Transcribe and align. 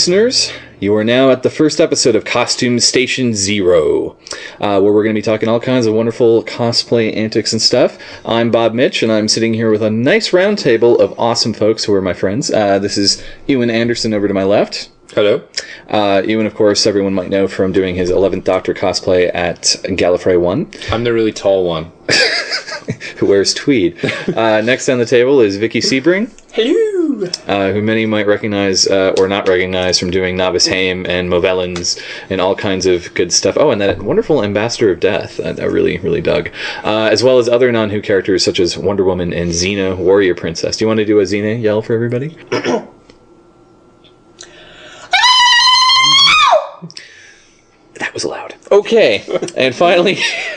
Greetings, 0.00 0.08
listeners. 0.08 0.58
You 0.80 0.96
are 0.96 1.04
now 1.04 1.30
at 1.30 1.42
the 1.42 1.50
first 1.50 1.78
episode 1.78 2.16
of 2.16 2.24
Costume 2.24 2.80
Station 2.80 3.34
Zero, 3.34 4.16
uh, 4.58 4.80
where 4.80 4.94
we're 4.94 5.02
going 5.02 5.14
to 5.14 5.18
be 5.18 5.22
talking 5.22 5.46
all 5.46 5.60
kinds 5.60 5.84
of 5.84 5.92
wonderful 5.92 6.42
cosplay 6.44 7.14
antics 7.14 7.52
and 7.52 7.60
stuff. 7.60 7.98
I'm 8.24 8.50
Bob 8.50 8.72
Mitch, 8.72 9.02
and 9.02 9.12
I'm 9.12 9.28
sitting 9.28 9.52
here 9.52 9.70
with 9.70 9.82
a 9.82 9.90
nice 9.90 10.32
round 10.32 10.58
table 10.58 10.98
of 10.98 11.18
awesome 11.18 11.52
folks 11.52 11.84
who 11.84 11.92
are 11.92 12.00
my 12.00 12.14
friends. 12.14 12.50
Uh, 12.50 12.78
this 12.78 12.96
is 12.96 13.22
Ewan 13.46 13.68
Anderson 13.68 14.14
over 14.14 14.26
to 14.26 14.32
my 14.32 14.42
left. 14.44 14.88
Hello. 15.12 15.42
Uh, 15.90 16.22
Ewan, 16.24 16.46
of 16.46 16.54
course, 16.54 16.86
everyone 16.86 17.12
might 17.12 17.28
know 17.28 17.46
from 17.46 17.70
doing 17.70 17.94
his 17.94 18.10
11th 18.10 18.44
Doctor 18.44 18.72
cosplay 18.72 19.30
at 19.34 19.60
Gallifrey 19.84 20.40
1, 20.40 20.70
I'm 20.92 21.04
the 21.04 21.12
really 21.12 21.32
tall 21.32 21.66
one. 21.66 21.92
who 23.18 23.26
wears 23.26 23.52
tweed. 23.52 24.02
Uh, 24.34 24.62
next 24.62 24.88
on 24.88 24.96
the 24.98 25.04
table 25.04 25.42
is 25.42 25.58
Vicky 25.58 25.80
Sebring. 25.80 26.30
Hello. 26.52 26.99
Uh, 27.46 27.72
who 27.72 27.82
many 27.82 28.06
might 28.06 28.26
recognize 28.26 28.86
uh, 28.86 29.14
or 29.18 29.28
not 29.28 29.48
recognize 29.48 29.98
from 29.98 30.10
doing 30.10 30.36
Novice 30.36 30.66
Hame 30.66 31.04
and 31.06 31.30
Movellans 31.30 32.00
and 32.30 32.40
all 32.40 32.54
kinds 32.54 32.86
of 32.86 33.12
good 33.14 33.32
stuff. 33.32 33.56
Oh, 33.58 33.70
and 33.70 33.80
that 33.80 34.02
wonderful 34.02 34.42
Ambassador 34.42 34.90
of 34.90 35.00
Death 35.00 35.40
I, 35.40 35.50
I 35.50 35.66
really, 35.66 35.98
really 35.98 36.20
dug. 36.20 36.50
Uh, 36.84 37.08
as 37.10 37.22
well 37.22 37.38
as 37.38 37.48
other 37.48 37.70
non 37.72 37.90
Who 37.90 38.00
characters 38.00 38.44
such 38.44 38.60
as 38.60 38.76
Wonder 38.76 39.04
Woman 39.04 39.32
and 39.32 39.50
Xena, 39.50 39.96
Warrior 39.96 40.34
Princess. 40.34 40.76
Do 40.76 40.84
you 40.84 40.88
want 40.88 40.98
to 40.98 41.04
do 41.04 41.20
a 41.20 41.24
Xena 41.24 41.60
yell 41.60 41.82
for 41.82 41.94
everybody? 41.94 42.28
that 47.94 48.14
was 48.14 48.24
loud. 48.24 48.54
Okay, 48.72 49.24
and 49.56 49.74
finally, 49.74 50.18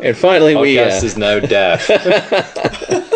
and 0.00 0.16
finally 0.16 0.54
we. 0.56 0.76
Podcast 0.76 1.02
uh, 1.02 1.06
is 1.06 1.16
now 1.16 1.40
deaf. 1.40 3.04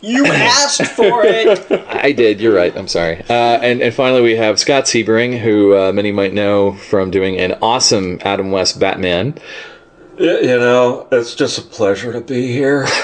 You 0.00 0.26
asked 0.32 0.86
for 0.92 1.24
it. 1.24 1.70
I 1.88 2.12
did. 2.12 2.40
You're 2.40 2.54
right. 2.54 2.76
I'm 2.76 2.88
sorry. 2.88 3.20
Uh, 3.28 3.32
and 3.60 3.80
and 3.82 3.92
finally, 3.94 4.22
we 4.22 4.36
have 4.36 4.58
Scott 4.58 4.84
Sebring, 4.84 5.38
who 5.38 5.76
uh, 5.76 5.92
many 5.92 6.12
might 6.12 6.32
know 6.34 6.72
from 6.74 7.10
doing 7.10 7.36
an 7.38 7.54
awesome 7.62 8.18
Adam 8.22 8.50
West 8.50 8.78
Batman. 8.78 9.34
You 10.18 10.42
know, 10.58 11.06
it's 11.12 11.34
just 11.34 11.58
a 11.58 11.62
pleasure 11.62 12.12
to 12.12 12.20
be 12.20 12.48
here. 12.52 12.86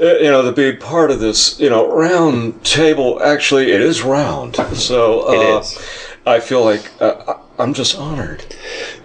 Uh, 0.00 0.14
you 0.14 0.30
know, 0.30 0.40
to 0.40 0.50
be 0.50 0.74
part 0.74 1.10
of 1.10 1.20
this, 1.20 1.60
you 1.60 1.68
know, 1.68 1.94
round 1.94 2.64
table. 2.64 3.22
Actually, 3.22 3.70
it 3.70 3.82
is 3.82 4.00
round. 4.02 4.56
So 4.74 5.28
uh, 5.28 5.32
It 5.32 5.60
is. 5.60 5.78
I 6.24 6.40
feel 6.40 6.64
like 6.64 6.90
uh, 7.02 7.22
I- 7.28 7.62
I'm 7.62 7.74
just 7.74 7.98
honored. 7.98 8.42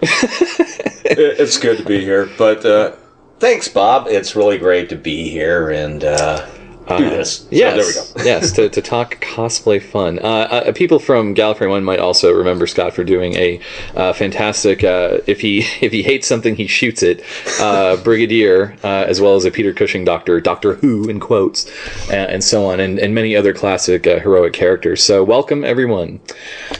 It's 1.04 1.58
good 1.58 1.76
to 1.78 1.84
be 1.84 2.00
here. 2.00 2.30
But 2.38 2.64
uh, 2.64 2.96
thanks, 3.40 3.68
Bob. 3.68 4.06
It's 4.08 4.34
really 4.34 4.56
great 4.58 4.88
to 4.88 4.96
be 4.96 5.28
here 5.28 5.68
and 5.70 6.02
uh, 6.86 6.98
do 6.98 7.10
this. 7.10 7.38
So 7.38 7.46
Yes, 7.50 7.76
there 7.76 8.14
we 8.14 8.22
go. 8.22 8.24
yes, 8.28 8.52
to, 8.52 8.68
to 8.68 8.82
talk 8.82 9.20
cosplay 9.20 9.82
fun. 9.82 10.18
Uh, 10.18 10.22
uh, 10.66 10.72
people 10.72 10.98
from 10.98 11.34
Gallifrey 11.34 11.68
One 11.68 11.84
might 11.84 11.98
also 11.98 12.32
remember 12.32 12.66
Scott 12.66 12.94
for 12.94 13.04
doing 13.04 13.34
a 13.34 13.60
uh, 13.94 14.12
fantastic. 14.12 14.84
Uh, 14.84 15.18
if 15.26 15.40
he 15.40 15.58
if 15.80 15.92
he 15.92 16.02
hates 16.02 16.26
something, 16.26 16.56
he 16.56 16.66
shoots 16.66 17.02
it. 17.02 17.22
Uh, 17.60 17.96
Brigadier, 18.04 18.76
uh, 18.84 19.04
as 19.08 19.20
well 19.20 19.34
as 19.34 19.44
a 19.44 19.50
Peter 19.50 19.72
Cushing 19.72 20.04
Doctor, 20.04 20.40
Doctor 20.40 20.74
Who 20.74 21.08
in 21.08 21.20
quotes, 21.20 21.68
uh, 22.10 22.14
and 22.14 22.42
so 22.42 22.66
on, 22.66 22.80
and, 22.80 22.98
and 22.98 23.14
many 23.14 23.34
other 23.34 23.52
classic 23.52 24.06
uh, 24.06 24.20
heroic 24.20 24.52
characters. 24.52 25.02
So 25.02 25.24
welcome 25.24 25.64
everyone. 25.64 26.20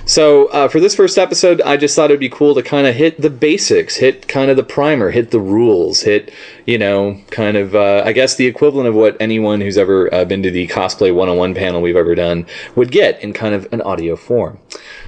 So 0.05 0.47
uh, 0.47 0.69
for 0.69 0.81
this 0.81 0.95
first 0.95 1.19
episode, 1.19 1.61
I 1.63 1.77
just 1.77 1.97
thought 1.97 2.11
it'd 2.11 2.21
be 2.21 2.29
cool 2.29 2.55
to 2.55 2.63
kind 2.63 2.87
of 2.87 2.95
hit 2.95 3.21
the 3.21 3.31
basics, 3.31 3.97
hit 3.97 4.29
kind 4.29 4.51
of 4.51 4.57
the 4.57 4.65
primer, 4.65 5.11
hit 5.11 5.31
the 5.31 5.41
rules, 5.41 6.03
hit 6.03 6.33
you 6.67 6.79
know, 6.79 7.19
kind 7.31 7.57
of 7.57 7.75
uh, 7.75 8.03
I 8.05 8.13
guess 8.13 8.35
the 8.35 8.47
equivalent 8.47 8.89
of 8.89 8.95
what 8.95 9.17
anyone 9.21 9.61
who's 9.61 9.79
ever 9.79 9.96
uh, 10.13 10.25
been 10.25 10.43
to 10.43 10.51
the 10.51 10.67
cosplay 10.69 11.15
101 11.15 11.55
panel 11.55 11.81
we've 11.81 11.97
ever 11.97 12.15
done 12.15 12.47
would 12.75 12.91
get 12.91 13.23
in 13.23 13.33
kind 13.33 13.55
of 13.55 13.67
an 13.73 13.81
audio 13.83 14.17
form. 14.17 14.59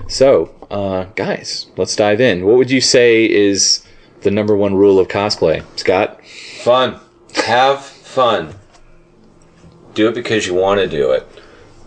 So, 0.08 0.54
uh, 0.70 1.04
guys, 1.14 1.66
let's 1.76 1.96
dive 1.96 2.20
in. 2.20 2.44
What 2.44 2.56
would 2.56 2.70
you 2.70 2.80
say 2.80 3.24
is 3.24 3.84
the 4.22 4.30
number 4.30 4.56
one 4.56 4.74
rule 4.74 4.98
of 4.98 5.08
cosplay, 5.08 5.64
Scott? 5.78 6.24
Fun. 6.62 7.00
Have 7.34 7.84
fun. 7.84 8.54
Do 9.94 10.08
it 10.08 10.14
because 10.14 10.46
you 10.46 10.54
want 10.54 10.80
to 10.80 10.88
do 10.88 11.12
it. 11.12 11.26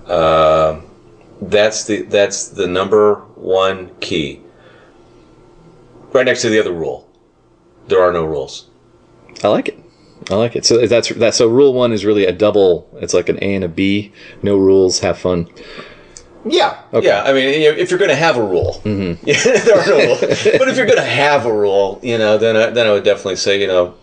Uh, 0.06 0.82
that's 1.42 1.86
the 1.86 2.04
that's 2.04 2.50
the 2.50 2.68
number 2.68 3.16
one 3.36 3.92
key. 4.00 4.42
Right 6.14 6.26
next 6.26 6.42
to 6.42 6.50
the 6.50 6.60
other 6.60 6.74
rule. 6.74 7.10
There 7.88 8.02
are 8.02 8.12
no 8.12 8.26
rules. 8.26 8.70
I 9.44 9.48
like 9.48 9.70
it. 9.70 9.81
I 10.32 10.36
like 10.36 10.56
it. 10.56 10.66
So 10.66 10.86
that's 10.88 11.10
that. 11.10 11.34
So 11.36 11.48
rule 11.48 11.74
one 11.74 11.92
is 11.92 12.06
really 12.06 12.26
a 12.26 12.32
double. 12.32 12.90
It's 13.02 13.14
like 13.14 13.30
an 13.30 13.38
A 13.44 13.56
and 13.56 13.64
a 13.64 13.68
B. 13.70 14.12
No 14.42 14.58
rules. 14.58 15.00
Have 15.00 15.18
fun. 15.18 15.48
Yeah. 16.46 16.82
Yeah. 16.94 17.24
I 17.24 17.34
mean, 17.34 17.50
if 17.62 17.90
you're 17.92 18.00
going 18.00 18.10
to 18.10 18.16
have 18.16 18.38
a 18.38 18.44
rule, 18.44 18.82
yeah, 18.86 19.14
there 19.44 19.80
are 19.80 19.86
no 19.86 19.98
rules. 20.08 20.20
But 20.22 20.68
if 20.70 20.76
you're 20.78 20.88
going 20.88 20.98
to 20.98 21.04
have 21.04 21.46
a 21.46 21.54
rule, 21.54 22.00
you 22.02 22.18
know, 22.18 22.38
then 22.38 22.56
I, 22.56 22.70
then 22.72 22.88
I 22.88 22.92
would 22.92 23.04
definitely 23.04 23.36
say, 23.36 23.62
you 23.62 23.68
know, 23.68 23.94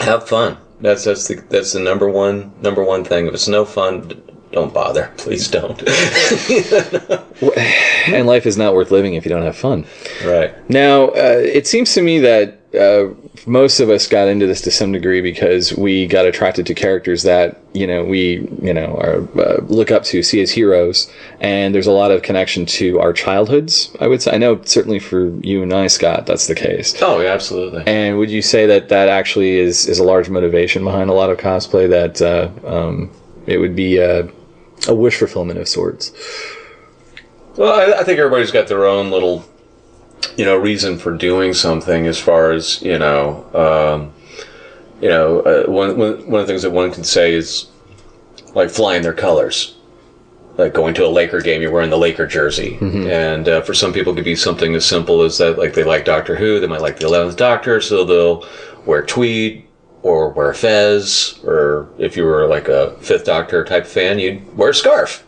have 0.00 0.26
fun. 0.28 0.56
That's 0.80 1.04
that's 1.04 1.28
the 1.28 1.36
that's 1.48 1.72
the 1.72 1.80
number 1.80 2.08
one 2.08 2.52
number 2.60 2.82
one 2.84 3.04
thing. 3.04 3.26
If 3.26 3.34
it's 3.34 3.48
no 3.48 3.64
fun, 3.64 4.22
don't 4.52 4.72
bother. 4.72 5.12
Please 5.16 5.48
don't. 5.48 5.82
And 8.08 8.26
life 8.26 8.46
is 8.46 8.56
not 8.56 8.72
worth 8.74 8.92
living 8.92 9.14
if 9.14 9.24
you 9.24 9.30
don't 9.30 9.42
have 9.42 9.56
fun. 9.56 9.84
right. 10.24 10.54
Now, 10.70 11.08
uh, 11.08 11.40
it 11.42 11.66
seems 11.66 11.92
to 11.94 12.02
me 12.02 12.20
that 12.20 12.60
uh, 12.76 13.14
most 13.46 13.80
of 13.80 13.90
us 13.90 14.06
got 14.06 14.28
into 14.28 14.46
this 14.46 14.60
to 14.62 14.70
some 14.70 14.92
degree 14.92 15.20
because 15.20 15.72
we 15.74 16.06
got 16.06 16.26
attracted 16.26 16.66
to 16.66 16.74
characters 16.74 17.22
that 17.22 17.60
you 17.72 17.86
know 17.86 18.04
we 18.04 18.48
you 18.62 18.74
know 18.74 18.96
are, 18.96 19.40
uh, 19.40 19.60
look 19.64 19.90
up 19.90 20.04
to, 20.04 20.22
see 20.22 20.40
as 20.40 20.50
heroes, 20.50 21.10
and 21.40 21.74
there's 21.74 21.86
a 21.86 21.92
lot 21.92 22.10
of 22.10 22.22
connection 22.22 22.66
to 22.66 23.00
our 23.00 23.12
childhoods. 23.12 23.94
I 24.00 24.06
would 24.06 24.22
say. 24.22 24.32
I 24.32 24.38
know 24.38 24.60
certainly 24.64 24.98
for 24.98 25.28
you 25.40 25.62
and 25.62 25.72
I, 25.72 25.86
Scott, 25.86 26.26
that's 26.26 26.46
the 26.46 26.54
case. 26.54 26.94
Oh, 27.00 27.20
yeah, 27.20 27.32
absolutely. 27.32 27.84
And 27.86 28.18
would 28.18 28.30
you 28.30 28.42
say 28.42 28.66
that 28.66 28.88
that 28.88 29.08
actually 29.08 29.58
is 29.58 29.86
is 29.86 29.98
a 29.98 30.04
large 30.04 30.28
motivation 30.28 30.84
behind 30.84 31.10
a 31.10 31.14
lot 31.14 31.30
of 31.30 31.38
cosplay? 31.38 31.88
That 31.88 32.22
uh, 32.22 32.50
um, 32.66 33.10
it 33.46 33.58
would 33.58 33.76
be 33.76 33.98
a, 33.98 34.28
a 34.88 34.94
wish 34.94 35.18
fulfillment 35.18 35.58
of 35.58 35.68
sorts. 35.68 36.12
Well, 37.56 37.72
I, 37.72 38.00
I 38.00 38.04
think 38.04 38.18
everybody's 38.18 38.50
got 38.50 38.68
their 38.68 38.84
own 38.84 39.10
little, 39.10 39.44
you 40.36 40.44
know, 40.44 40.56
reason 40.56 40.98
for 40.98 41.16
doing 41.16 41.52
something. 41.54 42.06
As 42.06 42.18
far 42.18 42.52
as 42.52 42.82
you 42.82 42.98
know, 42.98 43.44
um, 43.54 44.12
you 45.00 45.08
know, 45.08 45.40
uh, 45.40 45.70
one, 45.70 45.96
one 45.98 46.30
one 46.30 46.40
of 46.40 46.46
the 46.46 46.52
things 46.52 46.62
that 46.62 46.70
one 46.70 46.92
can 46.92 47.04
say 47.04 47.34
is 47.34 47.66
like 48.54 48.70
flying 48.70 49.02
their 49.02 49.14
colors. 49.14 49.72
Like 50.56 50.72
going 50.72 50.94
to 50.94 51.04
a 51.04 51.08
Laker 51.08 51.42
game, 51.42 51.60
you're 51.60 51.70
wearing 51.70 51.90
the 51.90 51.98
Laker 51.98 52.26
jersey, 52.26 52.78
and 53.10 53.46
uh, 53.46 53.60
for 53.60 53.74
some 53.74 53.92
people, 53.92 54.14
it 54.14 54.16
could 54.16 54.24
be 54.24 54.34
something 54.34 54.74
as 54.74 54.86
simple 54.86 55.20
as 55.20 55.36
that. 55.36 55.58
Like 55.58 55.74
they 55.74 55.84
like 55.84 56.06
Doctor 56.06 56.34
Who, 56.34 56.60
they 56.60 56.66
might 56.66 56.80
like 56.80 56.98
the 56.98 57.04
Eleventh 57.04 57.36
Doctor, 57.36 57.82
so 57.82 58.04
they'll 58.06 58.48
wear 58.86 59.04
tweed 59.04 59.66
or 60.02 60.30
wear 60.30 60.48
a 60.48 60.54
fez, 60.54 61.38
or 61.44 61.90
if 61.98 62.16
you 62.16 62.24
were 62.24 62.46
like 62.46 62.68
a 62.68 62.92
Fifth 63.00 63.26
Doctor 63.26 63.64
type 63.66 63.86
fan, 63.86 64.18
you'd 64.18 64.56
wear 64.56 64.70
a 64.70 64.74
scarf. 64.74 65.25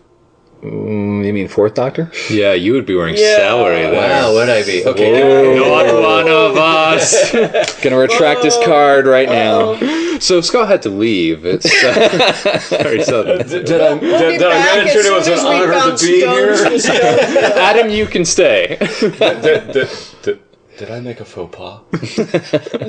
Mm, 0.63 1.25
You 1.25 1.33
mean 1.33 1.47
Fourth 1.49 1.75
Doctor? 1.75 2.11
yeah, 2.31 2.53
you 2.53 2.73
would 2.73 2.85
be 2.87 2.95
wearing 2.97 3.15
Yeah. 3.17 3.37
celery 3.37 3.83
there. 3.83 3.93
Wow, 3.93 4.33
would 4.35 4.49
I 4.49 4.65
be? 4.65 4.85
Okay, 4.85 5.57
Not 5.57 5.87
one 6.03 6.29
of 6.29 6.57
us. 6.57 7.31
Gonna 7.83 7.97
retract 7.99 8.43
this 8.43 8.57
card 8.65 9.07
right 9.07 9.29
now. 9.29 9.77
so 10.19 10.41
Scott 10.41 10.67
had 10.69 10.83
to 10.83 10.91
leave. 10.91 11.47
It's 11.47 11.67
uh, 11.85 12.59
very 12.83 13.05
sudden. 13.05 13.47
Did, 13.47 13.67
did 13.67 13.81
I, 13.81 13.95
We'll 13.95 14.19
did, 14.19 14.39
did 14.39 14.43
I 14.43 14.51
back 14.51 14.85
mention 14.85 15.07
it 15.07 15.13
was 15.13 15.25
soon 15.27 15.35
an 15.35 15.39
as 15.39 15.45
honor 15.45 15.97
to 15.97 16.05
be 16.05 16.13
here? 16.21 16.57
stones 16.57 16.85
to 16.85 16.93
stone. 16.97 17.53
Adam, 17.59 17.89
you 17.91 18.07
can 18.07 18.25
stay. 18.25 18.79
did, 19.01 19.73
did, 19.73 19.89
did, 20.23 20.41
did 20.77 20.91
I 20.91 20.99
make 20.99 21.21
a 21.21 21.25
faux 21.25 21.57
pas? 21.57 21.81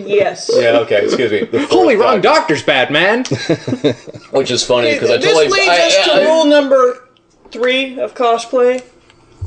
Yes. 0.07 0.49
Yeah, 0.55 0.79
okay, 0.79 1.03
excuse 1.05 1.31
me. 1.31 1.43
The 1.43 1.67
Holy 1.67 1.95
fourth 1.95 2.05
wrong 2.05 2.21
doctor's 2.21 2.63
bad, 2.63 2.89
man. 2.91 3.25
Which 4.31 4.49
is 4.49 4.65
funny 4.65 4.93
because 4.93 5.11
I 5.11 5.17
this 5.17 5.25
totally. 5.25 5.49
leads 5.49 5.69
I, 5.69 5.87
us 5.87 6.05
to 6.05 6.11
I- 6.13 6.25
rule 6.25 6.45
number 6.45 7.05
three 7.51 7.99
of 7.99 8.15
cosplay: 8.15 8.83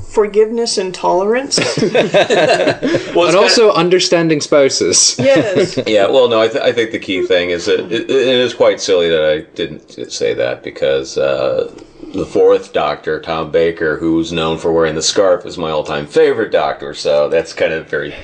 forgiveness 0.08 0.78
and 0.78 0.94
tolerance. 0.94 1.58
well, 1.82 3.28
and 3.28 3.36
also 3.36 3.72
understanding 3.72 4.40
spouses. 4.40 5.16
yes. 5.18 5.78
Yeah, 5.86 6.08
well, 6.08 6.28
no, 6.28 6.40
I, 6.40 6.48
th- 6.48 6.62
I 6.62 6.72
think 6.72 6.92
the 6.92 6.98
key 6.98 7.26
thing 7.26 7.50
is 7.50 7.66
that 7.66 7.80
it, 7.80 8.10
it 8.10 8.10
is 8.10 8.54
quite 8.54 8.80
silly 8.80 9.08
that 9.08 9.24
I 9.24 9.40
didn't 9.54 10.10
say 10.10 10.34
that 10.34 10.62
because 10.62 11.18
uh, 11.18 11.72
the 12.14 12.26
fourth 12.26 12.72
Doctor, 12.72 13.20
Tom 13.20 13.50
Baker, 13.50 13.96
who's 13.96 14.32
known 14.32 14.58
for 14.58 14.72
wearing 14.72 14.94
the 14.94 15.02
scarf, 15.02 15.46
is 15.46 15.58
my 15.58 15.70
all-time 15.70 16.06
favorite 16.06 16.52
Doctor. 16.52 16.94
So 16.94 17.28
that's 17.28 17.52
kind 17.52 17.72
of 17.72 17.88
very 17.88 18.14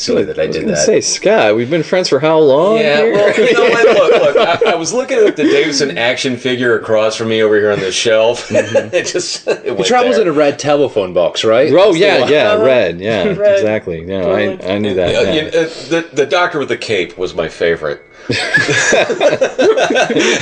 silly 0.00 0.24
that 0.24 0.38
I 0.38 0.44
I 0.44 0.46
did 0.46 0.60
gonna 0.62 0.72
that. 0.74 0.86
say, 0.86 1.00
Scott, 1.00 1.56
we've 1.56 1.68
been 1.70 1.82
friends 1.82 2.08
for 2.08 2.18
how 2.20 2.38
long? 2.38 2.78
Yeah, 2.78 3.02
here? 3.02 3.12
well, 3.14 3.36
you 3.36 3.52
know 3.52 3.62
what? 3.68 3.86
Look, 4.22 4.34
look. 4.36 4.66
I, 4.66 4.72
I 4.72 4.74
was 4.76 4.92
looking 4.92 5.18
at 5.18 5.36
the 5.36 5.44
Davison 5.44 5.98
action 5.98 6.36
figure 6.36 6.78
across 6.78 7.16
from 7.16 7.28
me 7.28 7.42
over 7.42 7.56
here 7.56 7.70
on 7.72 7.80
the 7.80 7.90
shelf. 7.92 8.48
it 8.50 9.06
just 9.06 9.46
it 9.48 9.76
He 9.76 9.84
travels 9.84 10.16
there. 10.16 10.22
in 10.22 10.28
a 10.28 10.32
red 10.32 10.58
telephone 10.58 11.12
box, 11.12 11.44
right? 11.44 11.70
Oh 11.72 11.92
That's 11.92 11.98
yeah, 11.98 12.26
yeah, 12.28 12.54
red, 12.62 13.00
yeah, 13.00 13.24
Red. 13.36 13.54
exactly. 13.56 14.04
Yeah, 14.04 14.26
I, 14.26 14.74
I 14.74 14.78
knew 14.78 14.94
that. 14.94 15.14
Uh, 15.14 15.20
yeah. 15.20 15.32
you 15.32 15.42
know, 15.42 15.50
the 15.50 16.08
the 16.12 16.26
Doctor 16.26 16.58
with 16.58 16.68
the 16.68 16.76
cape 16.76 17.16
was 17.18 17.34
my 17.34 17.48
favorite. 17.48 18.02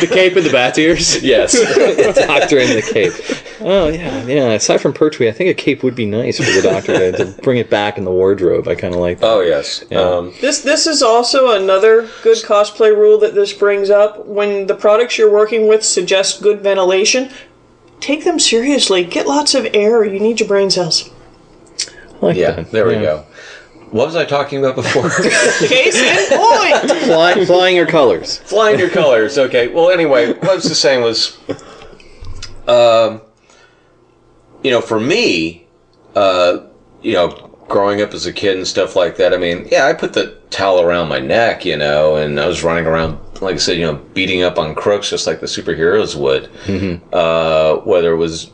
the 0.00 0.08
cape 0.10 0.34
and 0.36 0.44
the 0.44 0.50
bat 0.50 0.76
ears. 0.76 1.22
Yes, 1.22 1.52
doctor 2.26 2.58
in 2.58 2.74
the 2.74 2.82
cape. 2.82 3.12
Oh 3.60 3.88
yeah, 3.88 4.24
yeah. 4.24 4.50
Aside 4.52 4.80
from 4.80 4.92
Pertwee, 4.92 5.28
I 5.28 5.32
think 5.32 5.50
a 5.50 5.54
cape 5.54 5.82
would 5.84 5.94
be 5.94 6.04
nice 6.06 6.38
for 6.38 6.50
the 6.50 6.62
doctor 6.62 7.12
to, 7.12 7.12
to 7.32 7.42
bring 7.42 7.58
it 7.58 7.70
back 7.70 7.96
in 7.96 8.04
the 8.04 8.10
wardrobe. 8.10 8.66
I 8.66 8.74
kind 8.74 8.92
of 8.92 9.00
like 9.00 9.20
that. 9.20 9.26
Oh 9.26 9.40
yes. 9.40 9.84
Um, 9.92 10.32
This 10.40 10.62
this 10.62 10.86
is 10.88 11.02
also 11.02 11.52
another 11.52 12.08
good 12.22 12.38
cosplay 12.38 12.94
rule 12.96 13.18
that 13.18 13.34
this 13.34 13.52
brings 13.52 13.88
up. 13.88 14.26
When 14.26 14.66
the 14.66 14.74
products 14.74 15.16
you're 15.16 15.30
working 15.30 15.68
with 15.68 15.84
suggest 15.84 16.42
good 16.42 16.60
ventilation, 16.62 17.30
take 18.00 18.24
them 18.24 18.38
seriously. 18.40 19.04
Get 19.04 19.26
lots 19.28 19.54
of 19.54 19.66
air. 19.74 20.04
You 20.04 20.18
need 20.18 20.40
your 20.40 20.48
brain 20.48 20.70
cells. 20.70 21.08
I 22.20 22.26
like 22.26 22.36
yeah. 22.36 22.50
that. 22.52 22.70
There 22.72 22.86
we 22.86 22.94
Yeah. 22.94 23.02
go. 23.02 23.26
What 23.90 24.06
was 24.06 24.16
I 24.16 24.24
talking 24.24 24.58
about 24.58 24.74
before? 24.74 25.08
Case 25.68 25.94
in 25.96 26.38
point. 26.38 27.02
Fly, 27.04 27.44
flying 27.46 27.76
your 27.76 27.86
colors. 27.86 28.38
Flying 28.38 28.78
your 28.78 28.90
colors. 28.90 29.38
Okay. 29.38 29.68
Well, 29.68 29.90
anyway, 29.90 30.32
what 30.32 30.50
I 30.50 30.54
was 30.56 30.64
just 30.64 30.80
saying 30.80 31.02
was, 31.02 31.38
um, 32.66 33.20
you 34.64 34.70
know, 34.72 34.80
for 34.80 34.98
me, 34.98 35.66
uh, 36.16 36.66
you 37.02 37.12
know, 37.12 37.28
growing 37.68 38.00
up 38.00 38.12
as 38.12 38.26
a 38.26 38.32
kid 38.32 38.56
and 38.56 38.66
stuff 38.66 38.96
like 38.96 39.16
that. 39.16 39.32
I 39.32 39.36
mean, 39.36 39.68
yeah, 39.70 39.86
I 39.86 39.92
put 39.92 40.12
the 40.12 40.38
towel 40.50 40.80
around 40.80 41.08
my 41.08 41.18
neck, 41.18 41.64
you 41.64 41.76
know, 41.76 42.16
and 42.16 42.40
I 42.40 42.46
was 42.46 42.64
running 42.64 42.86
around, 42.86 43.18
like 43.40 43.54
I 43.54 43.58
said, 43.58 43.76
you 43.78 43.86
know, 43.86 43.94
beating 44.14 44.42
up 44.42 44.58
on 44.58 44.74
crooks 44.74 45.10
just 45.10 45.26
like 45.26 45.40
the 45.40 45.46
superheroes 45.46 46.16
would. 46.16 46.50
Uh, 47.12 47.76
whether 47.78 48.12
it 48.12 48.16
was 48.16 48.50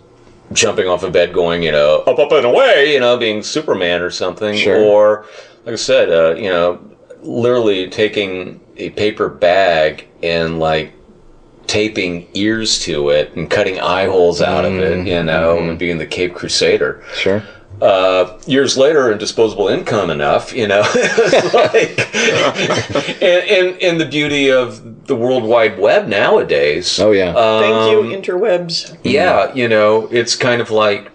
jumping 0.53 0.87
off 0.89 1.03
a 1.03 1.11
bed, 1.11 1.33
going, 1.33 1.63
you 1.63 1.73
know, 1.73 2.03
up, 2.07 2.19
up 2.19 2.33
and 2.33 2.47
away, 2.47 2.93
you 2.93 3.01
know, 3.01 3.17
being 3.17 3.43
Superman 3.43 4.01
or 4.03 4.11
something, 4.11 4.57
Sure. 4.57 4.77
or 4.79 5.27
like 5.65 5.73
I 5.75 5.77
said, 5.77 6.11
uh, 6.11 6.35
you 6.35 6.49
know, 6.51 6.79
literally 7.23 7.89
taking 7.89 8.61
a 8.77 8.91
paper 8.91 9.29
bag 9.29 10.07
and 10.23 10.59
like 10.59 10.93
taping 11.67 12.29
ears 12.35 12.81
to 12.81 13.11
it 13.11 13.35
and 13.37 13.49
cutting 13.49 13.79
eye 13.81 14.07
holes 14.07 14.43
out 14.43 14.65
of 14.65 14.75
it, 14.75 15.07
you 15.07 15.23
know, 15.23 15.59
and 15.59 15.79
being 15.79 15.99
the 15.99 16.07
Cape 16.07 16.35
Crusader. 16.35 17.03
Sure. 17.15 17.43
Uh, 17.83 18.39
years 18.47 18.79
later, 18.79 19.11
and 19.11 19.19
disposable 19.19 19.67
income 19.67 20.09
enough, 20.09 20.53
you 20.53 20.69
know, 20.69 20.83
it's 20.95 21.53
like, 21.55 23.21
and, 23.21 23.51
and 23.51 23.83
and 23.83 24.01
the 24.01 24.07
beauty 24.07 24.53
of 24.53 25.09
the 25.09 25.17
World 25.17 25.43
Wide 25.43 25.81
Web 25.81 26.07
nowadays. 26.07 27.01
Oh 27.01 27.11
yeah. 27.11 27.33
Thank 27.33 27.91
you, 27.91 28.01
Um, 28.03 28.23
interwebs. 28.23 28.97
yeah, 29.03 29.53
you 29.53 29.67
know, 29.69 30.07
it's 30.13 30.37
kind 30.37 30.61
of 30.63 30.71
like 30.71 31.11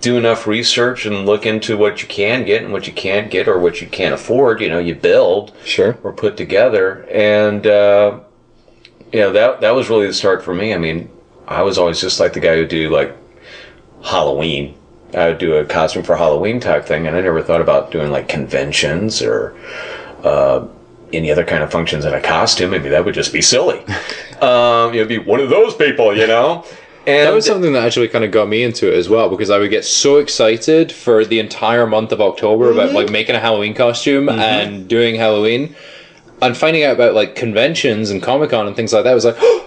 do 0.00 0.16
enough 0.16 0.46
research 0.46 1.04
and 1.04 1.26
look 1.26 1.44
into 1.46 1.76
what 1.76 2.00
you 2.00 2.06
can 2.06 2.44
get 2.44 2.62
and 2.62 2.72
what 2.72 2.86
you 2.86 2.92
can't 2.92 3.28
get 3.28 3.48
or 3.48 3.58
what 3.58 3.80
you 3.80 3.88
can't 3.88 4.14
afford. 4.14 4.60
You 4.60 4.68
know, 4.68 4.78
you 4.78 4.94
build 4.94 5.52
sure. 5.64 5.98
or 6.04 6.12
put 6.12 6.36
together, 6.36 7.04
and 7.10 7.66
uh, 7.66 8.20
you 9.12 9.18
know 9.18 9.32
that 9.32 9.60
that 9.62 9.74
was 9.74 9.90
really 9.90 10.06
the 10.06 10.14
start 10.14 10.44
for 10.44 10.54
me. 10.54 10.72
I 10.72 10.78
mean, 10.78 11.10
I 11.48 11.62
was 11.62 11.76
always 11.76 12.00
just 12.00 12.20
like 12.20 12.34
the 12.34 12.40
guy 12.40 12.54
who 12.54 12.66
do 12.68 12.88
like 12.88 13.16
Halloween. 14.02 14.74
I 15.14 15.28
would 15.28 15.38
do 15.38 15.56
a 15.56 15.64
costume 15.64 16.02
for 16.02 16.16
Halloween 16.16 16.60
type 16.60 16.84
thing, 16.84 17.06
and 17.06 17.16
I 17.16 17.20
never 17.20 17.42
thought 17.42 17.60
about 17.60 17.90
doing 17.90 18.10
like 18.10 18.28
conventions 18.28 19.22
or 19.22 19.56
uh, 20.24 20.66
any 21.12 21.30
other 21.30 21.44
kind 21.44 21.62
of 21.62 21.70
functions 21.70 22.04
in 22.04 22.12
a 22.12 22.20
costume. 22.20 22.70
Maybe 22.70 22.88
that 22.88 23.04
would 23.04 23.14
just 23.14 23.32
be 23.32 23.40
silly. 23.40 23.84
um, 24.40 24.92
you'd 24.94 25.08
be 25.08 25.18
one 25.18 25.40
of 25.40 25.48
those 25.48 25.74
people, 25.74 26.16
you 26.16 26.26
know. 26.26 26.64
And 27.06 27.28
That 27.28 27.34
was 27.34 27.46
something 27.46 27.72
that 27.74 27.84
actually 27.84 28.08
kind 28.08 28.24
of 28.24 28.32
got 28.32 28.48
me 28.48 28.64
into 28.64 28.92
it 28.92 28.96
as 28.96 29.08
well 29.08 29.28
because 29.30 29.48
I 29.48 29.58
would 29.58 29.70
get 29.70 29.84
so 29.84 30.16
excited 30.16 30.90
for 30.90 31.24
the 31.24 31.38
entire 31.38 31.86
month 31.86 32.10
of 32.10 32.20
October 32.20 32.72
about 32.72 32.92
like 32.94 33.10
making 33.10 33.36
a 33.36 33.38
Halloween 33.38 33.74
costume 33.74 34.28
and 34.28 34.88
doing 34.88 35.14
Halloween 35.14 35.76
and 36.42 36.56
finding 36.56 36.82
out 36.82 36.94
about 36.94 37.14
like 37.14 37.36
conventions 37.36 38.10
and 38.10 38.20
Comic 38.20 38.50
Con 38.50 38.66
and 38.66 38.74
things 38.74 38.92
like 38.92 39.04
that. 39.04 39.10
I 39.10 39.14
was 39.14 39.24
like, 39.24 39.36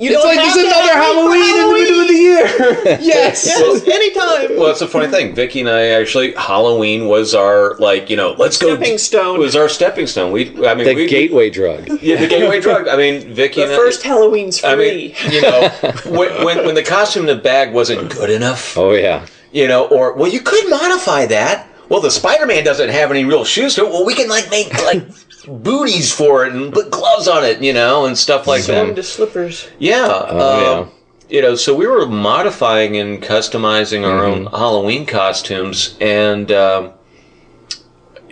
You 0.00 0.14
it's 0.14 0.24
like 0.24 0.38
have 0.38 0.54
there's 0.54 0.66
another 0.66 0.92
have 0.92 1.16
me 1.16 1.22
for 1.22 1.28
Halloween 1.28 1.56
in 1.56 1.68
the 1.68 1.72
middle 1.74 2.00
of 2.00 2.08
the 2.08 2.14
year. 2.14 2.98
yes. 3.00 3.46
Yes, 3.58 3.88
anytime. 3.88 4.56
Well, 4.56 4.70
it's 4.70 4.80
a 4.80 4.86
funny 4.86 5.08
thing. 5.08 5.34
Vicky 5.34 5.60
and 5.60 5.68
I 5.68 5.88
actually 5.88 6.32
Halloween 6.34 7.06
was 7.08 7.34
our 7.34 7.74
like 7.76 8.08
you 8.08 8.16
know 8.16 8.32
let's 8.38 8.56
go 8.58 8.76
Stepping 8.76 8.98
stone. 8.98 9.38
was 9.38 9.56
our 9.56 9.68
stepping 9.68 10.06
stone. 10.06 10.30
We 10.32 10.50
I 10.66 10.74
mean 10.74 10.86
The 10.86 10.94
we, 10.94 11.06
gateway 11.08 11.50
drug. 11.50 11.88
yeah 12.00 12.16
the 12.16 12.28
gateway 12.28 12.60
drug. 12.60 12.86
I 12.88 12.96
mean 12.96 13.32
Vicky 13.34 13.56
the 13.60 13.64
and 13.64 13.72
I- 13.72 13.76
first 13.76 14.02
Halloween's 14.02 14.60
free. 14.60 14.68
I 14.70 14.76
mean 14.76 15.14
you 15.30 15.42
know 15.42 15.68
when, 16.06 16.44
when 16.44 16.66
when 16.66 16.74
the 16.74 16.84
costume 16.84 17.28
in 17.28 17.36
the 17.36 17.42
bag 17.42 17.72
wasn't 17.74 18.10
good 18.12 18.30
enough, 18.30 18.76
Oh 18.78 18.92
yeah. 18.92 19.26
you 19.52 19.66
know, 19.68 19.86
or 19.88 20.12
well 20.14 20.28
you 20.30 20.40
could 20.40 20.68
modify 20.70 21.26
that. 21.26 21.67
Well, 21.88 22.00
the 22.00 22.10
Spider 22.10 22.46
Man 22.46 22.64
doesn't 22.64 22.90
have 22.90 23.10
any 23.10 23.24
real 23.24 23.44
shoes 23.44 23.74
to 23.76 23.86
it. 23.86 23.90
Well, 23.90 24.04
we 24.04 24.14
can 24.14 24.28
like 24.28 24.50
make 24.50 24.72
like 24.84 25.06
booties 25.46 26.12
for 26.12 26.44
it 26.44 26.52
and 26.52 26.72
put 26.72 26.90
gloves 26.90 27.28
on 27.28 27.44
it, 27.44 27.62
you 27.62 27.72
know, 27.72 28.06
and 28.06 28.16
stuff 28.16 28.46
like 28.46 28.64
Turn 28.64 28.74
that. 28.74 28.86
them 28.86 28.94
to 28.96 29.02
slippers. 29.02 29.68
Yeah. 29.78 30.06
Oh, 30.28 30.82
um, 30.82 30.90
You 31.30 31.40
know, 31.42 31.54
so 31.54 31.74
we 31.74 31.86
were 31.86 32.06
modifying 32.06 32.96
and 32.96 33.22
customizing 33.22 34.04
our 34.06 34.24
own 34.24 34.46
Halloween 34.46 35.06
costumes, 35.06 35.96
and 36.00 36.50
um, 36.52 36.92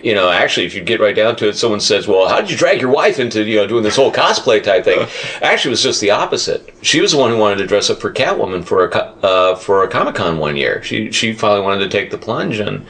you 0.06 0.14
know, 0.14 0.30
actually, 0.30 0.66
if 0.66 0.74
you 0.76 0.82
get 0.84 1.00
right 1.00 1.16
down 1.16 1.34
to 1.34 1.48
it, 1.48 1.56
someone 1.56 1.80
says, 1.80 2.06
"Well, 2.06 2.28
how 2.28 2.40
did 2.40 2.48
you 2.48 2.56
drag 2.56 2.80
your 2.80 2.90
wife 2.90 3.18
into 3.18 3.42
you 3.42 3.56
know 3.56 3.66
doing 3.66 3.82
this 3.82 3.96
whole 3.96 4.12
cosplay 4.12 4.62
type 4.62 4.84
thing?" 4.84 5.00
actually, 5.42 5.70
it 5.70 5.72
was 5.72 5.82
just 5.82 6.00
the 6.00 6.12
opposite. 6.12 6.72
She 6.82 7.00
was 7.00 7.10
the 7.10 7.18
one 7.18 7.32
who 7.32 7.38
wanted 7.38 7.56
to 7.56 7.66
dress 7.66 7.90
up 7.90 8.00
for 8.00 8.12
Catwoman 8.12 8.64
for 8.64 8.86
a 8.86 8.96
uh, 8.96 9.56
for 9.56 9.82
a 9.82 9.88
Comic 9.88 10.14
Con 10.14 10.38
one 10.38 10.56
year. 10.56 10.80
She 10.84 11.10
she 11.10 11.32
finally 11.32 11.62
wanted 11.62 11.80
to 11.80 11.88
take 11.88 12.12
the 12.12 12.18
plunge, 12.18 12.60
and 12.60 12.86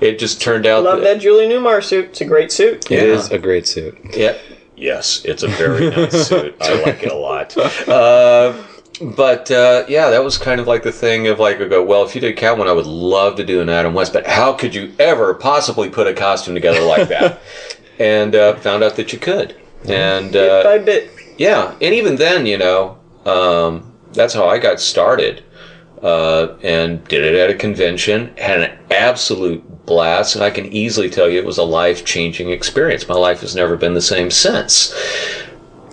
it 0.00 0.20
just 0.20 0.40
turned 0.40 0.64
out 0.64 0.84
Love 0.84 1.00
that 1.00 1.20
Julie 1.20 1.48
Newmar 1.48 1.82
suit. 1.82 2.04
It's 2.10 2.20
a 2.20 2.24
great 2.24 2.52
suit. 2.52 2.88
It 2.88 2.98
Yeah. 2.98 3.14
is 3.14 3.32
a 3.32 3.38
great 3.38 3.66
suit. 3.66 3.98
Yep. 4.16 4.40
Yes, 4.76 5.22
it's 5.26 5.42
a 5.42 5.48
very 5.48 5.90
nice 5.90 6.28
suit. 6.28 6.54
I 6.60 6.80
like 6.82 7.02
it 7.02 7.10
a 7.10 7.16
lot. 7.16 7.56
Uh, 7.88 8.54
but 9.00 9.50
uh, 9.50 9.84
yeah, 9.88 10.10
that 10.10 10.22
was 10.22 10.38
kind 10.38 10.60
of 10.60 10.66
like 10.66 10.82
the 10.82 10.92
thing 10.92 11.26
of 11.28 11.38
like, 11.38 11.60
I 11.60 11.66
go, 11.66 11.82
well, 11.82 12.04
if 12.04 12.14
you 12.14 12.20
did 12.20 12.36
Catwoman, 12.36 12.68
I 12.68 12.72
would 12.72 12.86
love 12.86 13.36
to 13.36 13.44
do 13.44 13.60
an 13.60 13.68
Adam 13.68 13.94
West, 13.94 14.12
but 14.12 14.26
how 14.26 14.52
could 14.52 14.74
you 14.74 14.92
ever 14.98 15.34
possibly 15.34 15.88
put 15.88 16.06
a 16.06 16.14
costume 16.14 16.54
together 16.54 16.82
like 16.82 17.08
that? 17.08 17.40
and 17.98 18.34
uh, 18.34 18.56
found 18.56 18.82
out 18.82 18.96
that 18.96 19.12
you 19.12 19.18
could. 19.18 19.56
And 19.86 20.32
Bit 20.32 20.50
uh, 20.50 20.62
by 20.62 20.78
bit. 20.78 21.10
yeah, 21.38 21.74
and 21.80 21.94
even 21.94 22.16
then, 22.16 22.46
you 22.46 22.58
know, 22.58 22.98
um, 23.24 23.94
that's 24.12 24.34
how 24.34 24.46
I 24.46 24.58
got 24.58 24.80
started. 24.80 25.44
Uh, 26.02 26.56
and 26.62 27.04
did 27.08 27.22
it 27.22 27.34
at 27.34 27.50
a 27.50 27.54
convention, 27.54 28.34
had 28.38 28.60
an 28.62 28.78
absolute 28.90 29.62
blast, 29.84 30.34
and 30.34 30.42
I 30.42 30.48
can 30.48 30.64
easily 30.72 31.10
tell 31.10 31.28
you 31.28 31.38
it 31.38 31.44
was 31.44 31.58
a 31.58 31.62
life 31.62 32.06
changing 32.06 32.48
experience. 32.48 33.06
My 33.06 33.16
life 33.16 33.40
has 33.42 33.54
never 33.54 33.76
been 33.76 33.92
the 33.92 34.00
same 34.00 34.30
since. 34.30 34.94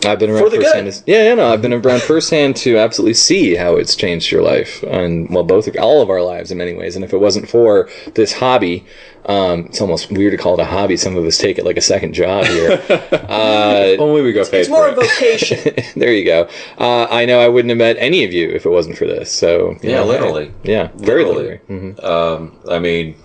I've 0.05 0.19
been 0.19 0.29
around 0.29 0.43
For 0.43 0.49
the 0.49 0.57
firsthand. 0.57 0.85
good. 0.85 0.93
to- 0.93 1.03
Yeah, 1.11 1.23
yeah, 1.29 1.33
no, 1.35 1.51
I've 1.51 1.61
been 1.61 1.73
around 1.73 2.01
firsthand 2.03 2.55
to 2.57 2.77
absolutely 2.77 3.15
see 3.15 3.55
how 3.55 3.75
it's 3.75 3.95
changed 3.95 4.31
your 4.31 4.43
life, 4.43 4.83
and 4.83 5.29
well, 5.29 5.43
both 5.43 5.67
all 5.79 6.01
of 6.01 6.09
our 6.09 6.21
lives 6.21 6.51
in 6.51 6.57
many 6.59 6.73
ways. 6.73 6.95
And 6.95 7.03
if 7.03 7.13
it 7.13 7.17
wasn't 7.17 7.49
for 7.49 7.89
this 8.13 8.33
hobby, 8.33 8.85
um, 9.25 9.65
it's 9.65 9.81
almost 9.81 10.11
weird 10.11 10.31
to 10.31 10.37
call 10.37 10.53
it 10.53 10.59
a 10.61 10.65
hobby. 10.65 10.97
Some 10.97 11.15
of 11.17 11.25
us 11.25 11.37
take 11.37 11.57
it 11.57 11.65
like 11.65 11.77
a 11.77 11.81
second 11.81 12.13
job 12.13 12.45
here. 12.45 12.81
uh, 13.11 13.95
Only 13.99 14.21
we 14.21 14.31
got 14.33 14.49
paid 14.51 14.59
It's 14.59 14.69
for 14.69 14.73
more 14.75 14.87
a 14.87 14.91
it. 14.91 14.95
vocation. 14.95 15.73
there 15.99 16.13
you 16.13 16.23
go. 16.25 16.47
Uh, 16.77 17.07
I 17.09 17.25
know 17.25 17.39
I 17.39 17.47
wouldn't 17.47 17.69
have 17.69 17.77
met 17.77 17.97
any 17.99 18.23
of 18.23 18.31
you 18.31 18.49
if 18.49 18.65
it 18.65 18.69
wasn't 18.69 18.97
for 18.97 19.05
this. 19.07 19.31
So 19.31 19.75
Yeah, 19.81 20.03
literally. 20.03 20.51
yeah, 20.63 20.89
very 20.95 21.25
Literally. 21.25 21.59
literally. 21.69 21.93
Mhm. 21.95 22.03
Um, 22.03 22.51
I 22.69 22.79
mean, 22.79 23.15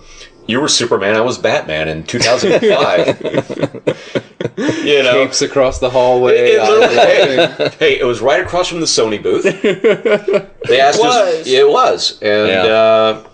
you 0.47 0.59
were 0.61 0.67
Superman, 0.67 1.15
I 1.15 1.21
was 1.21 1.37
Batman 1.37 1.87
in 1.87 2.03
2005. 2.03 3.93
you 4.85 5.03
know, 5.03 5.25
Capes 5.25 5.41
across 5.41 5.79
the 5.79 5.89
hallway. 5.89 6.51
It 6.53 6.61
literally- 6.61 6.95
hey, 6.95 7.69
hey, 7.79 7.99
it 7.99 8.03
was 8.05 8.21
right 8.21 8.41
across 8.41 8.67
from 8.67 8.79
the 8.79 8.85
Sony 8.85 9.21
booth. 9.21 9.45
They 10.67 10.79
asked 10.79 10.99
It 10.99 11.05
us. 11.05 11.37
was. 11.39 11.47
It 11.47 11.69
was, 11.69 12.19
and 12.21 12.47
Yeah. 12.47 12.63
uh, 12.63 13.27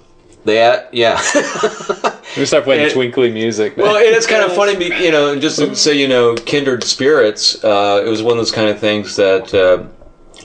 they, 0.45 0.57
a- 0.59 0.87
yeah. 0.91 1.17
we 2.37 2.45
start 2.45 2.63
playing 2.63 2.87
It- 2.87 2.93
twinkly 2.93 3.31
music. 3.31 3.77
well, 3.77 3.95
and 3.97 4.05
it's 4.15 4.25
kind 4.27 4.43
of 4.43 4.53
funny, 4.53 4.73
you 5.03 5.11
know, 5.11 5.37
just 5.39 5.59
to 5.59 5.75
say, 5.75 5.97
you 5.97 6.07
know, 6.07 6.35
kindred 6.35 6.83
spirits. 6.83 7.63
Uh, 7.63 8.03
it 8.05 8.09
was 8.09 8.23
one 8.23 8.33
of 8.33 8.37
those 8.37 8.51
kind 8.51 8.69
of 8.69 8.79
things 8.79 9.15
that. 9.15 9.53
Uh, 9.53 9.83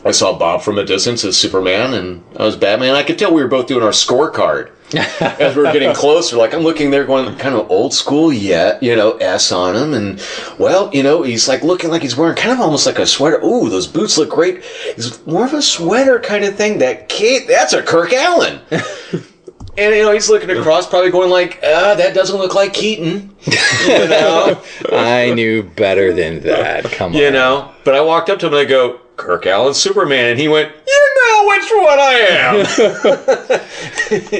I 0.06 0.10
saw 0.10 0.36
Bob 0.38 0.60
from 0.60 0.76
a 0.76 0.84
distance 0.84 1.24
as 1.24 1.34
Superman, 1.34 1.94
and 1.94 2.22
I 2.36 2.44
was 2.44 2.56
Batman. 2.56 2.94
I 2.94 3.02
could 3.02 3.18
tell 3.18 3.32
we 3.32 3.40
were 3.40 3.48
both 3.48 3.68
doing 3.68 3.82
our 3.82 3.88
scorecard 3.90 4.70
as 4.98 5.56
we're 5.56 5.72
getting 5.72 5.94
closer. 5.94 6.36
Like 6.36 6.54
I'm 6.54 6.62
looking 6.62 6.90
there, 6.90 7.04
going 7.04 7.36
kind 7.36 7.54
of 7.54 7.70
old 7.70 7.94
school 7.94 8.32
yet, 8.32 8.82
you 8.82 8.94
know, 8.96 9.12
S 9.18 9.52
on 9.52 9.76
him, 9.76 9.94
and 9.94 10.22
well, 10.58 10.90
you 10.94 11.02
know, 11.02 11.22
he's 11.22 11.48
like 11.48 11.62
looking 11.62 11.90
like 11.90 12.02
he's 12.02 12.16
wearing 12.16 12.36
kind 12.36 12.52
of 12.52 12.60
almost 12.60 12.86
like 12.86 12.98
a 12.98 13.06
sweater. 13.06 13.40
Ooh, 13.44 13.68
those 13.68 13.86
boots 13.86 14.18
look 14.18 14.30
great. 14.30 14.62
It's 14.84 15.24
more 15.26 15.44
of 15.44 15.52
a 15.54 15.62
sweater 15.62 16.18
kind 16.20 16.44
of 16.44 16.56
thing. 16.56 16.78
That 16.78 17.08
kid, 17.08 17.48
that's 17.48 17.72
a 17.72 17.82
Kirk 17.82 18.10
Alyn. 18.10 18.60
And 19.76 19.92
you 19.92 20.02
know 20.04 20.12
he's 20.12 20.30
looking 20.30 20.50
across, 20.50 20.88
probably 20.88 21.10
going 21.10 21.30
like, 21.30 21.58
"Ah, 21.64 21.96
that 21.96 22.14
doesn't 22.14 22.36
look 22.36 22.54
like 22.54 22.72
Keaton," 22.72 23.34
you 23.44 23.88
know. 24.08 24.62
I 24.92 25.32
knew 25.34 25.64
better 25.64 26.12
than 26.12 26.40
that. 26.42 26.84
Come 26.84 27.12
on. 27.12 27.18
you 27.18 27.32
know. 27.32 27.72
But 27.84 27.96
I 27.96 28.00
walked 28.00 28.30
up 28.30 28.38
to 28.38 28.46
him 28.46 28.52
and 28.52 28.60
I 28.60 28.66
go, 28.66 29.00
"Kirk 29.16 29.44
Alyn, 29.44 29.74
Superman," 29.74 30.30
and 30.30 30.38
he 30.40 30.48
went, 30.48 30.70
"You 30.86 31.14
know 31.22 31.46
which 31.48 31.70
one 31.86 31.98
I 31.98 32.14
am. 32.14 32.66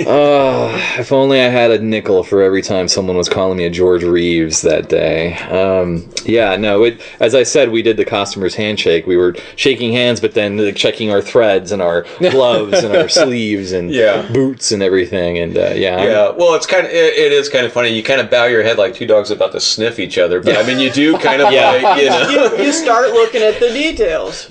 Oh, 0.07 0.95
if 0.99 1.13
only 1.13 1.41
I 1.41 1.49
had 1.49 1.71
a 1.71 1.79
nickel 1.79 2.23
for 2.23 2.43
every 2.43 2.63
time 2.63 2.89
someone 2.89 3.17
was 3.17 3.29
calling 3.29 3.59
me 3.59 3.65
a 3.67 3.71
George 3.71 4.03
Reeves 4.05 4.63
that 4.63 4.89
day. 4.89 5.35
Um, 5.39 6.09
yeah, 6.25 6.57
no. 6.57 6.85
It, 6.85 7.01
as 7.21 7.35
I 7.35 7.43
said, 7.43 7.71
we 7.71 7.83
did 7.83 7.97
the 7.97 8.05
customer's 8.05 8.55
handshake. 8.55 9.07
We 9.07 9.17
were 9.17 9.35
shaking 9.57 9.93
hands, 9.93 10.21
but 10.21 10.35
then 10.35 10.57
like, 10.59 10.77
checking 10.77 11.11
our 11.11 11.21
threads 11.23 11.73
and 11.73 11.81
our 11.83 12.03
gloves 12.19 12.83
and 12.83 12.95
our 12.97 13.09
sleeves 13.09 13.73
and 13.73 13.91
Yeah. 13.91 14.29
boots 14.33 14.73
and 14.73 14.83
everything. 14.83 15.39
And 15.39 15.57
uh, 15.57 15.73
yeah, 15.75 15.97
I'm- 15.97 16.09
Yeah, 16.09 16.31
well, 16.31 16.55
it's 16.55 16.67
kind 16.67 16.87
of 16.87 16.93
it, 16.93 17.15
it 17.15 17.33
is 17.33 17.49
kind 17.49 17.65
of 17.67 17.73
funny. 17.73 17.91
You 17.91 18.03
kind 18.03 18.21
of 18.21 18.31
bow 18.31 18.45
your 18.47 18.63
head 18.63 18.79
like 18.79 18.95
two 18.95 19.07
dogs 19.07 19.31
about 19.31 19.53
to 19.53 19.61
sniff 19.61 19.99
each 19.99 20.19
other, 20.19 20.41
but 20.43 20.57
I 20.57 20.67
mean, 20.67 20.79
you 20.79 20.91
do 20.91 21.17
kind 21.19 21.41
of 21.43 21.53
Yeah. 21.53 21.71
like 21.83 22.03
you 22.03 22.09
know. 22.09 22.29
You, 22.59 22.65
you 22.67 22.73
start 22.73 23.11
looking 23.11 23.43
at 23.43 23.61
the 23.61 23.69
details. 23.71 24.51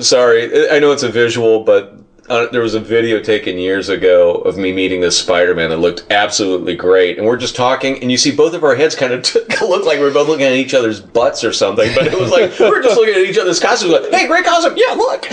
Sorry, 0.00 0.70
I 0.70 0.78
know 0.78 0.92
it's 0.92 1.02
a 1.02 1.08
visual, 1.08 1.64
but 1.64 1.92
uh, 2.28 2.46
there 2.50 2.60
was 2.60 2.74
a 2.74 2.80
video 2.80 3.20
taken 3.20 3.58
years 3.58 3.88
ago 3.88 4.34
of 4.34 4.56
me 4.56 4.72
meeting 4.72 5.00
this 5.00 5.18
Spider-Man 5.18 5.70
that 5.70 5.78
looked 5.78 6.04
absolutely 6.10 6.76
great, 6.76 7.18
and 7.18 7.26
we're 7.26 7.36
just 7.36 7.56
talking, 7.56 8.00
and 8.02 8.10
you 8.10 8.18
see 8.18 8.34
both 8.34 8.54
of 8.54 8.62
our 8.64 8.74
heads 8.74 8.94
kind 8.94 9.12
of 9.12 9.34
look 9.62 9.86
like 9.86 9.98
we're 9.98 10.12
both 10.12 10.28
looking 10.28 10.46
at 10.46 10.52
each 10.52 10.74
other's 10.74 11.00
butts 11.00 11.42
or 11.44 11.52
something, 11.52 11.90
but 11.94 12.06
it 12.06 12.18
was 12.18 12.30
like 12.30 12.58
we're 12.60 12.82
just 12.82 12.96
looking 12.96 13.14
at 13.14 13.22
each 13.22 13.38
other's 13.38 13.60
costumes, 13.60 13.92
like, 13.92 14.10
"Hey, 14.10 14.26
great 14.26 14.44
costume! 14.44 14.74
Yeah, 14.76 14.94
look." 14.94 15.26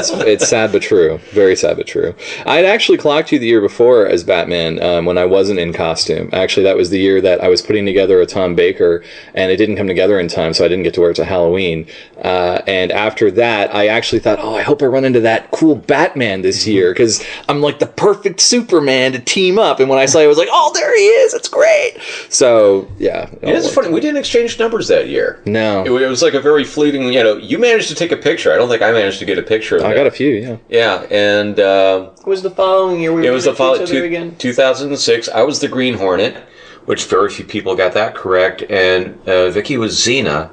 it's 0.00 0.48
sad 0.48 0.72
but 0.72 0.82
true. 0.82 1.18
Very 1.30 1.56
sad 1.56 1.76
but 1.76 1.86
true. 1.86 2.14
I 2.46 2.56
had 2.56 2.64
actually 2.64 2.98
clocked 2.98 3.32
you 3.32 3.38
the 3.38 3.46
year 3.46 3.60
before 3.60 4.06
as 4.06 4.24
Batman 4.24 4.82
um, 4.82 5.04
when 5.04 5.18
I 5.18 5.24
wasn't 5.24 5.58
in 5.58 5.72
costume. 5.72 6.30
Actually, 6.32 6.64
that 6.64 6.76
was 6.76 6.90
the 6.90 6.98
year 6.98 7.20
that 7.20 7.42
I 7.42 7.48
was 7.48 7.62
putting 7.62 7.84
together 7.86 8.20
a 8.20 8.26
Tom 8.26 8.54
Baker, 8.54 9.04
and 9.34 9.50
it 9.50 9.56
didn't 9.56 9.76
come 9.76 9.86
together 9.86 10.18
in 10.18 10.28
time, 10.28 10.54
so 10.54 10.64
I 10.64 10.68
didn't 10.68 10.84
get 10.84 10.94
to 10.94 11.00
wear 11.00 11.10
it 11.10 11.16
to 11.16 11.24
Halloween. 11.24 11.86
Uh, 12.22 12.62
and 12.66 12.90
after 12.92 13.30
that, 13.32 13.74
I 13.74 13.88
actually 13.88 14.20
thought, 14.20 14.38
oh, 14.40 14.54
I 14.54 14.62
hope 14.62 14.82
I 14.82 14.86
run 14.86 15.04
into 15.04 15.17
that 15.20 15.50
cool 15.50 15.74
Batman 15.74 16.42
this 16.42 16.66
year 16.66 16.92
because 16.92 17.24
I'm 17.48 17.60
like 17.60 17.78
the 17.78 17.86
perfect 17.86 18.40
Superman 18.40 19.12
to 19.12 19.18
team 19.18 19.58
up. 19.58 19.80
And 19.80 19.88
when 19.88 19.98
I 19.98 20.06
saw 20.06 20.18
it, 20.20 20.24
I 20.24 20.26
was 20.26 20.38
like, 20.38 20.48
oh, 20.50 20.70
there 20.74 20.96
he 20.96 21.04
is. 21.04 21.34
It's 21.34 21.48
great. 21.48 21.96
So 22.28 22.88
yeah, 22.98 23.28
it 23.42 23.48
it's 23.48 23.72
funny. 23.74 23.88
out. 23.88 23.94
We 23.94 24.00
didn't 24.00 24.18
exchange 24.18 24.58
numbers 24.58 24.88
that 24.88 25.08
year. 25.08 25.42
No, 25.46 25.84
It, 25.84 26.02
it 26.02 26.06
was 26.08 26.22
like 26.22 26.34
a 26.34 26.40
very 26.40 26.64
fleeting. 26.64 27.02
You 27.12 27.22
know, 27.22 27.36
you 27.36 27.58
managed 27.58 27.88
to 27.88 27.94
take 27.94 28.12
a 28.12 28.16
picture. 28.16 28.52
I 28.52 28.56
don't 28.56 28.68
think 28.68 28.82
I 28.82 28.92
managed 28.92 29.18
to 29.20 29.24
get 29.24 29.38
a 29.38 29.42
picture. 29.42 29.76
Of 29.76 29.84
I 29.84 29.92
it. 29.92 29.94
got 29.94 30.06
a 30.06 30.10
few. 30.10 30.28
Yeah. 30.34 30.56
Yeah, 30.68 31.02
and. 31.10 31.58
Uh, 31.60 32.10
It 32.20 32.26
was 32.26 32.42
the 32.42 32.50
following 32.50 33.00
year 33.00 33.12
we 33.12 33.26
It 33.26 33.30
was 33.30 33.44
the 33.44 33.54
following 33.54 33.86
follow 33.86 33.98
other 33.98 34.04
again. 34.04 34.36
2006. 34.36 35.28
I 35.30 35.42
was 35.42 35.60
the 35.60 35.68
Green 35.68 35.94
Hornet, 35.94 36.36
which 36.84 37.04
very 37.06 37.30
few 37.30 37.44
people 37.44 37.74
got 37.76 37.92
that 37.94 38.14
correct, 38.14 38.62
and 38.70 39.18
uh, 39.28 39.50
Vicky 39.50 39.76
was 39.76 39.96
Xena, 39.96 40.50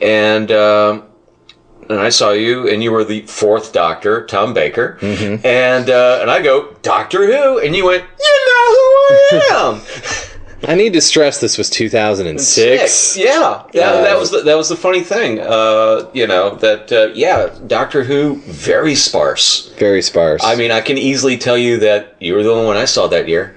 and 0.00 0.50
um, 0.52 1.04
and 1.88 1.98
I 2.00 2.08
saw 2.10 2.30
you, 2.32 2.68
and 2.68 2.82
you 2.82 2.92
were 2.92 3.04
the 3.04 3.22
fourth 3.22 3.72
Doctor, 3.72 4.26
Tom 4.26 4.54
Baker, 4.54 4.98
Mm-hmm. 5.00 5.44
and 5.46 5.90
uh, 5.90 6.18
and 6.22 6.30
I 6.30 6.42
go 6.42 6.74
Doctor 6.82 7.26
Who, 7.26 7.58
and 7.58 7.74
you 7.74 7.84
went, 7.86 8.04
you 8.04 8.46
know 8.46 8.66
who 8.74 9.36
I 9.36 9.40
am. 9.52 9.82
I 10.64 10.76
need 10.76 10.92
to 10.92 11.00
stress 11.00 11.40
this 11.40 11.58
was 11.58 11.68
2006. 11.68 12.44
Six. 12.92 13.16
Yeah, 13.16 13.64
yeah. 13.72 14.00
that 14.02 14.16
was 14.16 14.30
the, 14.30 14.42
that 14.42 14.54
was 14.56 14.68
the 14.68 14.76
funny 14.76 15.00
thing. 15.00 15.40
Uh, 15.40 16.08
you 16.12 16.24
know 16.28 16.54
that 16.56 16.92
uh, 16.92 17.06
yeah, 17.14 17.52
Doctor 17.66 18.04
Who 18.04 18.36
very 18.42 18.94
sparse. 18.94 19.72
Very 19.76 20.02
sparse. 20.02 20.40
I 20.44 20.54
mean, 20.54 20.70
I 20.70 20.80
can 20.80 20.98
easily 20.98 21.36
tell 21.36 21.58
you 21.58 21.78
that 21.80 22.14
you 22.20 22.34
were 22.34 22.44
the 22.44 22.50
only 22.52 22.66
one 22.66 22.76
I 22.76 22.84
saw 22.84 23.08
that 23.08 23.26
year. 23.28 23.56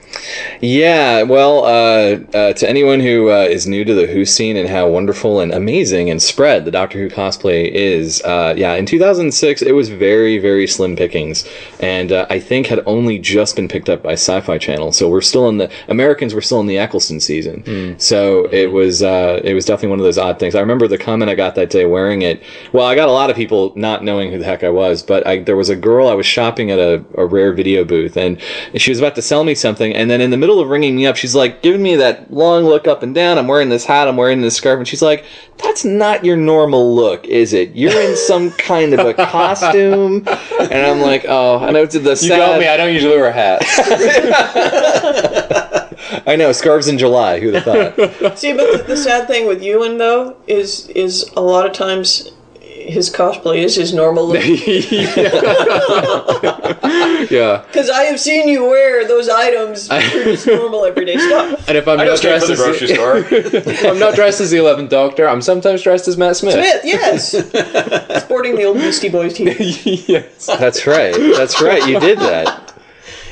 Yeah, 0.62 1.24
well, 1.24 1.66
uh, 1.66 2.20
uh, 2.36 2.54
to 2.54 2.70
anyone 2.70 3.00
who 3.00 3.30
uh, 3.30 3.48
is 3.50 3.68
new 3.68 3.84
to 3.86 3.94
the 3.94 4.08
Who 4.08 4.26
scene 4.26 4.58
and 4.58 4.70
how 4.70 4.88
wonderful 4.88 5.40
and 5.40 5.52
amazing 5.52 6.10
and 6.10 6.22
spread 6.22 6.66
the 6.66 6.72
Doctor 6.72 7.00
Who 7.00 7.10
cosplay 7.10 7.70
is, 7.70 8.22
uh, 8.24 8.54
yeah, 8.58 8.74
in 8.74 8.86
2006 8.86 9.62
it 9.62 9.74
was 9.74 9.90
very, 9.90 10.38
very 10.38 10.68
slim 10.68 10.96
pickings, 10.96 11.48
and 11.80 12.12
uh, 12.12 12.26
I 12.30 12.40
think 12.40 12.68
had 12.68 12.82
only 12.86 13.20
just 13.20 13.56
been 13.56 13.68
picked 13.68 13.90
up 13.90 14.04
by 14.04 14.14
Sci-Fi 14.14 14.58
Channel. 14.58 14.92
So 14.92 15.10
we're 15.10 15.22
still 15.22 15.50
in 15.50 15.58
the 15.58 15.72
Americans 15.88 16.34
were 16.34 16.42
still 16.42 16.60
in 16.60 16.68
the 16.68 16.78
Eccleston 16.78 17.20
season. 17.20 17.64
So 18.00 18.46
it 18.52 18.72
was 18.72 19.04
uh, 19.04 19.42
it 19.44 19.54
was 19.54 19.66
definitely 19.66 19.90
one 19.90 20.00
of 20.00 20.06
those 20.06 20.18
odd 20.18 20.40
things. 20.40 20.56
I 20.56 20.60
remember 20.60 20.88
the 20.88 20.98
comment 20.98 21.30
I 21.30 21.36
got 21.36 21.56
that 21.56 21.70
day 21.70 21.86
wearing 21.86 22.22
it. 22.22 22.42
Well, 22.74 22.86
I 22.86 22.96
got 22.96 23.08
a 23.08 23.12
lot 23.12 23.30
of 23.30 23.36
people 23.36 23.74
not 23.76 24.04
knowing 24.04 24.32
who 24.32 24.38
the 24.40 24.46
heck 24.46 24.64
I 24.64 24.70
was, 24.70 25.04
but 25.04 25.26
I, 25.28 25.40
there 25.40 25.56
was 25.56 25.70
a 25.70 25.76
girl 25.76 26.08
I 26.08 26.14
was 26.14 26.26
shopping 26.26 26.72
at 26.72 26.80
a, 26.80 27.04
a 27.16 27.26
rare 27.26 27.54
video 27.54 27.84
booth, 27.84 28.18
and 28.18 28.40
she 28.76 28.92
was 28.92 29.00
about 29.00 29.16
to 29.16 29.22
sell 29.22 29.44
me 29.44 29.56
something, 29.56 29.94
and 29.94 30.10
then 30.10 30.15
in 30.22 30.32
the 30.32 30.38
middle 30.38 30.60
of 30.60 30.70
ringing 30.70 30.96
me 30.96 31.08
up, 31.08 31.16
she's 31.16 31.36
like 31.36 31.62
giving 31.62 31.82
me 31.82 31.96
that 31.96 32.32
long 32.32 32.66
look 32.66 32.88
up 32.88 33.04
and 33.04 33.16
down. 33.16 33.38
I'm 33.38 33.48
wearing 33.48 33.70
this 33.70 33.86
hat, 33.86 34.08
I'm 34.08 34.18
wearing 34.18 34.42
this 34.42 34.56
scarf, 34.56 34.78
and 34.78 34.88
she's 34.88 35.02
like, 35.02 35.26
"That's 35.58 35.86
not 35.86 36.24
your 36.24 36.38
normal 36.38 36.96
look, 36.96 37.26
is 37.26 37.54
it? 37.54 37.76
You're 37.76 38.00
in 38.00 38.16
some 38.16 38.52
kind 38.52 38.94
of 38.94 39.06
a 39.06 39.14
costume." 39.26 40.28
And 40.60 40.74
I'm 40.74 41.02
like, 41.02 41.26
"Oh," 41.28 41.64
and 41.66 41.78
I 41.78 41.86
did 41.86 42.04
the 42.04 42.18
You 42.22 42.30
got 42.30 42.60
me. 42.60 42.68
I 42.68 42.78
don't 42.78 42.94
usually 42.94 43.18
wear 43.18 43.32
hats. 43.32 43.66
I 46.28 46.36
know 46.36 46.52
scarves 46.52 46.88
in 46.88 46.98
July. 46.98 47.40
Who'd 47.40 47.56
have 47.56 47.96
thought? 47.96 48.38
See, 48.38 48.54
but 48.54 48.72
the, 48.72 48.84
the 48.88 48.98
sad 48.98 49.28
thing 49.28 49.48
with 49.48 49.64
Ewan 49.64 49.98
though 49.98 50.36
is 50.48 50.88
is 50.90 51.30
a 51.36 51.42
lot 51.42 51.66
of 51.66 51.74
times 51.74 52.32
his 52.88 53.10
cosplay 53.10 53.64
is 53.64 53.76
his 53.76 53.94
normal 53.94 54.28
look. 54.28 54.44
yeah. 57.30 57.64
Because 57.68 57.90
I 57.94 58.04
have 58.04 58.20
seen 58.20 58.48
you 58.48 58.66
wear 58.66 59.08
those 59.08 59.30
items 59.30 59.88
for 59.88 60.00
just 60.00 60.48
normal 60.48 60.86
everyday 60.86 61.18
stuff. 61.18 61.68
And 61.68 61.78
if 61.78 61.88
I'm 61.88 62.00
I 62.00 62.06
not 62.06 62.22
dressed 62.22 62.48
from 62.48 62.56
the 62.56 62.62
as 62.62 62.68
grocery 62.68 62.96
store. 62.96 63.18
if 63.18 63.86
I'm 63.86 64.00
not 64.00 64.16
dressed 64.16 64.42
as 64.42 64.52
the 64.52 64.58
Eleventh 64.58 64.90
Doctor, 64.90 65.28
I'm 65.28 65.42
sometimes 65.42 65.82
dressed 65.82 66.08
as 66.08 66.18
Matt 66.18 66.38
Smith. 66.38 66.54
Smith, 66.54 66.82
yes, 66.84 67.32
sporting 68.24 68.56
the 68.56 68.66
old 68.66 68.78
Beastie 68.78 69.10
Boys 69.10 69.34
tee. 69.34 70.04
yes. 70.08 70.48
That's 70.48 70.88
right. 70.88 71.16
That's 71.16 71.62
right. 71.62 71.88
You 71.88 72.00
did 72.00 72.20
that. 72.20 72.65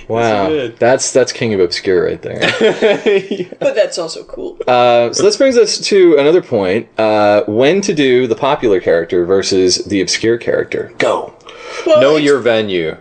Wow, 0.09 0.49
did. 0.49 0.77
that's 0.77 1.11
that's 1.11 1.31
King 1.31 1.53
of 1.53 1.59
Obscure 1.59 2.05
right 2.05 2.21
there. 2.21 2.39
But 3.59 3.75
that's 3.75 3.97
also 3.97 4.23
cool. 4.25 4.57
Uh, 4.67 5.13
so 5.13 5.23
this 5.23 5.37
brings 5.37 5.57
us 5.57 5.79
to 5.87 6.17
another 6.17 6.41
point: 6.41 6.87
uh, 6.99 7.43
when 7.47 7.81
to 7.81 7.93
do 7.93 8.27
the 8.27 8.35
popular 8.35 8.79
character 8.81 9.25
versus 9.25 9.85
the 9.85 10.01
obscure 10.01 10.37
character. 10.37 10.93
Go. 10.97 11.33
Well, 11.85 12.01
Know 12.01 12.17
your 12.17 12.39
venue. 12.39 12.97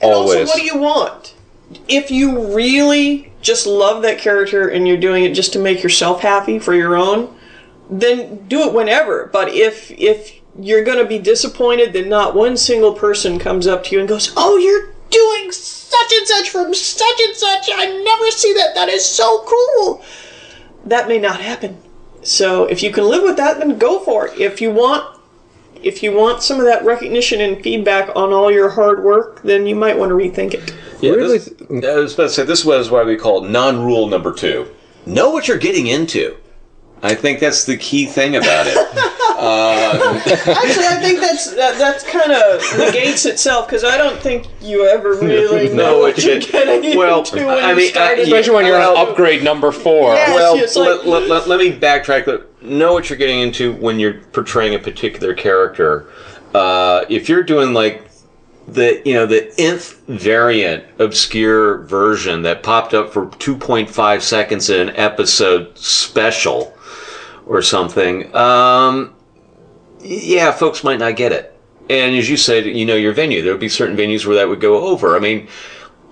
And 0.00 0.12
also, 0.12 0.32
Always. 0.34 0.48
what 0.48 0.56
do 0.56 0.64
you 0.64 0.78
want? 0.78 1.34
If 1.88 2.10
you 2.10 2.54
really 2.54 3.32
just 3.40 3.66
love 3.66 4.02
that 4.02 4.18
character 4.18 4.68
and 4.68 4.86
you're 4.86 4.96
doing 4.96 5.24
it 5.24 5.34
just 5.34 5.52
to 5.54 5.58
make 5.58 5.82
yourself 5.82 6.20
happy 6.20 6.58
for 6.58 6.74
your 6.74 6.96
own, 6.96 7.34
then 7.90 8.46
do 8.48 8.60
it 8.62 8.72
whenever. 8.74 9.26
But 9.32 9.48
if 9.48 9.90
if 9.92 10.40
you're 10.58 10.84
going 10.84 10.98
to 10.98 11.04
be 11.06 11.18
disappointed 11.18 11.92
that 11.94 12.06
not 12.06 12.34
one 12.34 12.56
single 12.56 12.92
person 12.92 13.38
comes 13.38 13.66
up 13.66 13.84
to 13.84 13.94
you 13.94 14.00
and 14.00 14.08
goes, 14.08 14.32
"Oh, 14.36 14.56
you're 14.56 14.91
doing 15.12 15.52
such 15.52 16.12
and 16.18 16.26
such 16.26 16.50
from 16.50 16.74
such 16.74 17.20
and 17.20 17.36
such. 17.36 17.70
I 17.72 17.86
never 17.86 18.30
see 18.30 18.52
that. 18.54 18.74
That 18.74 18.88
is 18.88 19.04
so 19.04 19.44
cool." 19.46 20.02
That 20.84 21.06
may 21.06 21.18
not 21.18 21.40
happen. 21.40 21.78
So 22.22 22.64
if 22.64 22.82
you 22.82 22.90
can 22.90 23.04
live 23.04 23.22
with 23.22 23.36
that, 23.36 23.58
then 23.58 23.78
go 23.78 24.00
for 24.00 24.26
it. 24.26 24.40
If 24.40 24.60
you 24.60 24.70
want 24.70 25.04
if 25.82 26.02
you 26.02 26.12
want 26.12 26.42
some 26.42 26.60
of 26.60 26.66
that 26.66 26.84
recognition 26.84 27.40
and 27.40 27.62
feedback 27.62 28.14
on 28.14 28.32
all 28.32 28.50
your 28.50 28.70
hard 28.70 29.02
work, 29.02 29.42
then 29.42 29.66
you 29.66 29.74
might 29.74 29.98
want 29.98 30.10
to 30.10 30.14
rethink 30.14 30.54
it. 30.54 30.74
Yeah, 31.00 31.12
Really 31.12 31.38
this, 31.38 31.84
I 31.84 31.96
was 31.96 32.14
about 32.14 32.24
to 32.24 32.28
say 32.28 32.44
this 32.44 32.64
was 32.64 32.90
why 32.90 33.02
we 33.02 33.16
call 33.16 33.44
it 33.44 33.50
non-rule 33.50 34.06
number 34.06 34.32
two. 34.32 34.68
Know 35.06 35.30
what 35.30 35.48
you're 35.48 35.58
getting 35.58 35.88
into. 35.88 36.36
I 37.02 37.14
think 37.14 37.40
that's 37.40 37.64
the 37.64 37.76
key 37.76 38.06
thing 38.06 38.36
about 38.36 38.66
it. 38.68 38.76
Actually, 39.42 40.86
I 40.86 40.98
think 41.02 41.18
that's 41.18 41.52
that, 41.56 41.76
that's 41.76 42.04
kind 42.08 42.30
of 42.30 42.62
negates 42.78 43.26
itself 43.26 43.66
because 43.66 43.82
I 43.82 43.96
don't 43.96 44.20
think 44.20 44.46
you 44.60 44.86
ever 44.86 45.14
really 45.20 45.74
know 45.74 45.98
what 45.98 46.22
you're 46.22 46.38
getting 46.38 46.96
well, 46.96 47.18
into 47.20 47.46
when 47.46 47.58
I 47.64 47.70
you 47.70 47.76
mean, 47.76 47.90
start 47.90 48.18
I- 48.18 48.20
it. 48.20 48.28
Especially 48.28 48.54
when 48.54 48.66
you're 48.66 48.76
on 48.80 48.94
Well- 48.94 49.08
upgrade 49.08 49.42
number 49.42 49.72
four. 49.72 50.14
Yeah. 50.14 50.34
well, 50.34 50.56
it's 50.56 50.76
like- 50.76 51.04
let, 51.04 51.06
let, 51.06 51.28
let, 51.28 51.48
let 51.48 51.58
me 51.60 51.72
backtrack. 51.76 52.46
Know 52.62 52.92
what 52.92 53.10
you're 53.10 53.16
getting 53.18 53.40
into 53.40 53.72
when 53.74 53.98
you're 53.98 54.14
portraying 54.32 54.74
a 54.74 54.78
particular 54.78 55.34
character. 55.34 56.06
Uh, 56.54 57.04
if 57.08 57.28
you're 57.28 57.42
doing 57.42 57.72
like 57.74 58.08
the 58.68 59.02
you 59.04 59.14
know 59.14 59.26
the 59.26 59.52
nth 59.60 59.98
variant 60.06 60.84
obscure 61.00 61.78
version 61.78 62.42
that 62.42 62.62
popped 62.62 62.94
up 62.94 63.12
for 63.12 63.26
2.5 63.26 64.22
seconds 64.22 64.70
in 64.70 64.88
an 64.88 64.96
episode 64.96 65.76
special 65.76 66.72
or 67.52 67.62
something. 67.62 68.34
Um, 68.34 69.14
yeah 70.00 70.50
folks 70.52 70.82
might 70.82 70.98
not 70.98 71.16
get 71.16 71.32
it. 71.32 71.56
And 71.90 72.16
as 72.16 72.28
you 72.28 72.36
said 72.36 72.64
you 72.64 72.86
know 72.86 72.96
your 72.96 73.12
venue. 73.12 73.42
There 73.42 73.52
would 73.52 73.60
be 73.60 73.68
certain 73.68 73.96
venues 73.96 74.26
where 74.26 74.36
that 74.36 74.48
would 74.48 74.60
go 74.60 74.86
over. 74.86 75.16
I 75.16 75.20
mean 75.20 75.48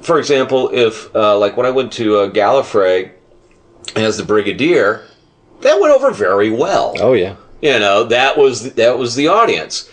for 0.01 0.19
example 0.19 0.71
if 0.73 1.15
uh, 1.15 1.37
like 1.39 1.57
when 1.57 1.67
i 1.67 1.71
went 1.71 1.93
to 1.93 2.17
uh, 2.17 2.31
gallifrey 2.31 3.13
as 3.97 4.17
the 4.17 4.25
brigadier 4.25 5.05
that 5.61 5.81
went 5.81 5.95
over 5.95 6.11
very 6.11 6.51
well. 6.51 6.95
Oh 6.99 7.13
yeah. 7.13 7.37
you 7.61 7.79
know, 7.79 8.05
that 8.05 8.37
was 8.39 8.75
that 8.75 8.99
was 8.99 9.15
the 9.15 9.29
audience. 9.29 9.91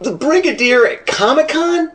The 0.00 0.12
Brigadier 0.12 0.86
at 0.86 1.06
Comic 1.06 1.48
Con, 1.48 1.92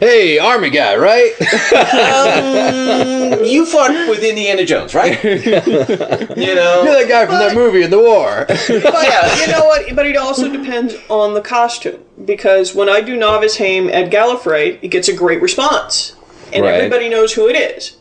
Hey, 0.00 0.38
army 0.38 0.70
guy, 0.70 0.96
right? 0.96 1.32
Um, 1.72 3.44
you 3.44 3.64
fought 3.66 3.90
with 4.08 4.22
Indiana 4.24 4.64
Jones, 4.64 4.94
right? 4.94 5.22
you 5.24 5.34
know, 5.36 6.82
You're 6.84 6.94
that 6.94 7.06
guy 7.08 7.26
from 7.26 7.36
that 7.36 7.54
movie 7.54 7.82
in 7.82 7.90
the 7.90 7.98
war. 8.00 8.46
But 8.48 9.40
you 9.40 9.46
know 9.52 9.64
what? 9.64 9.94
But 9.94 10.06
it 10.06 10.16
also 10.16 10.50
depends 10.50 10.94
on 11.08 11.34
the 11.34 11.40
costume 11.40 12.02
because 12.24 12.74
when 12.74 12.88
I 12.88 13.00
do 13.00 13.16
Novice 13.16 13.56
Hame 13.56 13.88
at 13.90 14.10
Gallifrey, 14.10 14.78
it 14.82 14.88
gets 14.88 15.08
a 15.08 15.12
great 15.12 15.40
response, 15.40 16.14
and 16.52 16.64
Right. 16.64 16.74
everybody 16.74 17.08
knows 17.08 17.32
who 17.34 17.48
it 17.48 17.54
is. 17.56 17.96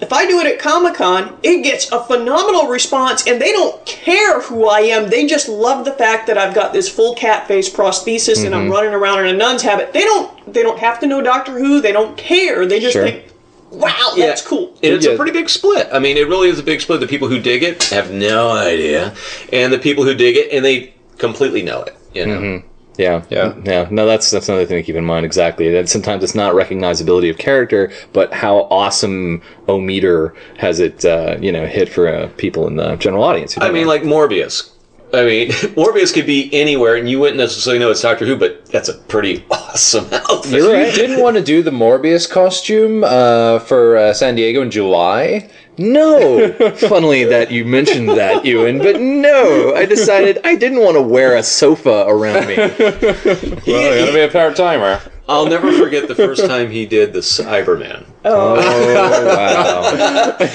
If 0.00 0.12
I 0.12 0.26
do 0.26 0.40
it 0.40 0.46
at 0.46 0.58
Comic 0.58 0.94
Con, 0.94 1.36
it 1.42 1.62
gets 1.62 1.90
a 1.92 2.02
phenomenal 2.02 2.66
response, 2.68 3.26
and 3.26 3.40
they 3.40 3.52
don't 3.52 3.84
care 3.86 4.40
who 4.40 4.66
I 4.68 4.80
am. 4.80 5.08
They 5.08 5.24
just 5.26 5.48
love 5.48 5.84
the 5.84 5.92
fact 5.92 6.26
that 6.26 6.36
I've 6.36 6.54
got 6.54 6.72
this 6.72 6.88
full 6.88 7.14
cat 7.14 7.46
face 7.46 7.72
prosthesis 7.72 8.44
and 8.44 8.54
Mm-hmm. 8.54 8.54
I'm 8.54 8.70
running 8.70 8.92
around 8.92 9.20
in 9.20 9.34
a 9.34 9.38
nun's 9.38 9.62
habit. 9.62 9.92
They 9.92 10.02
don't. 10.02 10.52
They 10.52 10.62
don't 10.62 10.78
have 10.78 10.98
to 11.00 11.06
know 11.06 11.22
Doctor 11.22 11.52
Who. 11.52 11.80
They 11.80 11.92
don't 11.92 12.16
care. 12.16 12.66
They 12.66 12.80
just 12.80 12.92
Sure. 12.94 13.04
think, 13.04 13.24
"Wow, 13.70 14.12
Yeah. 14.16 14.26
that's 14.26 14.42
cool." 14.42 14.74
And 14.82 14.94
it's 14.94 15.06
Yeah. 15.06 15.12
a 15.12 15.16
pretty 15.16 15.32
big 15.32 15.48
split. 15.48 15.88
I 15.92 15.98
mean, 16.00 16.16
it 16.16 16.28
really 16.28 16.48
is 16.48 16.58
a 16.58 16.62
big 16.64 16.80
split. 16.80 17.00
The 17.00 17.06
people 17.06 17.28
who 17.28 17.38
dig 17.38 17.62
it 17.62 17.84
have 17.84 18.10
no 18.10 18.50
idea, 18.50 19.12
and 19.52 19.72
the 19.72 19.78
people 19.78 20.04
who 20.04 20.14
dig 20.14 20.36
it 20.36 20.50
and 20.52 20.64
they 20.64 20.92
completely 21.18 21.62
know 21.62 21.82
it. 21.82 21.94
You 22.12 22.26
know. 22.26 22.62
Yeah, 22.96 23.24
Yeah. 23.28 23.54
yeah. 23.64 23.88
No, 23.90 24.06
that's 24.06 24.30
that's 24.30 24.48
another 24.48 24.66
thing 24.66 24.76
to 24.78 24.82
keep 24.82 24.94
in 24.96 25.04
mind. 25.04 25.26
Exactly. 25.26 25.70
That 25.70 25.88
sometimes 25.88 26.22
it's 26.22 26.34
not 26.34 26.54
recognizability 26.54 27.28
of 27.30 27.38
character, 27.38 27.90
but 28.12 28.32
how 28.32 28.68
awesome 28.70 29.42
O 29.68 29.80
meter 29.80 30.34
has 30.58 30.78
it, 30.80 31.04
uh, 31.04 31.36
you 31.40 31.50
know, 31.50 31.66
hit 31.66 31.88
for 31.88 32.08
uh, 32.08 32.28
people 32.36 32.66
in 32.68 32.76
the 32.76 32.96
general 32.96 33.24
audience. 33.24 33.56
I 33.60 33.70
mean, 33.70 33.82
know. 33.82 33.88
like 33.88 34.02
Morbius. 34.02 34.70
I 35.12 35.24
mean, 35.24 35.48
Morbius 35.76 36.12
could 36.12 36.26
be 36.26 36.50
anywhere, 36.52 36.96
and 36.96 37.08
you 37.08 37.20
wouldn't 37.20 37.38
necessarily 37.38 37.78
know 37.78 37.90
it's 37.90 38.02
Doctor 38.02 38.26
Who, 38.26 38.36
but 38.36 38.66
that's 38.66 38.88
a 38.88 38.94
pretty 38.94 39.44
awesome 39.50 40.06
outfit. 40.12 40.52
You're 40.52 40.76
You 40.76 40.84
right. 40.86 40.94
didn't 41.02 41.20
want 41.20 41.36
to 41.36 41.42
do 41.42 41.62
the 41.62 41.70
Morbius 41.70 42.28
costume 42.28 43.04
uh, 43.04 43.60
for 43.60 43.96
uh, 43.96 44.12
San 44.12 44.34
Diego 44.34 44.62
in 44.62 44.70
July. 44.72 45.50
No, 45.78 46.52
funnily 46.88 47.24
that 47.24 47.50
you 47.50 47.64
mentioned 47.64 48.08
that, 48.10 48.44
Ewan, 48.44 48.78
but 48.78 49.00
no, 49.00 49.74
I 49.74 49.86
decided 49.86 50.38
I 50.44 50.54
didn't 50.54 50.80
want 50.80 50.96
to 50.96 51.02
wear 51.02 51.36
a 51.36 51.42
sofa 51.42 52.04
around 52.06 52.46
me. 52.46 52.54
Well, 53.66 53.96
you're 53.96 53.98
gonna 54.00 54.12
be 54.12 54.20
a 54.20 54.28
part 54.28 54.56
timer. 54.56 55.00
I'll 55.28 55.46
never 55.46 55.72
forget 55.72 56.06
the 56.06 56.14
first 56.14 56.44
time 56.46 56.70
he 56.70 56.84
did 56.84 57.12
the 57.14 57.20
Cyberman. 57.20 58.04
Oh, 58.24 58.56
oh 58.58 59.26
wow! 59.26 60.36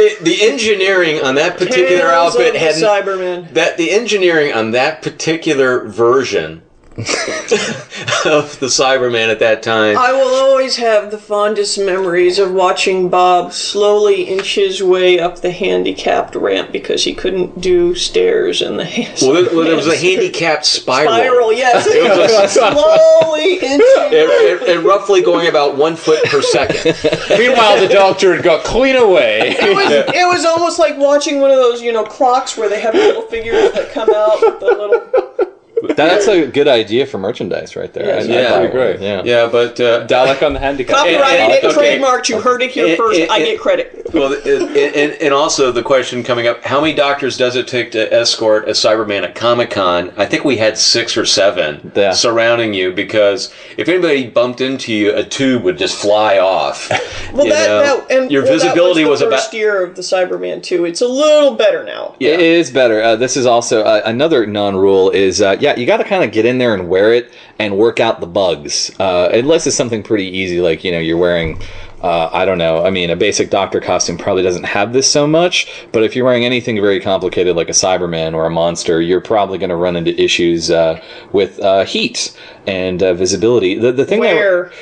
It, 0.00 0.24
the 0.24 0.42
engineering 0.42 1.22
on 1.22 1.34
that 1.34 1.58
particular 1.58 2.08
Tales 2.10 2.36
outfit 2.36 2.54
had 2.54 2.74
Cyberman. 2.76 3.52
that 3.54 3.76
the 3.76 3.90
engineering 3.90 4.52
on 4.52 4.70
that 4.72 5.02
particular 5.02 5.86
version 5.88 6.62
of 8.24 8.58
the 8.60 8.66
Cyberman 8.66 9.28
at 9.30 9.38
that 9.38 9.62
time. 9.62 9.96
I 9.96 10.12
will 10.12 10.34
always 10.34 10.76
have 10.76 11.10
the 11.10 11.18
fondest 11.18 11.78
memories 11.78 12.38
of 12.38 12.52
watching 12.52 13.08
Bob 13.08 13.52
slowly 13.52 14.24
inch 14.24 14.54
his 14.56 14.82
way 14.82 15.18
up 15.20 15.40
the 15.40 15.50
handicapped 15.52 16.34
ramp 16.34 16.72
because 16.72 17.04
he 17.04 17.14
couldn't 17.14 17.60
do 17.60 17.94
stairs 17.94 18.60
in 18.62 18.76
the 18.76 18.84
well, 19.22 19.32
there, 19.44 19.54
well, 19.54 19.64
there 19.64 19.76
was 19.76 19.86
a 19.86 19.96
handicapped 19.96 20.64
spiral. 20.66 21.12
spiral. 21.14 21.52
Yes, 21.52 21.86
It 21.90 22.02
was 22.02 22.56
a- 22.56 22.72
slowly 22.72 23.54
inching. 23.54 24.18
and, 24.18 24.30
and- 24.30 24.62
and 24.68 24.84
roughly 24.84 25.22
going 25.22 25.48
about 25.48 25.76
one 25.76 25.96
foot 25.96 26.22
per 26.24 26.42
second. 26.42 26.94
Meanwhile, 27.38 27.80
the 27.80 27.88
doctor 27.92 28.34
had 28.34 28.44
got 28.44 28.64
clean 28.64 28.96
away. 28.96 29.56
It 29.60 29.74
was, 29.74 29.90
it 30.14 30.26
was 30.26 30.44
almost 30.44 30.78
like 30.78 30.96
watching 30.98 31.40
one 31.40 31.50
of 31.50 31.56
those, 31.56 31.80
you 31.80 31.92
know, 31.92 32.04
clocks 32.04 32.56
where 32.56 32.68
they 32.68 32.80
have 32.80 32.94
little 32.94 33.22
figures 33.22 33.72
that 33.72 33.92
come 33.92 34.08
out 34.14 34.40
with 34.42 34.60
the 34.60 34.66
little. 34.66 35.52
That's 35.96 36.26
a 36.28 36.46
good 36.46 36.68
idea 36.68 37.06
for 37.06 37.18
merchandise 37.18 37.76
right 37.76 37.92
there. 37.92 38.06
Yes. 38.06 38.24
I'd- 38.24 38.32
I'd 38.36 38.40
Yeah. 38.42 38.50
buy 38.50 38.58
Pretty 38.58 38.72
great. 38.72 38.94
one. 38.94 39.02
Yeah. 39.02 39.22
Yeah, 39.24 39.48
but 39.50 39.80
uh, 39.80 40.06
Dalek 40.06 40.42
on 40.44 40.52
the 40.52 40.58
handicap. 40.60 40.96
Copyrighted 40.96 41.40
and- 41.64 41.64
okay. 41.76 41.98
trademarked. 41.98 42.28
You 42.28 42.40
heard 42.40 42.62
it 42.62 42.70
here 42.70 42.86
And- 42.88 42.96
first. 42.96 43.20
and- 43.20 43.30
I 43.30 43.36
and- 43.38 43.44
get 43.46 43.60
credit. 43.60 44.06
well, 44.12 44.32
and, 44.32 44.76
and, 44.76 45.12
and 45.20 45.34
also 45.34 45.70
the 45.72 45.82
question 45.82 46.22
coming 46.22 46.46
up: 46.46 46.64
How 46.64 46.80
many 46.80 46.94
doctors 46.94 47.36
does 47.36 47.56
it 47.56 47.66
take 47.68 47.90
to 47.92 48.12
escort 48.12 48.68
a 48.68 48.72
Cyberman 48.72 49.22
at 49.24 49.34
Comic 49.34 49.70
Con? 49.70 50.12
I 50.16 50.24
think 50.26 50.44
we 50.44 50.56
had 50.56 50.78
six 50.78 51.16
or 51.16 51.24
seven 51.26 51.92
Yeah. 51.94 52.12
surrounding 52.12 52.74
you 52.74 52.92
because 52.92 53.52
if 53.76 53.88
anybody 53.88 54.26
bumped 54.26 54.60
into 54.60 54.92
you, 54.92 55.14
a 55.14 55.22
tube 55.22 55.62
would 55.64 55.78
just 55.78 55.96
fly 55.96 56.38
off. 56.38 56.90
Well, 57.32 57.44
you 57.44 57.52
that, 57.52 57.68
know? 57.68 58.04
that 58.08 58.10
and 58.10 58.30
your 58.30 58.42
well, 58.42 58.52
visibility 58.54 59.02
was, 59.04 59.10
was, 59.10 59.20
the 59.20 59.26
about. 59.26 59.40
first 59.40 59.52
year 59.52 59.84
of 59.84 59.94
the 59.96 60.02
Cyberman 60.02 60.62
too. 60.62 60.86
It's 60.86 61.02
a 61.02 61.06
little 61.06 61.52
better 61.54 61.84
now. 61.84 62.14
Yeah. 62.18 62.30
It 62.30 62.40
is 62.40 62.70
better. 62.70 63.02
Uh, 63.02 63.16
this 63.16 63.36
is 63.36 63.44
also 63.44 63.82
uh, 63.82 64.00
another 64.06 64.46
non-rule. 64.46 65.10
Is 65.10 65.42
uh, 65.42 65.56
you 65.76 65.86
got 65.86 65.98
to 65.98 66.04
kind 66.04 66.24
of 66.24 66.32
get 66.32 66.46
in 66.46 66.58
there 66.58 66.74
and 66.74 66.88
wear 66.88 67.12
it 67.12 67.32
and 67.58 67.76
work 67.76 68.00
out 68.00 68.20
the 68.20 68.26
bugs. 68.26 68.90
Uh, 68.98 69.28
unless 69.32 69.66
it's 69.66 69.76
something 69.76 70.02
pretty 70.02 70.26
easy, 70.26 70.60
like 70.60 70.84
you 70.84 70.92
know 70.92 70.98
you're 70.98 71.18
wearing. 71.18 71.60
Uh, 72.00 72.30
I 72.32 72.44
don't 72.44 72.58
know. 72.58 72.84
I 72.84 72.90
mean, 72.90 73.10
a 73.10 73.16
basic 73.16 73.50
doctor 73.50 73.80
costume 73.80 74.18
probably 74.18 74.44
doesn't 74.44 74.62
have 74.62 74.92
this 74.92 75.10
so 75.10 75.26
much, 75.26 75.88
but 75.90 76.04
if 76.04 76.14
you're 76.14 76.24
wearing 76.24 76.44
anything 76.44 76.76
very 76.76 77.00
complicated 77.00 77.56
like 77.56 77.68
a 77.68 77.72
Cyberman 77.72 78.34
or 78.34 78.46
a 78.46 78.50
monster, 78.50 79.02
you're 79.02 79.20
probably 79.20 79.58
going 79.58 79.70
to 79.70 79.76
run 79.76 79.96
into 79.96 80.14
issues 80.22 80.70
uh, 80.70 81.02
with 81.32 81.58
uh, 81.58 81.84
heat 81.84 82.38
and 82.68 83.02
uh, 83.02 83.14
visibility. 83.14 83.76
The 83.76 83.90
the 83.90 84.04
thing 84.04 84.20
Where 84.20 84.66
that 84.66 84.72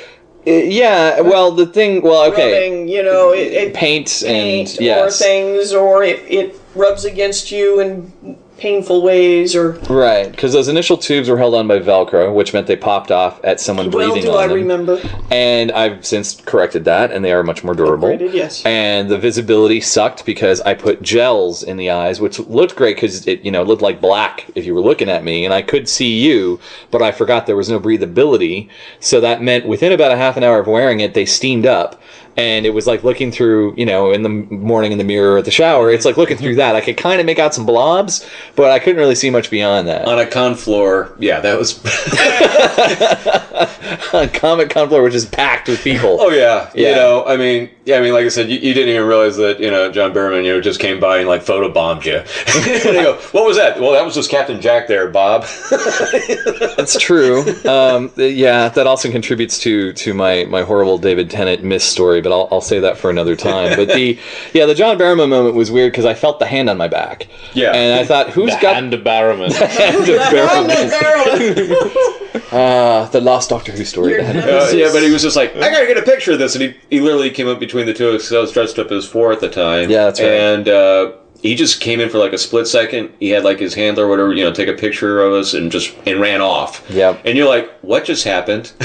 uh, 0.47 0.51
yeah, 0.51 1.19
well, 1.19 1.51
the 1.51 1.65
thing, 1.65 2.01
well, 2.01 2.31
okay, 2.31 2.53
rubbing, 2.53 2.87
you 2.87 3.03
know, 3.03 3.33
it, 3.33 3.51
it 3.51 3.73
paint 3.73 4.23
and 4.23 4.67
paint 4.67 4.79
or 4.81 5.11
things, 5.11 5.73
or 5.73 6.03
it, 6.03 6.19
it 6.19 6.61
rubs 6.73 7.03
against 7.03 7.51
you 7.51 7.81
in 7.81 8.37
painful 8.57 9.01
ways, 9.01 9.55
or 9.55 9.71
Right, 9.89 10.29
because 10.31 10.53
those 10.53 10.67
initial 10.67 10.97
tubes 10.97 11.29
were 11.29 11.37
held 11.37 11.55
on 11.55 11.67
by 11.67 11.79
Velcro, 11.79 12.33
which 12.33 12.53
meant 12.53 12.67
they 12.67 12.75
popped 12.75 13.11
off 13.11 13.39
at 13.43 13.59
someone 13.59 13.89
well, 13.91 14.09
breathing 14.11 14.29
do 14.29 14.35
on 14.35 14.43
I 14.43 14.47
them. 14.47 14.55
remember? 14.55 14.99
And 15.31 15.71
I've 15.71 16.05
since 16.05 16.41
corrected 16.41 16.85
that, 16.85 17.11
and 17.11 17.23
they 17.23 17.31
are 17.31 17.43
much 17.43 17.63
more 17.63 17.73
durable. 17.73 18.09
Upgraded, 18.09 18.33
yes. 18.33 18.65
And 18.65 19.09
the 19.09 19.17
visibility 19.17 19.81
sucked 19.81 20.25
because 20.25 20.61
I 20.61 20.73
put 20.73 21.01
gels 21.01 21.63
in 21.63 21.77
the 21.77 21.89
eyes, 21.91 22.19
which 22.19 22.39
looked 22.39 22.75
great 22.75 22.95
because 22.95 23.27
it, 23.27 23.41
you 23.41 23.51
know, 23.51 23.63
looked 23.63 23.81
like 23.81 24.01
black 24.01 24.49
if 24.55 24.65
you 24.65 24.73
were 24.73 24.81
looking 24.81 25.09
at 25.09 25.23
me, 25.23 25.45
and 25.45 25.53
I 25.53 25.61
could 25.61 25.87
see 25.87 26.19
you, 26.19 26.59
but 26.91 27.01
I 27.01 27.11
forgot 27.11 27.45
there 27.45 27.55
was 27.55 27.69
no 27.69 27.79
breathability. 27.79 28.69
So 28.99 29.21
that 29.21 29.41
meant 29.41 29.67
within 29.67 29.91
about 29.91 30.11
a 30.11 30.17
half 30.17 30.37
an 30.37 30.43
hour 30.43 30.59
of 30.59 30.67
wearing 30.67 30.99
it, 30.99 31.13
they 31.13 31.25
steamed 31.25 31.65
up. 31.65 32.01
And 32.37 32.65
it 32.65 32.69
was 32.69 32.85
like 32.87 33.03
looking 33.03 33.31
through, 33.31 33.73
you 33.75 33.85
know, 33.85 34.11
in 34.11 34.21
the 34.21 34.29
morning 34.29 34.91
in 34.91 34.99
the 34.99 35.03
mirror 35.03 35.37
at 35.39 35.45
the 35.45 35.51
shower. 35.51 35.89
It's 35.91 36.05
like 36.05 36.17
looking 36.17 36.37
through 36.37 36.55
that. 36.55 36.75
I 36.75 36.81
could 36.81 36.95
kind 36.95 37.19
of 37.19 37.25
make 37.25 37.39
out 37.39 37.53
some 37.55 37.65
blobs, 37.65 38.25
but 38.55 38.69
I 38.71 38.77
couldn't 38.79 38.99
really 38.99 39.15
see 39.15 39.29
much 39.31 39.49
beyond 39.49 39.87
that. 39.87 40.05
on 40.07 40.19
a 40.19 40.25
con 40.25 40.53
floor, 40.55 41.15
yeah, 41.19 41.39
that 41.39 41.57
was. 41.57 41.83
on 44.13 44.23
a 44.23 44.27
Comic 44.27 44.69
Con 44.69 44.87
floor, 44.87 45.03
which 45.03 45.13
is 45.15 45.25
packed 45.25 45.67
with 45.67 45.83
people. 45.83 46.17
oh 46.19 46.29
yeah, 46.29 46.69
Yeah. 46.73 46.89
you 46.89 46.95
know, 46.95 47.25
I 47.25 47.37
mean, 47.37 47.69
yeah, 47.85 47.97
I 47.97 48.01
mean, 48.01 48.13
like 48.13 48.25
I 48.25 48.29
said, 48.29 48.49
you, 48.49 48.57
you 48.59 48.73
didn't 48.73 48.89
even 48.93 49.07
realize 49.07 49.37
that 49.37 49.59
you 49.59 49.71
know 49.71 49.91
John 49.91 50.13
Barrowman, 50.13 50.45
you 50.45 50.53
know, 50.53 50.61
just 50.61 50.79
came 50.79 50.99
by 50.99 51.19
and 51.19 51.27
like 51.27 51.43
photobombed 51.43 52.05
you. 52.05 52.17
and 52.87 52.97
you 52.97 53.03
go, 53.03 53.15
what 53.31 53.45
was 53.45 53.57
that? 53.57 53.79
Well, 53.79 53.91
that 53.93 54.05
was 54.05 54.13
just 54.13 54.29
Captain 54.29 54.61
Jack 54.61 54.87
there, 54.87 55.07
Bob. 55.09 55.43
That's 56.77 56.99
true. 56.99 57.43
Um, 57.65 58.11
yeah, 58.17 58.69
that 58.69 58.87
also 58.87 59.09
contributes 59.11 59.59
to 59.59 59.93
to 59.93 60.13
my 60.13 60.45
my 60.45 60.61
horrible 60.61 60.97
David 60.97 61.29
Tennant 61.29 61.63
miss 61.63 61.83
story, 61.83 62.21
but 62.27 62.35
I'll, 62.35 62.47
I'll 62.51 62.61
say 62.61 62.79
that 62.79 62.97
for 62.97 63.09
another 63.09 63.35
time. 63.35 63.75
But 63.77 63.87
the 63.89 64.17
yeah, 64.53 64.65
the 64.65 64.75
John 64.75 64.97
Barrowman 64.97 65.29
moment 65.29 65.55
was 65.55 65.71
weird 65.71 65.91
because 65.93 66.05
I 66.05 66.13
felt 66.13 66.39
the 66.39 66.45
hand 66.45 66.69
on 66.69 66.77
my 66.77 66.87
back. 66.87 67.27
Yeah. 67.53 67.71
and 67.73 67.99
I 67.99 68.03
thought, 68.05 68.29
who's 68.31 68.53
The 68.55 68.61
got 68.61 68.75
hand 68.75 68.93
of 68.93 69.01
Barrowman. 69.01 69.53
hand 69.55 70.09
of 70.09 70.17
Barrowman? 70.33 70.89
Barrowman. 70.89 72.43
Ah, 72.51 73.09
the 73.11 73.21
last 73.21 73.49
Doctor 73.49 73.71
Who 73.71 73.85
story. 73.85 74.11
You're 74.11 74.21
The 74.21 74.25
hand 74.25 74.39
of 74.39 74.45
never- 74.45 74.57
Uh, 74.57 74.71
yeah, 74.71 74.89
but 74.91 75.03
he 75.03 75.11
was 75.11 75.21
just 75.21 75.35
like, 75.35 75.55
I 75.55 75.69
gotta 75.71 75.87
get 75.87 75.97
a 75.97 76.01
picture 76.03 76.33
of 76.33 76.39
this, 76.39 76.55
and 76.55 76.63
he, 76.63 76.75
he 76.89 76.99
literally 76.99 77.29
came 77.29 77.47
up 77.47 77.59
between 77.59 77.85
the 77.85 77.93
two 77.93 78.09
of 78.09 78.15
us 78.15 78.23
'cause 78.29 78.33
I 78.37 78.39
was 78.39 78.51
dressed 78.51 78.77
up 78.79 78.91
as 78.91 79.05
four 79.05 79.31
at 79.31 79.39
the 79.39 79.49
time. 79.49 79.89
Yeah, 79.89 80.05
that's 80.05 80.19
right. 80.19 80.29
And 80.31 80.67
uh, 80.69 81.11
he 81.41 81.55
just 81.55 81.79
came 81.81 81.99
in 81.99 82.09
for 82.09 82.17
like 82.17 82.33
a 82.33 82.37
split 82.37 82.67
second. 82.67 83.13
He 83.19 83.29
had 83.29 83.43
like 83.43 83.59
his 83.59 83.73
handler, 83.73 84.05
or 84.05 84.09
whatever, 84.09 84.33
you 84.33 84.43
know, 84.43 84.51
take 84.53 84.67
a 84.67 84.73
picture 84.73 85.21
of 85.21 85.33
us, 85.33 85.53
and 85.53 85.71
just 85.71 85.95
and 86.05 86.19
ran 86.19 86.41
off. 86.41 86.83
Yep. 86.89 87.21
And 87.25 87.37
you're 87.37 87.47
like, 87.47 87.69
what 87.81 88.05
just 88.05 88.23
happened? 88.23 88.71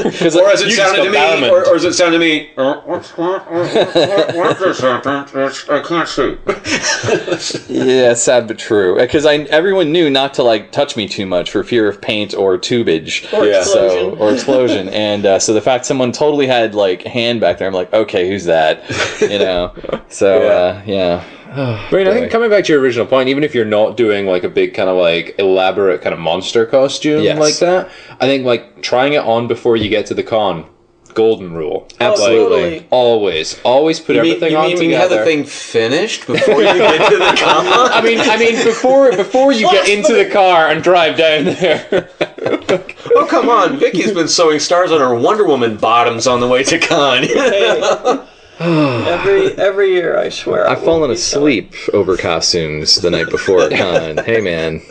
Because 0.00 0.34
or 0.36 0.48
as 0.50 0.60
it 0.62 0.70
sounded 0.72 1.04
to 1.04 1.10
me, 1.10 1.48
or, 1.48 1.66
or 1.68 1.74
as 1.76 1.84
it 1.84 1.92
sounded 1.94 2.18
to 2.18 2.24
me, 2.24 2.50
"Uh, 2.56 2.80
what, 2.82 3.06
what, 3.16 3.50
what, 3.52 4.34
what 4.34 4.58
just 4.58 4.80
happened? 4.80 5.28
It's- 5.28 5.68
I 5.68 5.80
can't 5.82 6.08
see. 6.08 6.36
Yeah, 7.80 8.14
sad 8.14 8.46
but 8.48 8.58
true. 8.58 8.96
Because 8.98 9.24
I 9.26 9.34
everyone 9.50 9.92
knew 9.92 10.10
not 10.10 10.34
to 10.34 10.42
like 10.42 10.72
touch 10.72 10.96
me 10.96 11.08
too 11.08 11.26
much 11.26 11.50
for 11.50 11.62
fear 11.64 11.88
of 11.88 12.00
paint 12.00 12.34
or 12.34 12.58
tubage. 12.58 13.32
Or 13.32 13.46
Yeah. 13.46 13.62
So 13.62 13.84
explosion. 13.86 14.18
or 14.18 14.32
explosion, 14.32 14.88
and 14.90 15.26
uh, 15.26 15.38
so 15.38 15.52
the 15.54 15.60
fact 15.62 15.86
someone 15.86 16.12
totally 16.12 16.46
had 16.46 16.74
like 16.74 17.02
hand 17.02 17.40
back 17.40 17.58
there, 17.58 17.68
I'm 17.68 17.74
like, 17.74 17.92
okay, 17.92 18.28
who's 18.28 18.44
that? 18.44 18.82
You 19.20 19.38
know. 19.38 19.74
So 20.08 20.42
Yeah. 20.42 20.48
uh, 20.48 20.82
yeah. 20.86 21.24
I 21.50 21.88
mean, 21.92 22.06
I 22.06 22.12
think 22.12 22.30
coming 22.30 22.48
back 22.50 22.64
to 22.64 22.72
your 22.72 22.80
original 22.80 23.06
point, 23.06 23.28
even 23.28 23.42
if 23.44 23.54
you're 23.54 23.64
not 23.64 23.96
doing 23.96 24.26
like 24.26 24.44
a 24.44 24.48
big 24.48 24.74
kind 24.74 24.88
of 24.88 24.96
like 24.96 25.34
elaborate 25.38 26.00
kind 26.02 26.12
of 26.12 26.18
monster 26.20 26.64
costume 26.66 27.22
Yes. 27.22 27.38
like 27.38 27.56
that, 27.58 27.90
I 28.20 28.26
think 28.26 28.44
like 28.44 28.82
trying 28.82 29.14
it 29.14 29.22
on 29.24 29.48
before 29.48 29.76
you 29.76 29.88
get 29.88 30.06
to 30.06 30.14
the 30.14 30.22
con, 30.22 30.66
golden 31.14 31.52
rule. 31.52 31.88
Oh, 32.00 32.12
Absolutely. 32.12 32.38
totally. 32.60 32.86
Always, 32.90 33.60
always 33.64 33.98
put 33.98 34.14
You 34.14 34.22
mean, 34.22 34.30
everything 34.36 34.52
you 34.52 34.58
on 34.58 34.66
mean 34.68 34.78
when 34.78 34.90
you 34.90 34.96
have 34.96 35.10
the 35.10 35.24
thing 35.24 35.44
finished 35.44 36.26
before 36.26 36.60
you 36.62 36.72
get 36.72 37.10
to 37.10 37.16
the 37.18 37.24
con? 37.42 37.66
I 37.66 38.00
mean, 38.00 38.20
I 38.20 38.36
mean, 38.36 38.54
before 38.64 39.10
before 39.10 39.50
you 39.52 39.68
get 39.70 39.88
into 39.88 40.12
the- 40.14 40.24
the 40.24 40.30
car 40.30 40.68
and 40.68 40.82
drive 40.84 41.16
down 41.18 41.44
there. 41.46 42.10
oh 43.16 43.26
come 43.28 43.48
on. 43.48 43.76
Vicky's 43.78 44.12
been 44.12 44.28
sewing 44.28 44.60
stars 44.60 44.92
on 44.92 45.00
her 45.00 45.14
Wonder 45.14 45.44
Woman 45.46 45.76
bottoms 45.76 46.26
on 46.28 46.38
the 46.40 46.46
way 46.48 46.62
to 46.64 46.78
con. 46.78 47.24
Hey. 47.24 48.26
Every 48.60 49.52
every 49.58 49.90
year, 49.92 50.18
I 50.18 50.28
swear. 50.28 50.68
I 50.68 50.72
I've 50.72 50.80
will 50.80 50.86
fallen 50.86 51.10
be 51.10 51.14
asleep 51.14 51.74
over 51.92 52.16
costumes 52.16 52.96
the 52.96 53.10
night 53.10 53.30
before 53.30 53.62
at 53.70 53.72
con. 53.72 54.24
Hey 54.24 54.40
man, 54.40 54.82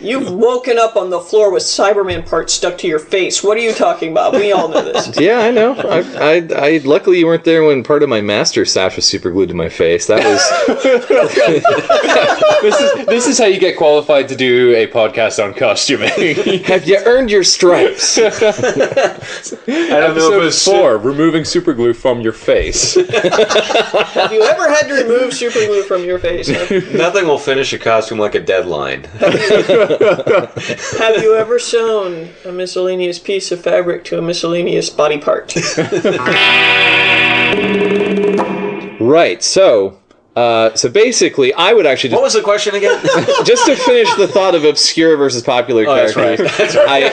You've 0.00 0.32
woken 0.32 0.78
up 0.78 0.96
on 0.96 1.10
the 1.10 1.20
floor 1.20 1.52
with 1.52 1.62
Cyberman 1.62 2.26
parts 2.26 2.54
stuck 2.54 2.78
to 2.78 2.88
your 2.88 2.98
face. 2.98 3.44
What 3.44 3.58
are 3.58 3.60
you 3.60 3.74
talking 3.74 4.12
about? 4.12 4.32
We 4.32 4.50
all 4.50 4.68
know 4.68 4.82
this. 4.82 5.14
yeah, 5.20 5.40
I 5.40 5.50
know. 5.50 5.74
I, 5.74 5.98
I, 6.18 6.48
I 6.54 6.80
luckily 6.84 7.18
you 7.18 7.26
weren't 7.26 7.44
there 7.44 7.64
when 7.64 7.82
part 7.82 8.02
of 8.02 8.08
my 8.08 8.22
master 8.22 8.64
sash 8.64 8.96
was 8.96 9.06
super 9.06 9.30
glued 9.30 9.50
to 9.50 9.54
my 9.54 9.68
face. 9.68 10.06
That 10.06 10.24
was 10.24 10.40
this 12.62 12.80
is 12.80 13.06
this 13.06 13.26
is 13.26 13.38
how 13.38 13.44
you 13.44 13.60
get 13.60 13.76
qualified 13.76 14.28
to 14.28 14.36
do 14.36 14.74
a 14.74 14.86
podcast 14.86 15.42
on 15.44 15.52
costuming. 15.52 16.08
have 16.64 16.88
you 16.88 16.96
earned 17.04 17.30
your 17.30 17.44
stripes? 17.44 18.16
I 18.16 18.30
don't 18.30 18.48
know 19.66 19.66
if 19.66 19.66
Episode 19.68 20.44
it's 20.44 20.64
four: 20.64 20.96
removing 20.96 21.44
super 21.44 21.74
glue 21.74 21.92
from 21.92 22.22
your 22.22 22.32
face. 22.32 22.96
Have 23.10 24.32
you 24.32 24.42
ever 24.42 24.68
had 24.68 24.88
to 24.88 24.94
remove 24.94 25.34
super 25.34 25.64
glue 25.66 25.82
from 25.82 26.04
your 26.04 26.18
face? 26.18 26.48
Nothing 26.92 27.26
will 27.26 27.38
finish 27.38 27.72
a 27.72 27.78
costume 27.78 28.18
like 28.18 28.34
a 28.34 28.40
deadline. 28.40 29.04
Have 29.04 29.34
you 31.22 31.34
ever 31.34 31.58
sewn 31.58 32.30
a 32.44 32.52
miscellaneous 32.52 33.18
piece 33.18 33.50
of 33.52 33.62
fabric 33.62 34.04
to 34.04 34.18
a 34.18 34.22
miscellaneous 34.22 34.90
body 34.90 35.18
part? 35.18 35.54
right. 39.00 39.42
So, 39.42 39.99
uh, 40.36 40.74
so 40.74 40.88
basically, 40.88 41.52
I 41.54 41.72
would 41.72 41.86
actually 41.86 42.14
What 42.14 42.22
was 42.22 42.34
the 42.34 42.40
question 42.42 42.74
again? 42.74 43.00
just 43.44 43.66
to 43.66 43.74
finish 43.76 44.12
the 44.14 44.28
thought 44.28 44.54
of 44.54 44.64
obscure 44.64 45.16
versus 45.16 45.42
popular 45.42 45.84
Oh, 45.88 45.94
that's 45.94 46.14
characters. 46.14 46.46
right. 46.48 46.58
That's 46.58 46.76
right. 46.76 47.12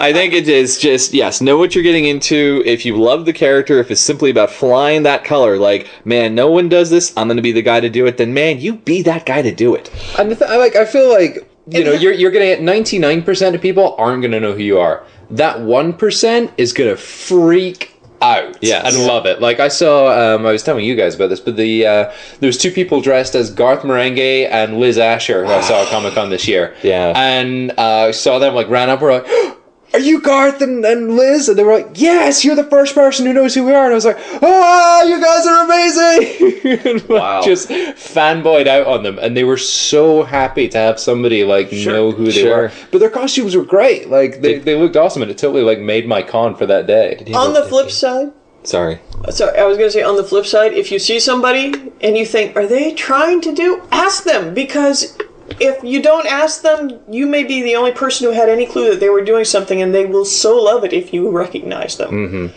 I, 0.00 0.08
I 0.08 0.12
think 0.12 0.32
it 0.34 0.48
is 0.48 0.78
just 0.78 1.12
yes, 1.14 1.40
know 1.40 1.56
what 1.58 1.74
you're 1.74 1.84
getting 1.84 2.04
into. 2.06 2.62
If 2.66 2.84
you 2.84 2.96
love 2.96 3.24
the 3.26 3.32
character, 3.32 3.78
if 3.80 3.90
it's 3.90 4.00
simply 4.00 4.30
about 4.30 4.50
flying 4.50 5.04
that 5.04 5.24
color, 5.24 5.56
like 5.58 5.88
man, 6.04 6.34
no 6.34 6.50
one 6.50 6.68
does 6.68 6.90
this, 6.90 7.12
I'm 7.16 7.26
going 7.28 7.36
to 7.36 7.42
be 7.42 7.52
the 7.52 7.62
guy 7.62 7.80
to 7.80 7.88
do 7.90 8.06
it. 8.06 8.16
Then 8.16 8.34
man, 8.34 8.60
you 8.60 8.74
be 8.74 9.02
that 9.02 9.24
guy 9.26 9.42
to 9.42 9.54
do 9.54 9.74
it. 9.74 9.90
And 10.18 10.30
th- 10.30 10.42
I 10.50 10.56
like 10.56 10.76
I 10.76 10.84
feel 10.84 11.08
like 11.10 11.48
you 11.68 11.84
know 11.84 11.92
you're 11.92 12.12
you're 12.12 12.30
gonna 12.30 12.46
get 12.46 12.62
ninety 12.62 12.98
nine 12.98 13.22
percent 13.22 13.54
of 13.54 13.62
people 13.62 13.94
aren't 13.98 14.22
gonna 14.22 14.40
know 14.40 14.52
who 14.52 14.62
you 14.62 14.78
are. 14.78 15.04
That 15.30 15.60
one 15.60 15.92
percent 15.92 16.52
is 16.56 16.72
gonna 16.72 16.96
freak 16.96 17.97
out 18.20 18.56
Yes. 18.60 18.94
and 18.94 19.06
love 19.06 19.26
it. 19.26 19.40
Like 19.40 19.60
I 19.60 19.68
saw, 19.68 20.34
um, 20.36 20.44
I 20.46 20.52
was 20.52 20.62
telling 20.62 20.84
you 20.84 20.94
guys 20.96 21.14
about 21.14 21.28
this, 21.30 21.40
but 21.40 21.56
the 21.56 21.86
uh, 21.86 22.12
there 22.40 22.48
was 22.48 22.58
two 22.58 22.70
people 22.70 23.00
dressed 23.00 23.34
as 23.34 23.50
Garth 23.50 23.82
Marenghi 23.82 24.48
and 24.50 24.78
Liz 24.78 24.98
Asher 24.98 25.44
who 25.44 25.50
I 25.52 25.60
saw 25.60 25.82
at 25.82 25.88
Comic 25.88 26.14
Con 26.14 26.30
this 26.30 26.46
year. 26.48 26.74
Yeah. 26.82 27.12
and 27.16 27.70
uh, 27.78 28.06
I 28.08 28.10
saw 28.10 28.38
them 28.38 28.54
like 28.54 28.68
ran 28.68 28.90
up, 28.90 29.00
were 29.00 29.12
like. 29.22 29.26
Are 29.94 29.98
you 29.98 30.20
Garth 30.20 30.60
and, 30.60 30.84
and 30.84 31.16
Liz? 31.16 31.48
And 31.48 31.58
they 31.58 31.64
were 31.64 31.72
like, 31.72 31.90
Yes, 31.94 32.44
you're 32.44 32.54
the 32.56 32.64
first 32.64 32.94
person 32.94 33.24
who 33.26 33.32
knows 33.32 33.54
who 33.54 33.64
we 33.64 33.72
are. 33.72 33.84
And 33.84 33.92
I 33.92 33.94
was 33.94 34.04
like, 34.04 34.18
Ah, 34.42 35.02
you 35.04 35.20
guys 35.20 35.46
are 35.46 35.64
amazing! 35.64 36.80
and, 36.86 37.08
like, 37.08 37.20
Wow. 37.20 37.42
Just 37.42 37.68
fanboyed 37.68 38.66
out 38.66 38.86
on 38.86 39.02
them, 39.02 39.18
and 39.18 39.36
they 39.36 39.44
were 39.44 39.56
so 39.56 40.22
happy 40.22 40.68
to 40.68 40.78
have 40.78 41.00
somebody 41.00 41.44
like 41.44 41.72
know 41.72 42.10
who 42.12 42.26
they 42.26 42.32
sure. 42.32 42.56
were. 42.56 42.72
But 42.90 42.98
their 42.98 43.10
costumes 43.10 43.56
were 43.56 43.64
great. 43.64 44.08
Like 44.08 44.40
they, 44.40 44.58
they 44.58 44.74
looked 44.74 44.96
awesome, 44.96 45.22
and 45.22 45.30
it 45.30 45.38
totally 45.38 45.62
like 45.62 45.78
made 45.80 46.06
my 46.06 46.22
con 46.22 46.54
for 46.54 46.66
that 46.66 46.86
day. 46.86 47.24
on 47.34 47.54
the 47.54 47.64
flip 47.64 47.90
side, 47.90 48.32
Sorry. 48.64 49.00
so 49.30 49.48
I 49.48 49.64
was 49.64 49.78
going 49.78 49.88
to 49.88 49.92
say 49.92 50.02
on 50.02 50.16
the 50.16 50.24
flip 50.24 50.44
side, 50.46 50.72
if 50.74 50.92
you 50.92 50.98
see 50.98 51.18
somebody 51.20 51.72
and 52.00 52.16
you 52.16 52.26
think, 52.26 52.56
are 52.56 52.66
they 52.66 52.92
trying 52.92 53.40
to 53.42 53.54
do? 53.54 53.82
Ask 53.90 54.24
them 54.24 54.52
because 54.54 55.16
if 55.60 55.82
you 55.82 56.02
don't 56.02 56.26
ask 56.26 56.62
them, 56.62 57.00
you 57.08 57.26
may 57.26 57.44
be 57.44 57.62
the 57.62 57.76
only 57.76 57.92
person 57.92 58.26
who 58.26 58.32
had 58.32 58.48
any 58.48 58.66
clue 58.66 58.90
that 58.90 59.00
they 59.00 59.08
were 59.08 59.24
doing 59.24 59.44
something, 59.44 59.80
and 59.80 59.94
they 59.94 60.06
will 60.06 60.24
so 60.24 60.56
love 60.56 60.84
it 60.84 60.92
if 60.92 61.12
you 61.12 61.30
recognize 61.30 61.96
them. 61.96 62.52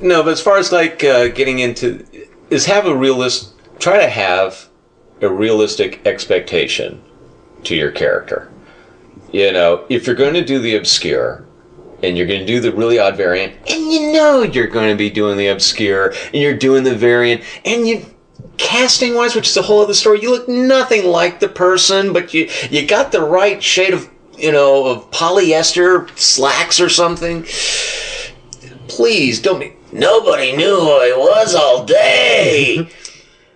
No, 0.00 0.22
but 0.22 0.32
as 0.32 0.40
far 0.40 0.58
as 0.58 0.72
like 0.72 1.04
uh, 1.04 1.28
getting 1.28 1.60
into 1.60 2.04
is 2.50 2.66
have 2.66 2.86
a 2.86 2.94
realist 2.94 3.52
try 3.78 3.98
to 3.98 4.08
have 4.08 4.68
a 5.20 5.28
realistic 5.28 6.00
expectation 6.06 7.02
to 7.64 7.74
your 7.74 7.90
character. 7.90 8.50
You 9.32 9.52
know, 9.52 9.84
if 9.88 10.06
you're 10.06 10.16
going 10.16 10.34
to 10.34 10.44
do 10.44 10.60
the 10.60 10.76
obscure 10.76 11.44
and 12.02 12.16
you're 12.16 12.26
going 12.26 12.40
to 12.40 12.46
do 12.46 12.60
the 12.60 12.72
really 12.72 12.98
odd 12.98 13.16
variant 13.16 13.54
and 13.68 13.92
you 13.92 14.12
know 14.12 14.42
you're 14.42 14.66
going 14.66 14.90
to 14.90 14.96
be 14.96 15.10
doing 15.10 15.36
the 15.36 15.48
obscure 15.48 16.12
and 16.26 16.34
you're 16.34 16.56
doing 16.56 16.84
the 16.84 16.94
variant 16.94 17.42
and 17.64 17.88
you 17.88 18.04
casting 18.58 19.14
wise 19.14 19.34
which 19.34 19.48
is 19.48 19.56
a 19.56 19.62
whole 19.62 19.82
other 19.82 19.94
story 19.94 20.20
you 20.20 20.30
look 20.30 20.48
nothing 20.48 21.04
like 21.06 21.40
the 21.40 21.48
person 21.48 22.12
but 22.12 22.32
you 22.32 22.48
you 22.70 22.86
got 22.86 23.12
the 23.12 23.20
right 23.22 23.62
shade 23.62 23.92
of 23.92 24.08
you 24.38 24.52
know 24.52 24.86
of 24.86 25.10
polyester 25.10 26.08
slacks 26.18 26.80
or 26.80 26.88
something 26.88 27.44
please 28.88 29.40
don't 29.40 29.60
be. 29.60 29.72
Nobody 29.92 30.56
knew 30.56 30.80
who 30.80 30.90
I 30.90 31.14
was 31.16 31.54
all 31.54 31.84
day. 31.84 32.88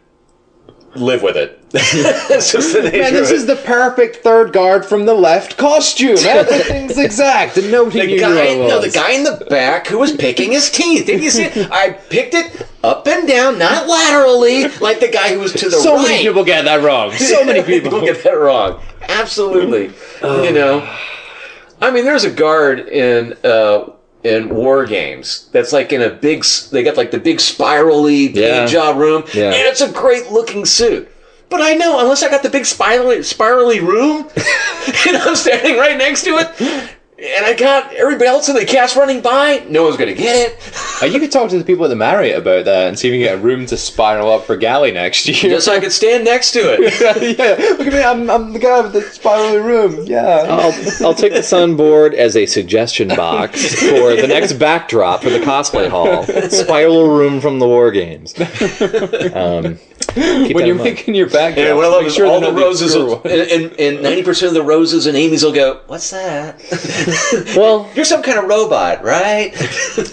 Live 0.94 1.22
with 1.22 1.36
it. 1.36 1.57
That's 1.72 2.50
just 2.52 2.72
the 2.72 2.82
nature 2.82 2.98
Man, 2.98 3.12
this 3.12 3.30
is 3.30 3.44
the 3.44 3.56
perfect 3.56 4.16
third 4.16 4.54
guard 4.54 4.86
from 4.86 5.04
the 5.04 5.12
left 5.12 5.58
costume. 5.58 6.16
Everything's 6.26 6.96
exact, 6.96 7.58
and 7.58 7.70
nobody 7.70 8.00
The 8.00 8.06
knew 8.06 8.20
guy, 8.20 8.54
who 8.54 8.68
no, 8.68 8.80
the 8.80 8.88
guy 8.90 9.12
in 9.12 9.22
the 9.24 9.44
back 9.50 9.86
who 9.86 9.98
was 9.98 10.12
picking 10.12 10.52
his 10.52 10.70
teeth. 10.70 11.04
Didn't 11.06 11.24
you 11.24 11.30
see? 11.30 11.42
it? 11.44 11.70
I 11.70 11.90
picked 11.90 12.32
it 12.32 12.66
up 12.82 13.06
and 13.06 13.28
down, 13.28 13.58
not 13.58 13.86
laterally, 13.86 14.68
like 14.80 15.00
the 15.00 15.08
guy 15.08 15.34
who 15.34 15.40
was 15.40 15.52
to 15.54 15.66
the 15.68 15.76
so 15.76 15.96
right. 15.96 16.08
many 16.08 16.22
people 16.22 16.42
get 16.42 16.64
that 16.64 16.82
wrong. 16.82 17.12
So 17.12 17.44
many 17.44 17.62
people. 17.62 18.00
get 18.00 18.22
that 18.24 18.30
wrong. 18.38 18.80
Absolutely. 19.02 19.92
you 20.22 20.52
know, 20.52 20.90
I 21.82 21.90
mean, 21.90 22.04
there's 22.04 22.24
a 22.24 22.30
guard 22.30 22.80
in 22.88 23.34
uh, 23.44 23.90
in 24.24 24.48
war 24.48 24.86
games 24.86 25.50
that's 25.52 25.74
like 25.74 25.92
in 25.92 26.00
a 26.00 26.08
big. 26.08 26.44
They 26.72 26.82
got 26.82 26.96
like 26.96 27.10
the 27.10 27.20
big 27.20 27.40
spirally 27.40 28.28
Yeah. 28.30 28.64
job 28.64 28.96
room, 28.96 29.24
Yeah. 29.34 29.48
and 29.48 29.54
it's 29.68 29.82
a 29.82 29.92
great 29.92 30.30
looking 30.30 30.64
suit. 30.64 31.12
But 31.50 31.62
I 31.62 31.74
know, 31.74 32.00
unless 32.00 32.22
I 32.22 32.28
got 32.28 32.42
the 32.42 32.50
big 32.50 32.66
spirally 32.66 33.22
spirally 33.22 33.80
room, 33.80 34.28
and 35.06 35.16
I'm 35.16 35.34
standing 35.34 35.76
right 35.76 35.96
next 35.96 36.24
to 36.24 36.30
it. 36.38 36.94
And 37.20 37.44
I 37.44 37.52
got 37.54 37.92
everybody 37.94 38.28
else 38.28 38.48
in 38.48 38.54
the 38.54 38.64
cast 38.64 38.94
running 38.94 39.20
by. 39.20 39.64
No 39.68 39.82
one's 39.82 39.96
gonna 39.96 40.14
get 40.14 40.52
it. 40.52 41.02
Uh, 41.02 41.06
you 41.06 41.18
could 41.18 41.32
talk 41.32 41.50
to 41.50 41.58
the 41.58 41.64
people 41.64 41.84
at 41.84 41.88
the 41.88 41.96
Marriott 41.96 42.38
about 42.38 42.64
that 42.66 42.86
and 42.86 42.96
see 42.96 43.08
if 43.08 43.14
you 43.14 43.26
can 43.26 43.34
get 43.34 43.38
a 43.40 43.42
room 43.42 43.66
to 43.66 43.76
spiral 43.76 44.30
up 44.30 44.44
for 44.44 44.56
Galley 44.56 44.92
next 44.92 45.26
year. 45.26 45.54
Just 45.54 45.64
so 45.66 45.74
I 45.74 45.80
could 45.80 45.90
stand 45.90 46.24
next 46.24 46.52
to 46.52 46.60
it. 46.60 47.36
yeah, 47.38 47.76
look 47.76 47.88
at 47.88 47.92
me. 47.92 48.02
I'm, 48.02 48.30
I'm 48.30 48.52
the 48.52 48.60
guy 48.60 48.80
with 48.82 48.92
the 48.92 49.02
spirally 49.02 49.58
room. 49.58 50.06
Yeah. 50.06 50.46
I'll, 50.48 51.06
I'll 51.08 51.14
take 51.14 51.32
the 51.32 51.42
sunboard 51.42 52.14
as 52.14 52.36
a 52.36 52.46
suggestion 52.46 53.08
box 53.08 53.74
for 53.74 54.14
the 54.14 54.28
next 54.28 54.52
backdrop 54.52 55.20
for 55.20 55.30
the 55.30 55.40
cosplay 55.40 55.88
hall. 55.88 56.22
Spiral 56.50 57.08
room 57.08 57.40
from 57.40 57.58
the 57.58 57.66
war 57.66 57.90
games. 57.90 58.32
Um, 59.34 59.80
keep 59.97 59.97
when 60.14 60.66
you're 60.66 60.74
mind. 60.74 60.84
making 60.94 61.14
your 61.14 61.28
backdrop, 61.28 61.66
And 61.66 61.76
what 61.76 61.84
I 61.86 61.88
love 61.88 62.04
is 62.06 62.14
sure 62.14 62.26
all 62.26 62.40
the 62.40 62.52
roses, 62.52 62.94
obscure 62.94 63.06
will, 63.06 63.20
ones. 63.20 63.52
and 63.52 63.72
and 63.78 64.02
ninety 64.02 64.22
percent 64.22 64.48
of 64.48 64.54
the 64.54 64.62
roses 64.62 65.06
and 65.06 65.16
Amy's 65.16 65.42
will 65.44 65.52
go. 65.52 65.80
What's 65.86 66.10
that? 66.10 66.60
well, 67.56 67.88
You're 67.94 68.04
some 68.04 68.22
kind 68.22 68.38
of 68.38 68.44
robot, 68.46 69.04
right? 69.04 69.52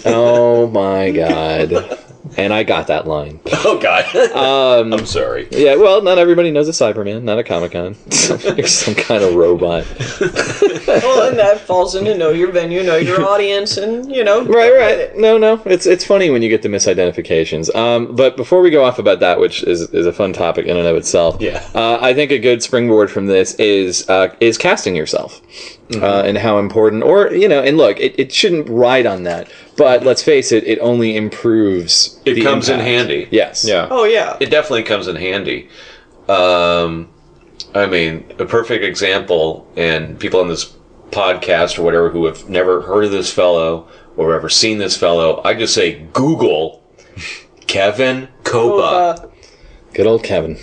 oh 0.06 0.66
my 0.68 1.10
god. 1.10 1.98
And 2.36 2.52
I 2.52 2.64
got 2.64 2.88
that 2.88 3.06
line. 3.06 3.40
oh 3.52 3.78
God. 3.80 4.04
Um, 4.32 4.92
I'm 4.92 5.06
sorry. 5.06 5.48
yeah, 5.50 5.76
well, 5.76 6.02
not 6.02 6.18
everybody 6.18 6.50
knows 6.50 6.68
a 6.68 6.72
Cyberman, 6.72 7.22
not 7.22 7.38
a 7.38 7.44
Comic 7.44 7.72
Con. 7.72 7.96
You're 8.56 8.66
some 8.66 8.94
kind 8.94 9.22
of 9.24 9.34
robot. 9.34 9.86
Well, 10.86 11.28
and 11.28 11.38
that 11.38 11.60
falls 11.60 11.94
into 11.96 12.16
know 12.16 12.30
your 12.30 12.52
venue, 12.52 12.82
know 12.82 12.96
your 12.96 13.20
audience, 13.22 13.76
and 13.76 14.10
you 14.10 14.22
know. 14.22 14.44
Right, 14.44 14.72
right. 14.72 15.16
No, 15.16 15.36
no. 15.36 15.60
It's 15.66 15.84
it's 15.84 16.04
funny 16.04 16.30
when 16.30 16.42
you 16.42 16.48
get 16.48 16.62
the 16.62 16.68
misidentifications. 16.68 17.74
Um, 17.74 18.14
but 18.14 18.36
before 18.36 18.60
we 18.60 18.70
go 18.70 18.84
off 18.84 18.98
about 19.00 19.18
that, 19.20 19.40
which 19.40 19.62
is, 19.64 19.82
is 19.90 20.06
a 20.06 20.12
fun 20.12 20.32
topic 20.32 20.66
in 20.66 20.76
and 20.76 20.86
of 20.86 20.96
itself, 20.96 21.38
Yeah. 21.40 21.66
uh, 21.74 21.98
I 22.00 22.14
think 22.14 22.30
a 22.30 22.38
good 22.38 22.62
springboard 22.62 23.10
from 23.10 23.26
this 23.26 23.54
is 23.54 24.08
uh, 24.08 24.34
is 24.40 24.56
casting 24.58 24.94
yourself. 24.94 25.40
Uh, 25.94 26.22
and 26.26 26.36
how 26.36 26.58
important, 26.58 27.04
or 27.04 27.32
you 27.32 27.46
know, 27.46 27.62
and 27.62 27.76
look, 27.76 28.00
it, 28.00 28.18
it 28.18 28.32
shouldn't 28.32 28.68
ride 28.68 29.06
on 29.06 29.22
that, 29.22 29.48
but 29.76 30.02
let's 30.02 30.20
face 30.20 30.50
it, 30.50 30.64
it 30.64 30.80
only 30.80 31.16
improves. 31.16 32.20
It 32.24 32.34
the 32.34 32.42
comes 32.42 32.68
in 32.68 32.80
handy. 32.80 33.28
Yes. 33.30 33.64
Yeah. 33.64 33.86
Oh 33.88 34.02
yeah. 34.02 34.36
It 34.40 34.50
definitely 34.50 34.82
comes 34.82 35.06
in 35.06 35.14
handy. 35.14 35.68
Um, 36.28 37.08
I 37.72 37.86
mean, 37.86 38.24
a 38.38 38.46
perfect 38.46 38.84
example, 38.84 39.70
and 39.76 40.18
people 40.18 40.40
on 40.40 40.48
this 40.48 40.74
podcast 41.10 41.78
or 41.78 41.82
whatever 41.82 42.10
who 42.10 42.26
have 42.26 42.48
never 42.48 42.82
heard 42.82 43.04
of 43.04 43.12
this 43.12 43.32
fellow 43.32 43.86
or 44.16 44.34
ever 44.34 44.48
seen 44.48 44.78
this 44.78 44.96
fellow, 44.96 45.40
I 45.44 45.54
just 45.54 45.72
say 45.74 46.00
Google 46.12 46.82
Kevin 47.68 48.28
Koba. 48.44 48.82
Uh, 48.82 49.28
Good 49.94 50.06
old 50.06 50.24
Kevin. 50.24 50.58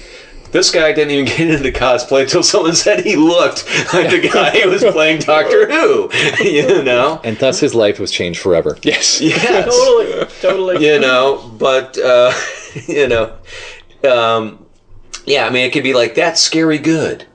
This 0.54 0.70
guy 0.70 0.92
didn't 0.92 1.10
even 1.10 1.26
get 1.26 1.50
into 1.50 1.72
cosplay 1.72 2.22
until 2.22 2.44
someone 2.44 2.76
said 2.76 3.04
he 3.04 3.16
looked 3.16 3.66
like 3.92 4.12
the 4.12 4.30
guy 4.32 4.52
who 4.62 4.70
was 4.70 4.84
playing 4.84 5.22
Doctor 5.22 5.68
Who. 5.68 6.12
you 6.44 6.84
know? 6.84 7.20
And 7.24 7.36
thus 7.40 7.60
his 7.60 7.74
life 7.74 8.00
was 8.00 8.12
changed 8.12 8.40
forever. 8.40 8.78
Yes. 8.84 9.20
Yes. 9.34 9.66
totally, 9.66 10.26
totally. 10.42 10.86
You 10.86 11.00
know, 11.00 11.52
but, 11.58 11.98
uh, 11.98 12.32
you 12.88 13.08
know, 13.08 13.36
um, 14.08 14.64
yeah, 15.26 15.48
I 15.48 15.50
mean, 15.50 15.66
it 15.66 15.74
could 15.74 15.84
be 15.84 15.96
like, 15.96 16.14
that's 16.14 16.40
scary 16.40 16.78
good. 16.78 17.26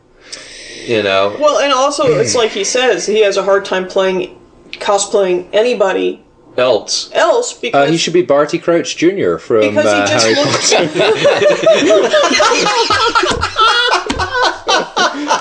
You 0.86 1.02
know? 1.02 1.36
Well, 1.40 1.58
and 1.58 1.72
also 1.72 2.04
it's 2.04 2.36
like 2.36 2.52
he 2.52 2.62
says 2.62 3.04
he 3.04 3.20
has 3.22 3.36
a 3.36 3.42
hard 3.42 3.64
time 3.64 3.88
playing 3.88 4.40
cosplaying 4.70 5.48
anybody 5.52 6.24
else. 6.56 7.10
else 7.14 7.52
Uh, 7.56 7.58
because 7.60 7.90
he 7.90 7.96
should 7.96 8.12
be 8.14 8.22
Barty 8.22 8.58
Crouch 8.58 8.96
Jr. 8.96 9.36
from 9.36 9.60
because 9.60 9.86
uh, 9.86 10.06
he 10.06 10.12
just 10.12 10.26
Harry 10.26 10.94
Potter. 10.94 11.98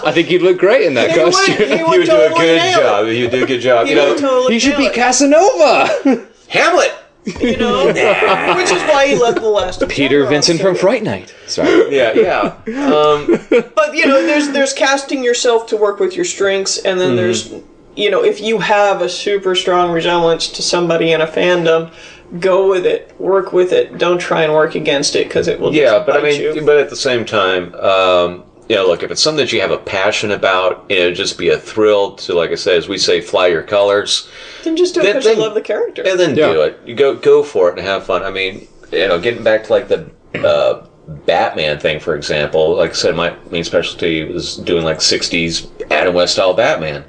I 0.06 0.12
think 0.13 0.28
he'd 0.28 0.41
look 0.41 0.58
great 0.58 0.84
in 0.84 0.93
that 0.96 1.12
He 1.12 1.20
would, 1.24 1.34
costume. 1.34 1.56
he 1.56 1.84
would 1.84 1.93
You 1.93 2.00
would 2.00 2.06
do 2.06 2.15
a 2.15 2.30
good 2.30 2.58
nail 2.58 2.80
it. 2.80 2.82
job. 2.82 3.08
You 3.08 3.30
do 3.30 3.43
a 3.43 3.48
good 3.48 3.60
job. 3.62 3.86
He 3.88 3.91
You 3.93 3.98
know, 4.00 4.10
would 4.10 4.17
totally 4.20 4.54
He 4.54 4.60
should 4.60 4.78
be 4.78 4.86
it, 4.86 4.93
Casanova. 4.93 6.26
Hamlet. 6.50 6.93
you 7.41 7.58
know, 7.58 7.88
which 8.56 8.72
is 8.72 8.82
why 8.84 9.08
he 9.08 9.15
left 9.15 9.41
the 9.41 9.50
last. 9.50 9.82
Peter 9.89 10.20
Cameron 10.20 10.30
Vincent 10.30 10.60
so 10.60 10.65
from. 10.65 10.76
Fright 10.76 11.04
Night. 11.04 11.34
Sorry. 11.46 11.93
Yeah, 11.96 12.13
yeah. 12.13 12.54
Um, 12.93 13.28
But 13.76 13.96
you 13.96 14.06
know, 14.08 14.26
there's 14.26 14.50
there's 14.52 14.72
casting 14.74 15.24
yourself 15.24 15.67
to 15.67 15.78
work 15.78 16.00
with 16.00 16.15
your 16.15 16.24
strengths, 16.26 16.78
and 16.78 16.98
Mm-hmm. 16.98 17.00
then 17.00 17.15
there's 17.17 17.52
you 17.97 18.10
know, 18.12 18.23
if 18.23 18.39
you 18.39 18.60
have 18.60 19.01
a 19.01 19.10
super 19.10 19.55
strong 19.55 19.91
resemblance 19.91 20.47
to 20.49 20.62
somebody 20.62 21.12
in 21.12 21.19
a 21.21 21.27
fandom, 21.27 21.91
go 22.39 22.69
with 22.69 22.86
it, 22.86 23.12
work 23.19 23.51
with 23.51 23.73
it. 23.73 23.97
Don't 23.97 24.19
try 24.19 24.43
and 24.43 24.53
work 24.53 24.75
against 24.75 25.15
it 25.15 25.27
because 25.27 25.47
it 25.47 25.60
will. 25.60 25.73
yeah, 25.73 25.93
just 25.93 26.05
but 26.05 26.17
I 26.17 26.21
mean, 26.23 26.41
you. 26.41 26.62
but 26.65 26.77
at 26.77 26.89
the 26.89 26.95
same 26.95 27.25
time, 27.25 27.73
um, 27.75 28.43
you 28.69 28.75
know, 28.75 28.86
look, 28.86 29.01
if 29.01 29.10
it's 29.10 29.21
something 29.21 29.43
that 29.43 29.51
you 29.51 29.62
have 29.62 29.71
a 29.71 29.77
passion 29.77 30.31
about, 30.31 30.86
you 30.89 30.99
know, 30.99 31.12
just 31.12 31.38
be 31.38 31.49
a 31.49 31.57
thrill 31.57 32.15
to, 32.17 32.33
like 32.33 32.51
I 32.51 32.55
say, 32.55 32.75
as 32.77 32.88
we 32.88 32.97
say, 32.97 33.19
fly 33.21 33.47
your 33.47 33.63
colors, 33.63 34.29
then 34.63 34.75
just 34.75 34.93
do 34.93 35.01
it 35.01 35.05
because 35.13 35.25
you 35.25 35.36
love 35.36 35.55
the 35.55 35.62
character. 35.62 36.03
and 36.05 36.19
then 36.19 36.36
Yeah. 36.36 36.53
do 36.53 36.62
it. 36.62 36.79
You 36.86 36.93
go 36.93 37.15
go 37.15 37.43
for 37.43 37.69
it 37.69 37.77
and 37.79 37.88
have 37.88 38.05
fun. 38.05 38.23
I 38.23 38.29
mean, 38.29 38.67
you 38.91 39.07
know, 39.07 39.19
getting 39.19 39.43
back 39.43 39.63
to 39.65 39.73
like 39.73 39.88
the 39.88 40.10
uh, 40.36 40.86
Batman 41.25 41.79
thing, 41.79 41.99
for 41.99 42.15
example. 42.15 42.75
Like 42.75 42.91
I 42.91 42.93
said, 42.93 43.15
my 43.15 43.33
main 43.49 43.63
specialty 43.63 44.23
was 44.25 44.57
doing 44.57 44.83
like 44.83 44.97
'60s 44.97 45.67
Adam 45.89 46.13
West 46.13 46.33
style 46.33 46.53
Batman, 46.53 47.05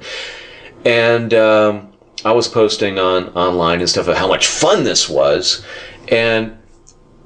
and 0.85 1.33
um, 1.33 1.93
I 2.25 2.31
was 2.31 2.47
posting 2.47 2.99
on 2.99 3.29
online 3.29 3.79
and 3.79 3.89
stuff 3.89 4.07
of 4.07 4.17
how 4.17 4.27
much 4.27 4.47
fun 4.47 4.83
this 4.83 5.09
was, 5.09 5.65
and 6.09 6.57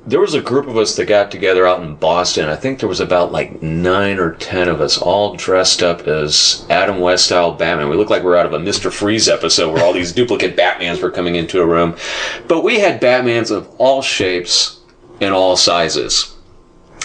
there 0.06 0.20
was 0.20 0.34
a 0.34 0.42
group 0.42 0.68
of 0.68 0.78
us 0.78 0.96
that 0.98 1.06
got 1.06 1.32
together 1.32 1.66
out 1.66 1.82
in 1.82 1.96
Boston. 1.96 2.50
I 2.50 2.58
think 2.58 2.80
there 2.80 2.90
was 2.90 3.00
about 3.00 3.32
like 3.32 3.62
nine 3.62 4.20
or 4.20 4.34
ten 4.36 4.68
of 4.68 4.82
us, 4.82 4.98
all 4.98 5.36
dressed 5.36 5.82
up 5.82 6.08
as 6.08 6.66
Adam 6.70 7.00
West 7.00 7.26
style 7.26 7.54
Batman. 7.54 7.90
We 7.90 7.96
looked 7.96 8.12
like 8.12 8.24
we 8.24 8.30
were 8.30 8.38
out 8.38 8.46
of 8.46 8.54
a 8.54 8.60
Mister 8.60 8.92
Freeze 8.92 9.30
episode 9.30 9.74
where 9.74 9.84
all 9.84 9.94
these 9.94 10.12
duplicate 10.14 10.58
Batmans 10.58 11.02
were 11.02 11.12
coming 11.12 11.36
into 11.36 11.62
a 11.62 11.66
room. 11.66 11.96
But 12.48 12.64
we 12.64 12.80
had 12.80 13.02
Batmans 13.02 13.50
of 13.50 13.70
all 13.78 14.02
shapes 14.02 14.80
and 15.22 15.34
all 15.34 15.56
sizes. 15.56 16.36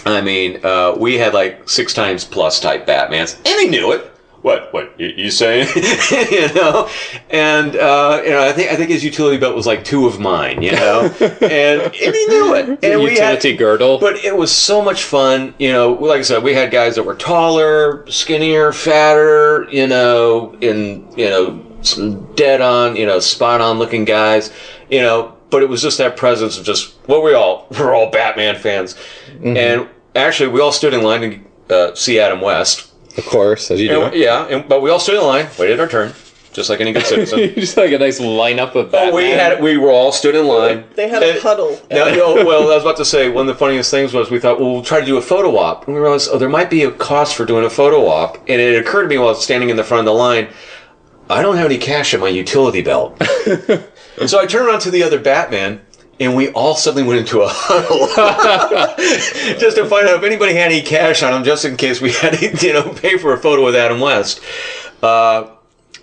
I 0.05 0.21
mean, 0.21 0.65
uh, 0.65 0.95
we 0.99 1.19
had 1.19 1.35
like 1.35 1.69
six 1.69 1.95
times 1.95 2.25
plus 2.25 2.61
type 2.61 2.87
Batmans, 2.87 3.37
and 3.37 3.45
they 3.47 3.69
knew 3.69 3.93
it. 3.93 4.11
What? 4.49 4.73
What 4.73 4.99
you, 4.99 5.31
saying? 5.31 5.69
you 6.31 6.55
know, 6.55 6.89
and 7.29 7.77
uh, 7.77 8.23
you 8.25 8.31
know, 8.31 8.43
I 8.43 8.51
think 8.55 8.73
I 8.73 8.77
think 8.77 8.89
his 8.89 9.05
utility 9.05 9.37
belt 9.37 9.55
was 9.55 9.67
like 9.67 9.85
two 9.85 10.07
of 10.07 10.19
mine. 10.19 10.63
You 10.63 10.73
know, 10.73 11.03
and, 11.21 11.83
and 11.83 11.93
he 11.93 12.27
knew 12.29 12.55
it. 12.55 12.83
And 12.83 13.03
we 13.03 13.11
had, 13.11 13.35
Utility 13.35 13.57
girdle. 13.59 13.99
but 13.99 14.25
it 14.25 14.35
was 14.35 14.51
so 14.51 14.81
much 14.81 15.05
fun. 15.05 15.53
You 15.59 15.71
know, 15.71 15.93
like 15.93 16.21
I 16.21 16.23
said, 16.23 16.43
we 16.43 16.55
had 16.55 16.71
guys 16.71 16.95
that 16.95 17.03
were 17.03 17.15
taller, 17.15 18.11
skinnier, 18.11 18.73
fatter. 18.73 19.69
You 19.71 19.87
know, 19.87 20.57
in 20.63 21.07
you 21.15 21.29
know, 21.29 21.63
some 21.83 22.35
dead 22.35 22.63
on, 22.63 22.97
you 22.97 23.05
know, 23.05 23.21
spot 23.21 23.61
on 23.61 23.79
looking 23.79 24.07
guys. 24.07 24.51
You 24.89 25.03
know, 25.03 25.37
but 25.51 25.63
it 25.63 25.69
was 25.69 25.83
just 25.83 25.99
that 25.99 26.17
presence 26.17 26.57
of 26.57 26.65
just 26.65 26.95
well, 27.07 27.21
we 27.21 27.35
all 27.35 27.67
we're 27.79 27.95
all 27.95 28.11
Batman 28.11 28.57
fans, 28.57 28.97
and 29.45 29.87
actually 30.15 30.49
we 30.49 30.63
all 30.63 30.73
stood 30.73 30.95
in 30.95 31.03
line 31.03 31.21
to 31.69 31.75
uh, 31.75 31.95
see 31.95 32.19
Adam 32.19 32.41
West. 32.41 32.88
Of 33.19 33.27
course, 33.27 33.71
as 33.71 33.81
you 33.81 33.89
do. 33.89 34.03
And, 34.05 34.15
yeah, 34.15 34.47
and, 34.47 34.69
but 34.69 34.81
we 34.83 34.91
all 34.91 34.99
stood 35.01 35.17
in 35.17 35.23
line, 35.23 35.49
waited 35.59 35.81
our 35.81 35.89
turn, 35.89 36.13
just 36.53 36.71
like 36.71 36.81
any 36.81 36.93
good 36.93 37.05
citizen. 37.13 37.55
just 37.55 37.77
like 37.77 37.93
a 37.93 37.99
nice 37.99 38.21
lineup 38.21 38.75
of 38.75 38.91
Batman. 38.93 39.15
we 39.15 39.31
had 39.31 39.61
we 39.63 39.77
were 39.77 39.91
all 39.91 40.13
stood 40.13 40.35
in 40.35 40.47
line. 40.47 40.85
they 40.95 41.09
had 41.09 41.23
a 41.23 41.33
And- 41.33 41.41
huddle. 41.43 41.79
no, 41.91 42.15
no, 42.15 42.35
well, 42.47 42.71
I 42.71 42.75
was 42.77 42.83
about 42.85 42.97
to 42.99 43.05
say 43.05 43.29
one 43.29 43.49
of 43.49 43.55
the 43.55 43.59
funniest 43.59 43.91
things 43.91 44.15
was 44.15 44.31
we 44.31 44.39
thought, 44.41 44.59
well, 44.61 44.73
we'll 44.73 44.83
try 44.83 45.01
to 45.01 45.07
do 45.07 45.17
a 45.19 45.23
photo 45.23 45.57
op, 45.59 45.87
and 45.87 45.95
we 45.95 46.01
realized, 46.01 46.31
oh, 46.33 46.39
there 46.39 46.49
might 46.49 46.71
be 46.71 46.85
a 46.85 46.91
cost 46.93 47.35
for 47.37 47.45
doing 47.45 47.65
a 47.65 47.71
photo 47.71 48.07
op, 48.07 48.37
and 48.49 48.61
it 48.61 48.81
occurred 48.81 49.03
to 49.03 49.09
me 49.09 49.19
while 49.19 49.35
standing 49.35 49.69
in 49.71 49.77
the 49.77 49.85
front 49.85 50.01
of 50.01 50.07
the 50.07 50.13
line, 50.19 50.49
I 51.31 51.43
don't 51.43 51.57
have 51.57 51.67
any 51.67 51.77
cash 51.79 52.15
in 52.15 52.21
my 52.21 52.29
utility 52.29 52.81
belt, 52.83 53.21
and 54.19 54.31
so 54.31 54.41
I 54.41 54.47
turned 54.47 54.67
around 54.67 54.81
to 54.81 54.91
the 54.91 55.03
other 55.03 55.19
Batman. 55.21 55.81
And 56.21 56.35
we 56.35 56.49
all 56.49 56.75
suddenly 56.75 57.07
went 57.07 57.21
into 57.21 57.43
a 57.43 57.49
huddle 57.49 58.09
just 59.59 59.77
to 59.77 59.87
find 59.87 60.09
out 60.09 60.17
if 60.17 60.25
anybody 60.25 60.55
had 60.55 60.73
any 60.73 60.83
cash 60.83 61.23
on 61.23 61.33
them, 61.33 61.45
just 61.45 61.65
in 61.65 61.77
case 61.77 62.01
we 62.01 62.11
had 62.13 62.33
to, 62.35 62.67
you 62.67 62.73
know, 62.73 62.93
pay 62.93 63.17
for 63.19 63.33
a 63.33 63.39
photo 63.39 63.65
with 63.65 63.77
Adam 63.77 64.01
West. 64.01 64.41
Uh, 65.01 65.51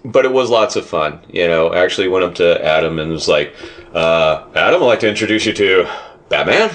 but 0.06 0.24
it 0.24 0.32
was 0.32 0.50
lots 0.50 0.76
of 0.76 0.86
fun. 0.86 1.20
You 1.30 1.48
know, 1.48 1.74
actually 1.74 2.08
went 2.08 2.24
up 2.24 2.36
to 2.36 2.64
Adam 2.64 3.00
and 3.00 3.12
was 3.12 3.28
like, 3.28 3.54
uh, 3.94 4.46
Adam, 4.56 4.82
I'd 4.82 4.86
like 4.86 5.00
to 5.02 5.10
introduce 5.10 5.46
you 5.46 5.54
to 5.54 5.90
Batman 6.30 6.72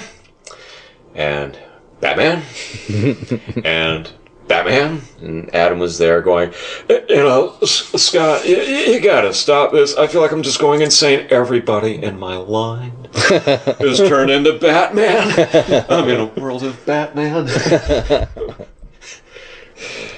and 1.15 1.57
Batman 1.99 2.43
and 3.65 4.11
Batman. 4.51 5.01
And 5.21 5.55
Adam 5.55 5.79
was 5.79 5.97
there 5.97 6.21
going, 6.21 6.53
"Eh, 6.89 6.99
you 7.07 7.15
know, 7.15 7.55
Scott, 7.63 8.45
you, 8.45 8.57
you 8.57 8.99
gotta 8.99 9.33
stop 9.33 9.71
this. 9.71 9.95
I 9.95 10.07
feel 10.07 10.19
like 10.21 10.33
I'm 10.33 10.43
just 10.43 10.59
going 10.59 10.81
insane. 10.81 11.25
Everybody 11.29 12.03
in 12.03 12.19
my 12.19 12.35
line 12.35 13.07
is 13.79 13.99
turned 13.99 14.29
into 14.29 14.59
Batman. 14.59 15.85
I'm 15.89 16.09
in 16.09 16.19
a 16.19 16.25
world 16.39 16.63
of 16.63 16.85
Batman. 16.85 17.47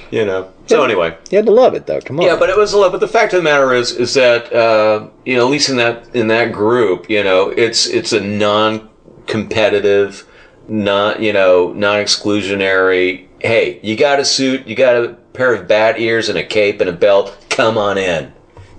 you 0.10 0.26
know. 0.26 0.52
So 0.66 0.84
anyway. 0.84 1.16
You 1.30 1.38
had 1.38 1.46
to 1.46 1.52
love 1.52 1.76
it, 1.76 1.86
though. 1.86 2.02
Come 2.02 2.20
on. 2.20 2.26
Yeah, 2.26 2.36
but 2.36 2.50
it 2.50 2.58
was 2.58 2.74
a 2.74 2.80
lot. 2.80 2.92
But 2.92 3.02
the 3.02 3.08
fact 3.08 3.34
of 3.34 3.38
the 3.38 3.44
matter 3.44 3.72
is, 3.74 3.92
is 3.92 4.16
that 4.16 4.52
uh, 4.52 5.10
you 5.26 5.36
know, 5.36 5.46
at 5.46 5.52
least 5.52 5.70
in 5.70 5.78
that 5.78 6.08
in 6.16 6.28
that 6.30 6.52
group, 6.52 7.08
you 7.08 7.24
know, 7.24 7.50
it's 7.50 7.86
it's 7.86 8.14
a 8.14 8.20
non-competitive, 8.20 10.28
not 10.68 11.22
you 11.22 11.34
know, 11.34 11.72
non-exclusionary. 11.74 13.28
Hey, 13.44 13.80
you 13.84 13.98
got 13.98 14.22
a 14.22 14.26
suit, 14.26 14.66
you 14.68 14.76
got 14.76 14.96
a 14.96 15.14
pair 15.34 15.54
of 15.54 15.68
bat 15.68 16.00
ears 16.00 16.30
and 16.30 16.38
a 16.38 16.44
cape 16.44 16.80
and 16.80 16.90
a 16.90 16.94
belt. 16.94 17.38
Come 17.50 17.78
on 17.78 17.98
in. 17.98 18.32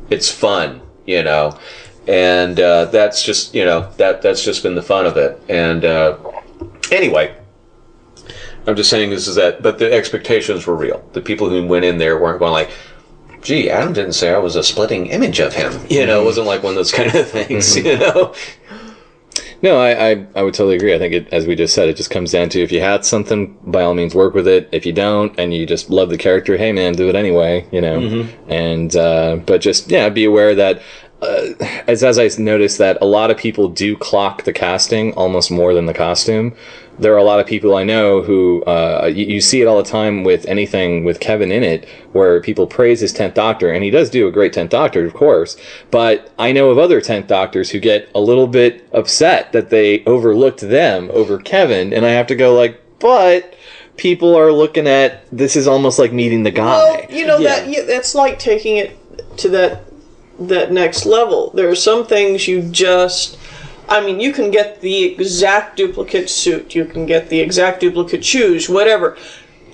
It's 0.09 0.31
fun, 0.31 0.81
you 1.07 1.23
know, 1.23 1.59
and 2.09 2.59
uh, 2.59 2.87
that's 2.87 3.23
just 3.23 3.55
you 3.55 3.65
know 3.65 3.91
that 3.99 4.23
that's 4.23 4.43
just 4.43 4.63
been 4.63 4.75
the 4.75 4.83
fun 4.83 5.07
of 5.07 5.17
it. 5.17 5.41
And 5.49 5.85
uh, 5.85 6.19
anyway. 6.91 7.37
I'm 8.67 8.77
just 8.77 8.89
saying 8.89 9.11
this 9.11 9.29
is 9.29 9.35
that, 9.35 9.63
but 9.63 9.79
the 9.79 9.93
expectations 9.93 10.67
were 10.67 10.75
real. 10.75 11.07
The 11.13 11.21
people 11.21 11.51
who 11.51 11.67
went 11.67 11.85
in 11.85 11.99
there 11.99 12.19
weren't 12.19 12.39
going 12.39 12.53
like, 12.53 12.71
gee, 13.43 13.69
Adam 13.69 13.93
didn't 13.93 14.15
say 14.15 14.33
I 14.33 14.39
was 14.39 14.57
a 14.57 14.63
splitting 14.63 15.09
image 15.09 15.39
of 15.39 15.53
him. 15.53 15.73
You 15.91 16.07
know, 16.07 16.23
it 16.23 16.25
wasn't 16.25 16.47
like 16.47 16.63
one 16.63 16.71
of 16.71 16.77
those 16.77 16.91
kind 16.91 17.15
of 17.15 17.29
things, 17.31 17.77
you 17.77 17.99
know? 17.99 18.35
No, 19.65 19.81
I, 19.81 20.11
I, 20.11 20.27
I 20.37 20.43
would 20.43 20.53
totally 20.53 20.77
agree. 20.77 20.95
I 20.95 20.99
think 20.99 21.15
it, 21.15 21.33
as 21.33 21.47
we 21.47 21.57
just 21.57 21.73
said, 21.73 21.89
it 21.89 21.97
just 21.97 22.11
comes 22.11 22.31
down 22.31 22.51
to 22.51 22.63
if 22.63 22.71
you 22.71 22.83
had 22.83 23.03
something, 23.03 23.57
by 23.65 23.81
all 23.81 23.95
means, 23.95 24.15
work 24.15 24.35
with 24.35 24.47
it. 24.47 24.69
If 24.73 24.85
you 24.85 24.93
don't, 24.93 25.35
and 25.41 25.55
you 25.55 25.65
just 25.65 25.89
love 25.89 26.11
the 26.11 26.19
character, 26.19 26.59
hey 26.59 26.71
man, 26.71 26.93
do 26.93 27.09
it 27.09 27.15
anyway. 27.15 27.67
You 27.73 27.81
know, 27.81 28.29
and 28.47 28.95
uh, 28.95 29.37
but 29.37 29.63
just 29.63 29.91
yeah, 29.91 30.11
be 30.11 30.27
aware 30.27 30.55
that. 30.55 30.83
Uh, 31.25 31.55
as 31.87 32.05
as 32.05 32.19
I 32.19 32.29
noticed 32.41 32.79
that 32.79 32.99
a 33.01 33.07
lot 33.07 33.31
of 33.31 33.37
people 33.37 33.69
do 33.69 33.97
clock 33.97 34.45
the 34.45 34.53
casting 34.53 35.13
almost 35.15 35.51
more 35.51 35.75
than 35.75 35.87
the 35.87 35.95
costume. 35.95 36.55
There 36.97 37.13
are 37.13 37.19
a 37.19 37.25
lot 37.25 37.41
of 37.41 37.47
people 37.47 37.75
I 37.75 37.83
know 37.83 38.23
who 38.23 38.63
uh, 38.65 39.11
you, 39.13 39.27
you 39.27 39.41
see 39.41 39.61
it 39.61 39.67
all 39.67 39.83
the 39.83 39.91
time 39.91 40.23
with 40.23 40.47
anything 40.47 41.03
with 41.03 41.19
Kevin 41.19 41.51
in 41.51 41.65
it, 41.65 41.89
where 42.13 42.41
people 42.41 42.69
praise 42.69 43.01
his 43.01 43.13
tenth 43.13 43.35
Doctor, 43.35 43.73
and 43.73 43.83
he 43.83 43.91
does 43.91 44.11
do 44.11 44.29
a 44.29 44.33
great 44.33 44.53
tenth 44.53 44.71
Doctor, 44.71 45.05
of 45.05 45.15
course. 45.15 45.57
But 45.91 46.33
I 46.39 46.53
know 46.53 46.71
of 46.71 46.79
other 46.79 47.01
tenth 47.01 47.27
Doctors 47.27 47.71
who 47.71 47.81
get 47.81 48.09
a 48.15 48.21
little 48.21 48.47
bit 48.47 48.89
upset 48.93 49.53
that 49.53 49.71
they 49.71 50.05
overlooked 50.05 50.61
them 50.61 51.11
over 51.13 51.39
Kevin, 51.39 51.93
and 51.93 52.07
I 52.07 52.11
have 52.11 52.29
to 52.29 52.37
go 52.37 52.55
like, 52.55 52.81
but 53.01 53.55
people 53.97 54.37
are 54.37 54.53
looking 54.53 54.87
at 54.87 55.27
this 55.31 55.57
is 55.57 55.67
almost 55.67 55.99
like 55.99 56.13
meeting 56.13 56.43
the 56.43 56.51
guy. 56.51 56.77
Well, 56.77 57.07
you 57.11 57.27
know 57.27 57.43
that 57.43 57.69
yeah, 57.69 57.83
that's 57.83 58.15
like 58.15 58.39
taking 58.39 58.77
it 58.77 58.99
to 59.39 59.49
that 59.51 59.85
that 60.39 60.73
next 60.73 61.07
level. 61.07 61.51
There 61.51 61.69
are 61.69 61.77
some 61.77 62.07
things 62.07 62.49
you 62.49 62.63
just 62.63 63.39
I 63.89 64.01
mean, 64.05 64.19
you 64.21 64.33
can 64.33 64.51
get 64.51 64.81
the 64.81 65.05
exact 65.05 65.77
duplicate 65.77 66.31
suit, 66.31 66.75
you 66.75 66.85
can 66.85 67.07
get 67.07 67.29
the 67.29 67.41
exact 67.41 67.81
duplicate 67.81 68.25
shoes, 68.25 68.69
whatever. 68.69 69.17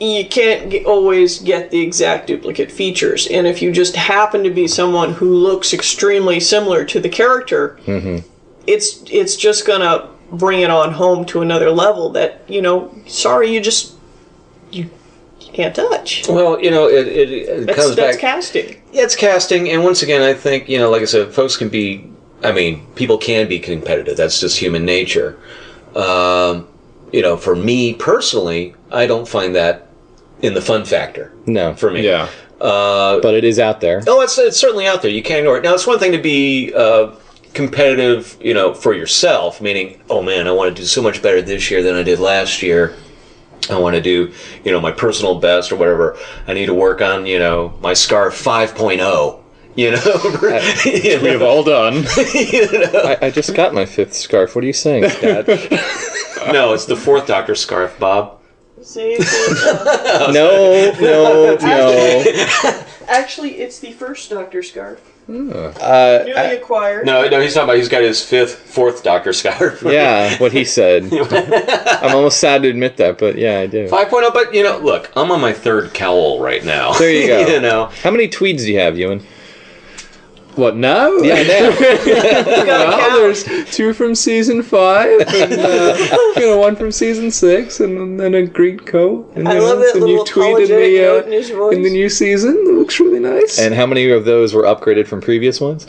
You 0.00 0.26
can't 0.26 0.70
get, 0.70 0.86
always 0.86 1.38
get 1.38 1.70
the 1.70 1.80
exact 1.80 2.26
duplicate 2.26 2.72
features. 2.72 3.26
And 3.28 3.46
if 3.46 3.60
you 3.60 3.70
just 3.70 3.94
happen 3.94 4.42
to 4.44 4.50
be 4.50 4.66
someone 4.66 5.12
who 5.12 5.34
looks 5.34 5.74
extremely 5.74 6.40
similar 6.40 6.84
to 6.86 7.00
the 7.00 7.08
character, 7.08 7.78
mm-hmm. 7.84 8.26
it's 8.66 9.02
it's 9.10 9.36
just 9.36 9.66
gonna 9.66 10.08
bring 10.32 10.62
it 10.62 10.70
on 10.70 10.92
home 10.92 11.26
to 11.26 11.42
another 11.42 11.70
level 11.70 12.08
that 12.10 12.42
you 12.48 12.62
know. 12.62 12.94
Sorry, 13.06 13.52
you 13.52 13.60
just 13.60 13.94
you, 14.70 14.88
you 15.40 15.52
can't 15.52 15.74
touch. 15.74 16.26
Well, 16.26 16.58
you 16.58 16.70
know, 16.70 16.88
it, 16.88 17.06
it, 17.06 17.30
it 17.30 17.66
That's, 17.66 17.78
comes 17.78 17.96
that's 17.96 18.16
back. 18.16 18.20
casting. 18.20 18.79
It's 18.92 19.16
casting, 19.16 19.70
and 19.70 19.84
once 19.84 20.02
again, 20.02 20.22
I 20.22 20.34
think, 20.34 20.68
you 20.68 20.78
know, 20.78 20.90
like 20.90 21.02
I 21.02 21.06
said, 21.06 21.32
folks 21.32 21.56
can 21.56 21.68
be, 21.68 22.10
I 22.42 22.52
mean, 22.52 22.86
people 22.94 23.18
can 23.18 23.48
be 23.48 23.58
competitive. 23.58 24.16
That's 24.16 24.40
just 24.40 24.58
human 24.58 24.84
nature. 24.84 25.38
Um, 25.94 26.68
you 27.12 27.22
know, 27.22 27.36
for 27.36 27.56
me 27.56 27.94
personally, 27.94 28.74
I 28.90 29.06
don't 29.06 29.26
find 29.28 29.54
that 29.56 29.88
in 30.42 30.54
the 30.54 30.62
fun 30.62 30.84
factor 30.84 31.34
No, 31.46 31.74
for 31.74 31.90
me. 31.90 32.04
Yeah. 32.04 32.28
Uh, 32.60 33.20
but 33.20 33.34
it 33.34 33.44
is 33.44 33.58
out 33.58 33.80
there. 33.80 34.02
Oh, 34.06 34.20
it's, 34.20 34.38
it's 34.38 34.58
certainly 34.58 34.86
out 34.86 35.02
there. 35.02 35.10
You 35.10 35.22
can't 35.22 35.40
ignore 35.40 35.58
it. 35.58 35.64
Now, 35.64 35.74
it's 35.74 35.86
one 35.86 35.98
thing 35.98 36.12
to 36.12 36.18
be 36.18 36.72
uh, 36.74 37.14
competitive, 37.54 38.36
you 38.40 38.54
know, 38.54 38.74
for 38.74 38.92
yourself, 38.92 39.60
meaning, 39.60 40.00
oh 40.10 40.22
man, 40.22 40.46
I 40.46 40.52
want 40.52 40.74
to 40.74 40.82
do 40.82 40.86
so 40.86 41.02
much 41.02 41.22
better 41.22 41.42
this 41.42 41.70
year 41.70 41.82
than 41.82 41.94
I 41.96 42.02
did 42.02 42.18
last 42.18 42.62
year. 42.62 42.96
I 43.72 43.78
want 43.78 43.94
to 43.96 44.02
do, 44.02 44.32
you 44.64 44.72
know, 44.72 44.80
my 44.80 44.92
personal 44.92 45.38
best 45.38 45.72
or 45.72 45.76
whatever. 45.76 46.16
I 46.46 46.54
need 46.54 46.66
to 46.66 46.74
work 46.74 47.00
on, 47.00 47.26
you 47.26 47.38
know, 47.38 47.74
my 47.80 47.94
scarf 47.94 48.34
5.0. 48.42 49.40
You 49.76 49.92
know, 49.92 49.96
you 50.84 51.20
We 51.22 51.28
have 51.28 51.42
all 51.42 51.62
done. 51.62 52.04
I, 52.06 53.18
I 53.22 53.30
just 53.30 53.54
got 53.54 53.72
my 53.72 53.86
fifth 53.86 54.14
scarf. 54.14 54.54
What 54.54 54.64
are 54.64 54.66
you 54.66 54.72
saying, 54.72 55.02
Dad? 55.20 55.46
no, 56.52 56.72
it's 56.72 56.86
the 56.86 56.96
fourth 56.96 57.26
Doctor 57.26 57.54
scarf, 57.54 57.98
Bob. 57.98 58.38
See, 58.82 59.12
it's- 59.12 60.32
no, 60.32 60.92
no, 61.00 61.56
no. 61.60 62.84
actually, 63.06 63.60
it's 63.60 63.78
the 63.78 63.92
first 63.92 64.30
Doctor 64.30 64.62
scarf, 64.62 65.00
Uh, 65.30 66.22
newly 66.26 66.34
I- 66.34 66.52
acquired. 66.54 67.06
No, 67.06 67.28
no, 67.28 67.40
he's 67.40 67.54
talking 67.54 67.64
about 67.68 67.76
he's 67.76 67.88
got 67.88 68.02
his 68.02 68.22
fifth, 68.24 68.56
fourth 68.56 69.02
Doctor 69.04 69.32
scarf. 69.32 69.82
yeah, 69.86 70.36
what 70.38 70.52
he 70.52 70.64
said. 70.64 71.04
I'm 71.12 72.14
almost 72.16 72.38
sad 72.40 72.62
to 72.62 72.68
admit 72.68 72.96
that, 72.96 73.18
but 73.18 73.36
yeah, 73.36 73.60
I 73.60 73.66
do. 73.66 73.88
5.0, 73.88 74.32
but 74.34 74.52
you 74.54 74.62
know, 74.64 74.78
look, 74.78 75.10
I'm 75.16 75.30
on 75.30 75.40
my 75.40 75.52
third 75.52 75.94
cowl 75.94 76.40
right 76.42 76.64
now. 76.64 76.92
There 76.94 77.10
you 77.12 77.26
go. 77.46 77.46
you 77.46 77.60
know, 77.60 77.86
How 78.02 78.10
many 78.10 78.28
tweeds 78.28 78.64
do 78.64 78.72
you 78.72 78.80
have, 78.80 78.98
Ewan? 78.98 79.24
What 80.60 80.76
now? 80.76 81.10
Yeah, 81.16 81.42
now. 81.42 81.70
well, 81.80 83.16
there's 83.16 83.44
two 83.74 83.94
from 83.94 84.14
season 84.14 84.62
five, 84.62 85.18
and 85.20 85.52
uh, 85.54 85.96
you 86.36 86.42
know 86.42 86.58
one 86.58 86.76
from 86.76 86.92
season 86.92 87.30
six, 87.30 87.80
and 87.80 88.20
then 88.20 88.34
a 88.34 88.46
green 88.46 88.78
coat. 88.78 89.32
And 89.34 89.48
I 89.48 89.54
you 89.54 89.62
love 89.62 89.78
know, 89.78 89.84
that 89.86 89.94
the 89.94 90.00
little 90.00 90.16
new 90.16 90.24
tweet 90.26 90.70
in 90.70 90.76
the, 90.76 91.18
uh, 91.18 91.22
in 91.22 91.32
his 91.32 91.48
voice. 91.48 91.74
in 91.74 91.82
the 91.82 91.88
new 91.88 92.10
season. 92.10 92.52
It 92.52 92.74
looks 92.74 93.00
really 93.00 93.20
nice. 93.20 93.58
and 93.58 93.74
how 93.74 93.86
many 93.86 94.10
of 94.10 94.26
those 94.26 94.52
were 94.52 94.64
upgraded 94.64 95.06
from 95.06 95.22
previous 95.22 95.62
ones? 95.62 95.86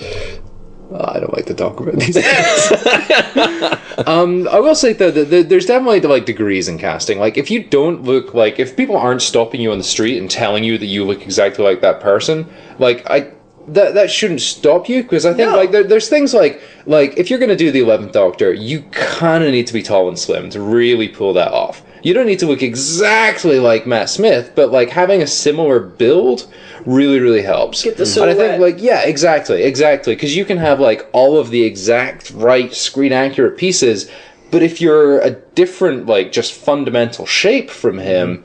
Oh, 0.94 1.06
I 1.06 1.20
don't 1.20 1.34
like 1.34 1.48
to 1.48 1.54
talk 1.54 1.82
about 1.82 1.96
these 1.96 2.16
things. 2.16 4.08
um, 4.08 4.48
I 4.48 4.62
will 4.62 4.76
say 4.76 4.94
though 4.94 5.12
that 5.12 5.30
that 5.32 5.50
there's 5.50 5.66
definitely 5.66 6.00
like 6.00 6.26
degrees 6.26 6.70
in 6.70 6.78
casting. 6.78 7.20
Like 7.20 7.38
if 7.38 7.52
you 7.52 7.62
don't 7.62 8.04
look 8.04 8.34
like 8.34 8.58
if 8.58 8.78
people 8.78 8.96
aren't 8.96 9.22
stopping 9.22 9.60
you 9.60 9.74
on 9.74 9.80
the 9.80 9.84
street 9.84 10.18
and 10.18 10.32
telling 10.32 10.64
you 10.64 10.78
that 10.78 10.86
you 10.86 11.04
look 11.04 11.24
exactly 11.24 11.66
like 11.66 11.82
that 11.82 12.00
person, 12.00 12.50
like 12.80 13.10
I 13.10 13.32
that 13.68 13.94
that 13.94 14.10
shouldn't 14.10 14.42
stop 14.42 14.90
you 14.90 15.04
because 15.04 15.26
I 15.26 15.34
think 15.34 15.52
No. 15.52 15.58
like 15.58 15.72
there, 15.72 15.84
there's 15.84 16.10
things 16.10 16.34
like 16.34 16.62
like 16.86 17.18
if 17.18 17.30
you're 17.30 17.40
gonna 17.40 17.56
do 17.56 17.72
the 17.72 17.82
eleventh 17.82 18.12
Doctor, 18.12 18.54
you 18.54 18.82
kind 18.92 19.44
of 19.44 19.52
need 19.52 19.68
to 19.68 19.74
be 19.74 19.84
tall 19.84 20.08
and 20.08 20.18
slim 20.18 20.50
to 20.52 20.62
really 20.62 21.08
pull 21.08 21.34
that 21.34 21.52
off. 21.52 21.84
You 22.04 22.16
don't 22.16 22.26
need 22.26 22.40
to 22.40 22.48
look 22.48 22.64
exactly 22.64 23.60
like 23.60 23.86
Matt 23.86 24.10
Smith, 24.10 24.54
but 24.56 24.72
like 24.72 24.90
having 24.90 25.22
a 25.22 25.28
similar 25.28 25.80
build 25.80 26.52
really 26.86 27.20
really 27.20 27.44
helps. 27.44 27.84
Get 27.84 27.98
the 27.98 28.22
And 28.22 28.32
I 28.32 28.34
think 28.34 28.60
like 28.60 28.82
yeah, 28.82 29.02
exactly, 29.02 29.64
exactly. 29.64 30.16
Because 30.16 30.36
you 30.36 30.46
can 30.46 30.58
have 30.58 30.80
like 30.80 31.08
all 31.14 31.38
of 31.38 31.50
the 31.52 31.64
exact 31.64 32.32
right 32.32 32.74
screen 32.74 33.14
accurate 33.14 33.58
pieces, 33.58 34.10
but 34.50 34.64
if 34.64 34.82
you're 34.82 35.20
a 35.20 35.32
different 35.32 36.08
like 36.08 36.32
just 36.32 36.54
fundamental 36.54 37.26
shape 37.26 37.70
from 37.70 38.00
him, 38.00 38.44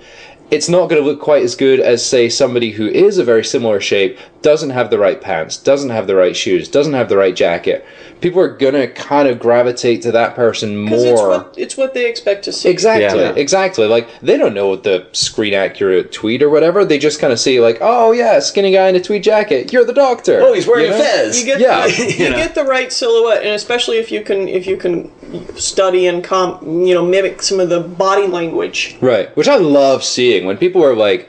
it's 0.51 0.69
not 0.69 0.89
going 0.89 1.03
to 1.03 1.07
look 1.09 1.21
quite 1.21 1.43
as 1.43 1.57
good 1.57 1.81
as 1.81 2.05
say 2.05 2.29
somebody 2.29 2.71
who 2.71 2.87
is 2.87 3.19
a 3.19 3.25
very 3.25 3.45
similar 3.45 3.81
shape, 3.81 4.19
doesn't 4.47 4.71
have 4.71 4.91
the 4.91 4.99
right 4.99 5.21
pants, 5.21 5.57
doesn't 5.57 5.91
have 5.91 6.07
the 6.07 6.15
right 6.15 6.37
shoes, 6.37 6.69
doesn't 6.69 6.93
have 6.95 7.09
the 7.09 7.17
right 7.17 7.35
jacket. 7.35 7.85
People 8.21 8.41
are 8.41 8.49
going 8.57 8.75
to 8.75 8.87
kind 8.87 9.27
of 9.29 9.41
gravitate 9.41 10.03
to 10.03 10.13
that 10.13 10.37
person 10.37 10.85
Because 10.85 11.03
it's 11.03 11.21
more. 11.21 11.29
what, 11.31 11.55
it's 11.59 11.77
what 11.77 11.95
they 11.95 12.09
expect 12.09 12.45
to 12.45 12.53
see. 12.53 12.69
Exactly, 12.69 13.23
Yeah. 13.23 13.33
exactly. 13.35 13.89
Like 13.89 14.07
they 14.21 14.37
don't 14.37 14.55
know 14.55 14.69
what 14.69 14.85
the 14.85 15.09
screen 15.11 15.53
accurate 15.53 16.13
tweet 16.13 16.43
or 16.45 16.49
whatever. 16.49 16.85
They 16.85 16.97
just 16.97 17.19
kind 17.21 17.33
of 17.33 17.41
see 17.41 17.59
like, 17.59 17.79
oh 17.81 18.13
yeah, 18.13 18.39
skinny 18.39 18.71
guy 18.71 18.89
in 18.89 18.95
a 18.95 19.01
tweed 19.01 19.25
jacket. 19.25 19.73
You're 19.73 19.85
the 19.85 19.93
doctor. 19.93 20.41
oh, 20.41 20.53
he's 20.53 20.69
wearing 20.69 20.87
You 20.87 20.95
a 20.95 20.99
know? 20.99 21.05
fez. 21.05 21.41
You 21.41 21.47
get 21.47 21.59
Yeah. 21.61 21.87
the, 21.89 21.93
you 22.19 22.25
You 22.27 22.31
know. 22.31 22.37
get 22.37 22.55
the 22.55 22.65
right 22.65 22.93
silhouette, 22.93 23.43
and 23.43 23.53
especially 23.53 23.99
if 23.99 24.13
you 24.13 24.23
can 24.23 24.47
if 24.47 24.65
you 24.65 24.77
can 24.77 25.11
study 25.57 26.07
and 26.07 26.23
com 26.23 26.61
you 26.87 26.95
know 26.95 27.05
mimic 27.05 27.43
some 27.43 27.59
of 27.59 27.69
the 27.69 27.81
body 27.81 28.29
language. 28.29 28.97
Right, 29.01 29.37
which 29.37 29.49
I 29.49 29.57
love 29.57 30.05
seeing 30.05 30.47
when 30.47 30.57
people 30.57 30.85
are 30.85 30.95
like 30.95 31.29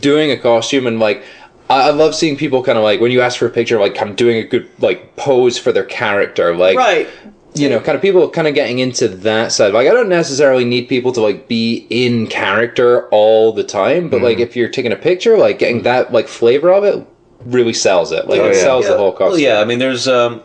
doing 0.00 0.30
a 0.30 0.36
costume 0.36 0.86
and 0.86 1.00
like 1.00 1.22
I 1.70 1.88
I 1.88 1.90
love 1.90 2.14
seeing 2.14 2.36
people 2.36 2.62
kind 2.62 2.78
of 2.78 2.84
like 2.84 3.00
when 3.00 3.10
you 3.10 3.20
ask 3.20 3.38
for 3.38 3.46
a 3.46 3.50
picture, 3.50 3.78
like 3.78 3.94
kind 3.94 4.10
of 4.10 4.16
doing 4.16 4.38
a 4.38 4.44
good 4.44 4.68
like 4.80 5.16
pose 5.16 5.58
for 5.58 5.72
their 5.72 5.84
character, 5.84 6.56
like 6.56 6.76
Right. 6.76 7.08
you 7.54 7.68
know, 7.68 7.80
kind 7.80 7.96
of 7.96 8.02
people 8.02 8.28
kind 8.30 8.46
of 8.48 8.54
getting 8.54 8.78
into 8.78 9.08
that 9.08 9.52
side. 9.52 9.72
Like 9.74 9.88
I 9.88 9.92
don't 9.92 10.08
necessarily 10.08 10.64
need 10.64 10.88
people 10.88 11.12
to 11.12 11.20
like 11.20 11.48
be 11.48 11.86
in 11.90 12.26
character 12.26 13.08
all 13.08 13.52
the 13.52 13.64
time, 13.64 14.08
but 14.08 14.22
like 14.22 14.38
if 14.38 14.56
you're 14.56 14.68
taking 14.68 14.92
a 14.92 14.96
picture, 14.96 15.36
like 15.38 15.58
getting 15.58 15.82
that 15.82 16.12
like 16.12 16.28
flavor 16.28 16.72
of 16.72 16.84
it 16.84 17.06
really 17.44 17.72
sells 17.72 18.12
it. 18.12 18.26
Like 18.28 18.40
Oh, 18.40 18.46
it 18.48 18.54
yeah. 18.56 18.62
sells 18.62 18.86
the 18.86 18.96
whole 18.96 19.12
costume. 19.12 19.30
Well, 19.30 19.38
yeah, 19.38 19.60
I 19.60 19.64
mean, 19.64 19.78
there's 19.78 20.06
um, 20.08 20.42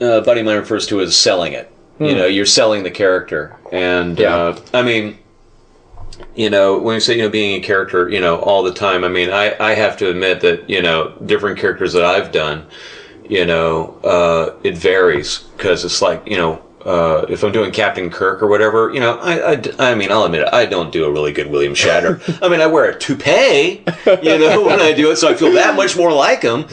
uh, 0.00 0.20
buddy 0.20 0.40
of 0.40 0.46
mine 0.46 0.56
refers 0.58 0.86
to 0.88 1.00
it 1.00 1.04
as 1.04 1.16
selling 1.16 1.52
it. 1.52 1.70
You 2.00 2.14
know, 2.14 2.26
you're 2.26 2.46
selling 2.46 2.84
the 2.84 2.92
character, 2.92 3.56
and 3.72 4.16
Yeah. 4.20 4.36
uh, 4.36 4.60
I 4.72 4.82
mean, 4.82 5.18
you 6.34 6.50
know, 6.50 6.78
when 6.78 6.94
you 6.94 7.00
say 7.00 7.16
you 7.16 7.22
know 7.22 7.28
being 7.28 7.60
a 7.60 7.64
character, 7.64 8.08
you 8.08 8.20
know, 8.20 8.38
all 8.38 8.62
the 8.62 8.72
time. 8.72 9.04
I 9.04 9.08
mean, 9.08 9.30
I 9.30 9.56
I 9.60 9.74
have 9.74 9.96
to 9.98 10.08
admit 10.10 10.40
that 10.42 10.68
you 10.68 10.82
know 10.82 11.14
different 11.26 11.58
characters 11.58 11.92
that 11.94 12.04
I've 12.04 12.32
done, 12.32 12.66
you 13.28 13.44
know, 13.44 13.98
uh, 14.04 14.54
it 14.62 14.76
varies 14.76 15.38
because 15.56 15.84
it's 15.84 16.02
like 16.02 16.22
you 16.26 16.36
know. 16.36 16.62
Uh, 16.86 17.26
if 17.28 17.42
I'm 17.42 17.52
doing 17.52 17.70
Captain 17.70 18.08
Kirk 18.08 18.40
or 18.40 18.46
whatever, 18.46 18.94
you 18.94 19.00
know, 19.00 19.18
I, 19.18 19.52
I, 19.52 19.90
I 19.90 19.94
mean, 19.94 20.10
I'll 20.10 20.24
admit 20.24 20.42
it, 20.42 20.54
I 20.54 20.64
don't 20.64 20.90
do 20.90 21.04
a 21.04 21.12
really 21.12 21.32
good 21.32 21.50
William 21.50 21.74
Shatner. 21.74 22.22
I 22.42 22.48
mean, 22.48 22.62
I 22.62 22.66
wear 22.66 22.84
a 22.88 22.98
toupee, 22.98 23.84
you 24.06 24.38
know, 24.38 24.62
when 24.64 24.80
I 24.80 24.94
do 24.94 25.10
it, 25.10 25.16
so 25.16 25.28
I 25.28 25.34
feel 25.34 25.52
that 25.52 25.74
much 25.74 25.96
more 25.98 26.12
like 26.12 26.40
him. 26.40 26.64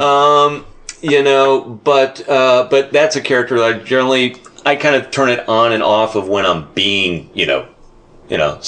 Um, 0.00 0.64
you 1.00 1.22
know, 1.22 1.80
but 1.82 2.26
uh, 2.28 2.68
but 2.70 2.92
that's 2.92 3.16
a 3.16 3.20
character 3.20 3.58
that 3.58 3.74
I 3.74 3.78
generally 3.82 4.36
I 4.64 4.76
kind 4.76 4.96
of 4.96 5.10
turn 5.10 5.28
it 5.28 5.46
on 5.48 5.72
and 5.72 5.82
off 5.82 6.14
of 6.14 6.28
when 6.28 6.46
I'm 6.46 6.72
being, 6.72 7.30
you 7.34 7.46
know, 7.46 7.68
you 8.28 8.38
know, 8.38 8.58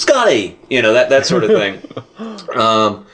Scotty, 0.00 0.58
you 0.70 0.80
know 0.80 0.94
that 0.94 1.10
that 1.10 1.26
sort 1.26 1.44
of 1.44 1.50
thing. 1.50 1.82
um, 2.58 3.06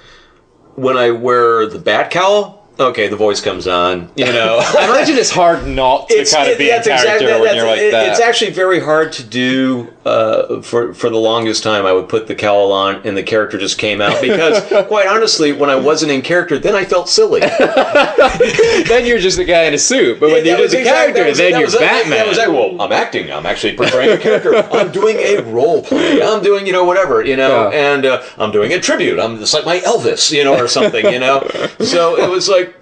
when 0.77 0.97
I 0.97 1.11
wear 1.11 1.67
the 1.67 1.79
bat 1.81 2.11
cowl, 2.13 2.69
okay, 2.79 3.09
the 3.09 3.17
voice 3.17 3.41
comes 3.41 3.67
on, 3.67 4.09
you 4.15 4.27
know. 4.27 4.59
I 4.79 4.85
imagine 4.85 5.17
it's 5.17 5.31
hard 5.31 5.67
not 5.67 6.09
to 6.11 6.25
kind 6.25 6.49
of 6.49 6.55
it- 6.55 6.59
be 6.59 6.71
in 6.71 6.83
character 6.83 6.93
exactly- 7.15 7.41
when 7.41 7.57
you're 7.57 7.67
like 7.67 7.81
it- 7.81 7.91
that. 7.91 8.11
It's 8.11 8.21
actually 8.21 8.53
very 8.53 8.79
hard 8.81 9.13
to 9.15 9.25
do. 9.25 9.93
Uh, 10.07 10.63
for 10.63 10.95
for 10.95 11.11
the 11.11 11.17
longest 11.17 11.65
time, 11.65 11.85
I 11.85 11.93
would 11.93 12.09
put 12.09 12.29
the 12.29 12.35
cowl 12.37 12.71
on, 12.71 13.05
and 13.05 13.17
the 13.17 13.25
character 13.25 13.59
just 13.59 13.77
came 13.77 14.01
out 14.01 14.21
because, 14.23 14.63
quite 14.87 15.09
honestly, 15.09 15.51
when 15.51 15.69
I 15.69 15.75
wasn't 15.75 16.13
in 16.13 16.23
character, 16.23 16.61
then 16.61 16.77
I 16.77 16.85
felt 16.85 17.09
silly. 17.09 17.41
then 18.89 19.05
you're 19.05 19.19
just 19.19 19.41
a 19.41 19.45
guy 19.45 19.65
in 19.65 19.75
a 19.75 19.79
suit, 19.79 20.21
but 20.21 20.31
when 20.31 20.45
That 20.45 20.57
you 20.59 20.63
was 20.63 20.71
did 20.71 20.87
the 20.87 20.91
character, 20.91 21.25
was- 21.25 21.39
then 21.39 21.59
you're 21.59 21.71
Batman. 21.71 22.11
That 22.11 22.29
was, 22.29 22.39
well, 22.39 22.81
I'm 22.81 22.93
acting. 22.93 23.33
I'm 23.33 23.47
actually 23.47 23.77
portraying 23.77 24.17
a 24.17 24.19
character. 24.19 24.55
I'm 24.73 24.93
doing 24.93 25.17
a 25.17 25.43
role 25.43 25.83
play. 25.83 26.23
I'm 26.23 26.41
doing, 26.41 26.67
you 26.67 26.73
know, 26.73 26.85
whatever, 26.85 27.25
you 27.25 27.35
know, 27.37 27.69
Yeah. 27.71 27.93
and 27.93 28.07
uh, 28.07 28.23
I'm 28.39 28.53
doing 28.53 28.73
a 28.75 28.81
tribute. 28.81 29.19
I'm 29.19 29.39
just 29.39 29.55
like 29.55 29.65
my 29.67 29.81
Elvis, 29.81 30.31
you 30.31 30.45
know, 30.45 30.57
or 30.57 30.69
something, 30.69 31.05
you 31.07 31.19
know. 31.19 31.41
so 31.81 32.17
it 32.17 32.31
was 32.31 32.49
like, 32.49 32.75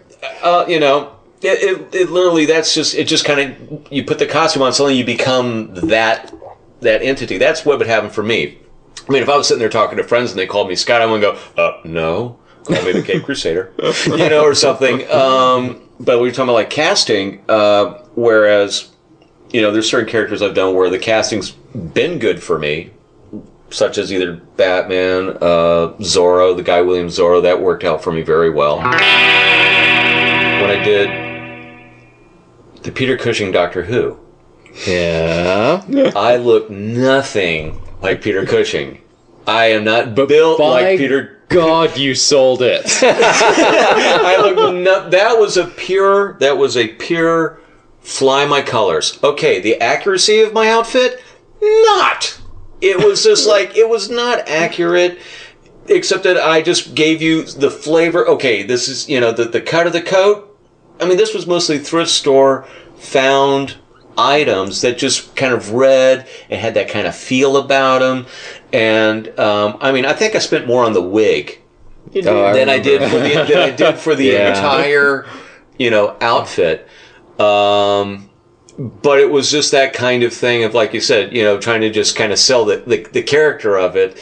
uh, 0.43 0.67
you 0.69 0.79
know. 0.79 1.11
It, 1.43 1.63
it, 1.93 1.95
it 1.95 2.11
literally 2.11 2.47
that's 2.47 2.75
just 2.75 2.95
it 2.95 3.05
just 3.05 3.27
kind 3.27 3.39
of 3.39 3.93
you 3.93 4.03
put 4.03 4.19
the 4.19 4.25
costume 4.25 4.63
on 4.63 4.73
suddenly 4.73 4.97
you 4.97 5.05
become 5.05 5.75
that 5.75 6.33
that 6.81 7.03
entity. 7.03 7.39
That's 7.39 7.65
what 7.65 7.79
would 7.79 7.87
happen 7.87 8.11
for 8.11 8.23
me. 8.23 8.59
I 9.09 9.13
mean 9.13 9.23
if 9.23 9.29
I 9.29 9.37
was 9.37 9.49
sitting 9.49 9.61
there 9.61 9.69
talking 9.69 9.99
to 9.99 10.05
friends 10.05 10.31
and 10.31 10.39
they 10.39 10.47
called 10.47 10.69
me 10.69 10.77
Scott 10.77 11.03
I 11.03 11.07
wouldn't 11.07 11.23
go 11.23 11.63
uh 11.63 11.81
no. 11.85 12.39
Call 12.65 12.83
me 12.85 12.93
the 12.93 13.03
Cape 13.03 13.25
Crusader 13.27 13.73
you 14.07 14.29
know 14.31 14.43
or 14.45 14.55
something. 14.55 15.11
Um, 15.11 15.89
but 16.01 16.19
we 16.19 16.29
were 16.29 16.31
talking 16.31 16.45
about 16.45 16.55
like 16.55 16.71
casting 16.71 17.45
uh, 17.49 18.03
whereas 18.15 18.91
you 19.51 19.61
know 19.61 19.71
there's 19.71 19.89
certain 19.89 20.09
characters 20.09 20.43
I've 20.43 20.55
done 20.55 20.75
where 20.75 20.91
the 20.91 20.99
casting's 20.99 21.51
been 21.51 22.19
good 22.19 22.43
for 22.43 22.59
me 22.59 22.91
such 23.71 23.99
as 23.99 24.13
either 24.13 24.35
Batman 24.57 25.31
uh, 25.41 25.95
Zorro 26.01 26.57
the 26.57 26.63
guy 26.63 26.81
William 26.81 27.09
Zorro. 27.09 27.43
That 27.43 27.61
worked 27.61 27.85
out 27.85 28.03
for 28.03 28.13
me 28.13 28.23
very 28.23 28.51
well. 28.51 28.79
When 28.79 28.91
I 30.71 30.83
did 30.83 31.11
the 32.83 32.93
Peter 32.93 33.17
Cushing 33.17 33.53
Doctor 33.53 33.83
Who 33.85 34.19
Yeah. 34.87 35.83
I 36.17 36.37
look 36.37 36.71
nothing 36.71 37.81
like 38.03 38.23
Peter 38.23 38.45
Cushing. 38.45 39.01
I 39.47 39.67
am 39.67 39.85
not 39.85 40.15
built 40.15 40.59
By 40.59 40.83
like 40.83 40.99
Peter. 40.99 41.43
God, 41.49 41.97
you 41.97 42.15
sold 42.15 42.63
it. 42.63 42.85
I 43.03 44.41
look. 44.41 44.75
No, 44.75 45.09
that 45.11 45.39
was 45.39 45.57
a 45.57 45.67
pure. 45.67 46.35
That 46.35 46.57
was 46.57 46.77
a 46.77 46.89
pure 46.89 47.61
fly 48.01 48.47
my 48.47 48.63
colors. 48.63 49.19
Okay, 49.23 49.61
the 49.61 49.81
accuracy 49.81 50.41
of 50.41 50.53
my 50.53 50.69
outfit, 50.71 51.23
not. 51.61 52.41
It 52.81 52.99
was 52.99 53.25
just 53.25 53.47
like 53.47 53.77
it 53.77 53.89
was 53.89 54.11
not 54.11 54.49
accurate. 54.49 55.19
Except 55.87 56.25
that 56.25 56.39
I 56.39 56.63
just 56.63 56.95
gave 56.95 57.21
you 57.21 57.45
the 57.45 57.71
flavor. 57.71 58.27
Okay, 58.27 58.63
this 58.63 58.89
is 58.89 59.09
you 59.09 59.21
know 59.21 59.33
the 59.33 59.45
the 59.45 59.61
cut 59.61 59.87
of 59.87 59.93
the 59.93 60.03
coat. 60.03 60.59
I 61.01 61.07
mean, 61.07 61.19
this 61.19 61.35
was 61.35 61.47
mostly 61.47 61.79
thrift 61.79 62.11
store 62.11 62.67
found 62.97 63.77
items 64.17 64.81
that 64.83 64.99
just 64.99 65.35
kind 65.37 65.53
of 65.55 65.73
read 65.73 66.29
and 66.51 66.61
had 66.61 66.75
that 66.75 66.89
kind 66.89 67.07
of 67.07 67.15
feel 67.17 67.57
about 67.57 68.01
them. 68.01 68.27
And 68.73 69.29
um, 69.39 69.79
I 69.81 69.93
mean, 69.93 70.05
I 70.07 70.13
think 70.13 70.35
I 70.35 70.39
spent 70.39 70.67
more 70.67 70.85
on 70.85 70.93
the 70.93 71.03
wig 71.03 71.61
Oh, 72.27 72.53
than 72.53 72.69
I 72.69 72.79
remember. 72.79 72.81
did 72.81 73.03
for 73.11 73.19
the 73.19 73.45
than 73.49 73.59
I 73.59 73.71
did 73.71 73.99
for 73.99 74.15
the 74.15 74.27
Yeah. 74.33 74.49
entire, 74.49 75.27
you 75.79 75.91
know, 75.91 76.17
outfit. 76.21 76.87
Um, 77.39 78.31
but 78.79 79.21
it 79.21 79.31
was 79.31 79.51
just 79.51 79.71
that 79.73 79.93
kind 79.93 80.23
of 80.23 80.33
thing 80.33 80.65
of, 80.65 80.75
like 80.75 80.95
you 80.95 81.01
said, 81.01 81.35
you 81.35 81.43
know, 81.45 81.59
trying 81.59 81.81
to 81.83 81.91
just 81.91 82.17
kind 82.17 82.33
of 82.33 82.39
sell 82.39 82.65
the 82.65 82.79
the, 82.79 83.07
the 83.13 83.23
character 83.23 83.77
of 83.79 83.97
it. 83.97 84.19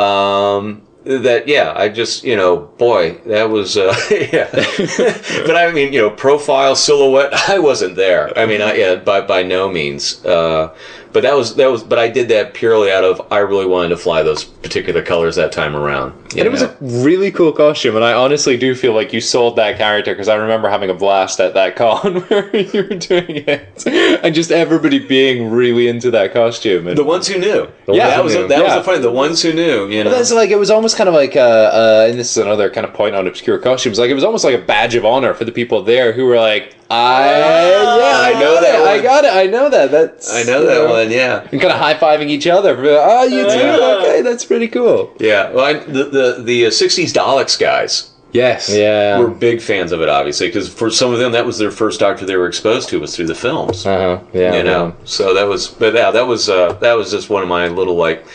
Um, 0.00 0.85
that 1.06 1.46
yeah, 1.46 1.72
I 1.74 1.88
just 1.88 2.24
you 2.24 2.36
know, 2.36 2.56
boy, 2.56 3.12
that 3.26 3.48
was 3.48 3.76
uh, 3.76 3.94
yeah. 4.10 4.50
but 5.46 5.56
I 5.56 5.70
mean, 5.72 5.92
you 5.92 6.00
know, 6.00 6.10
profile 6.10 6.74
silhouette, 6.74 7.32
I 7.48 7.58
wasn't 7.58 7.96
there. 7.96 8.36
I 8.36 8.46
mean, 8.46 8.60
I, 8.60 8.74
yeah, 8.74 8.94
by 8.96 9.20
by 9.20 9.42
no 9.42 9.68
means. 9.68 10.24
Uh, 10.24 10.74
but 11.16 11.22
that 11.22 11.34
was 11.34 11.54
that 11.54 11.70
was. 11.70 11.82
But 11.82 11.98
I 11.98 12.08
did 12.08 12.28
that 12.28 12.52
purely 12.52 12.92
out 12.92 13.02
of 13.02 13.32
I 13.32 13.38
really 13.38 13.64
wanted 13.64 13.88
to 13.88 13.96
fly 13.96 14.22
those 14.22 14.44
particular 14.44 15.02
colors 15.02 15.34
that 15.36 15.50
time 15.50 15.74
around. 15.74 16.12
And 16.32 16.40
it 16.40 16.52
was 16.52 16.60
a 16.60 16.76
really 16.78 17.30
cool 17.30 17.52
costume, 17.52 17.96
and 17.96 18.04
I 18.04 18.12
honestly 18.12 18.58
do 18.58 18.74
feel 18.74 18.92
like 18.92 19.14
you 19.14 19.22
sold 19.22 19.56
that 19.56 19.78
character 19.78 20.12
because 20.12 20.28
I 20.28 20.34
remember 20.34 20.68
having 20.68 20.90
a 20.90 20.94
blast 20.94 21.40
at 21.40 21.54
that 21.54 21.74
con 21.80 22.20
where 22.24 22.54
you 22.54 22.82
were 22.82 22.96
doing 22.96 23.44
it, 23.46 23.86
and 23.86 24.34
just 24.34 24.50
everybody 24.50 24.98
being 24.98 25.50
really 25.50 25.88
into 25.88 26.10
that 26.10 26.34
costume. 26.34 26.86
And 26.86 26.98
The 26.98 27.02
ones 27.02 27.28
who 27.28 27.38
knew. 27.38 27.66
Yeah, 27.88 28.08
that 28.08 28.22
was 28.22 28.34
knew. 28.34 28.46
that 28.48 28.62
was 28.62 28.74
the 28.74 28.82
funny. 28.82 28.98
The 28.98 29.10
ones 29.10 29.40
who 29.40 29.54
knew. 29.54 29.88
You 29.88 30.04
know. 30.04 30.10
That's 30.10 30.32
like 30.32 30.50
it 30.50 30.58
was 30.58 30.70
almost 30.70 30.98
kind 30.98 31.08
of 31.08 31.14
like 31.14 31.34
uh, 31.34 31.40
uh, 31.40 32.06
and 32.10 32.18
this 32.18 32.30
is 32.30 32.36
another 32.36 32.68
kind 32.68 32.86
of 32.86 32.92
point 32.92 33.14
on 33.14 33.26
obscure 33.26 33.56
costumes. 33.56 33.98
Like 33.98 34.10
it 34.10 34.14
was 34.14 34.24
almost 34.24 34.44
like 34.44 34.54
a 34.54 34.62
badge 34.62 34.94
of 34.96 35.06
honor 35.06 35.32
for 35.32 35.46
the 35.46 35.52
people 35.52 35.80
there 35.82 36.12
who 36.12 36.26
were 36.26 36.36
like, 36.36 36.76
I 36.88 37.30
yeah, 37.30 38.36
I 38.36 38.40
know 38.40 38.60
that, 38.60 38.80
I 38.86 39.02
got 39.02 39.24
it, 39.24 39.32
I 39.32 39.46
know 39.46 39.68
that. 39.68 39.90
That's 39.90 40.32
I 40.32 40.44
know 40.44 40.60
you 40.60 40.66
that 40.66 40.88
one. 40.88 41.10
Yeah. 41.10 41.40
And 41.50 41.60
kind 41.60 41.72
of 41.72 41.78
high 41.78 41.94
fiving 41.94 42.28
each 42.28 42.46
other. 42.46 42.76
For, 42.76 42.84
oh, 42.86 43.24
you 43.24 43.44
too. 43.44 43.58
Yeah. 43.58 43.98
Okay, 44.00 44.22
that's 44.22 44.44
pretty 44.44 44.68
cool. 44.68 45.12
Yeah. 45.18 45.50
Well, 45.50 45.64
I, 45.64 45.72
the 45.74 46.04
the 46.04 46.42
the 46.42 46.66
uh, 46.66 46.70
'60s 46.70 47.12
Daleks 47.12 47.58
guys 47.58 48.12
Yes. 48.36 48.68
Yeah. 48.68 49.18
were 49.18 49.28
big 49.28 49.60
fans 49.60 49.92
of 49.92 50.02
it, 50.02 50.08
obviously, 50.08 50.48
because 50.48 50.72
for 50.72 50.90
some 50.90 51.12
of 51.12 51.18
them 51.18 51.32
that 51.32 51.46
was 51.46 51.58
their 51.58 51.70
first 51.70 52.00
Doctor 52.00 52.26
they 52.26 52.36
were 52.36 52.46
exposed 52.46 52.88
to 52.90 53.00
was 53.00 53.16
through 53.16 53.26
the 53.26 53.34
films. 53.34 53.86
Uh-huh. 53.86 54.22
Yeah. 54.32 54.56
you 54.56 54.62
know. 54.62 54.94
So 55.04 55.34
that 55.34 55.44
was, 55.48 55.68
but 55.68 55.94
yeah, 55.94 56.10
that 56.10 56.26
was 56.26 56.48
uh, 56.48 56.74
that 56.74 56.94
was 56.94 57.10
just 57.10 57.30
one 57.30 57.42
of 57.42 57.48
my 57.48 57.68
little 57.68 57.96
like, 57.96 58.26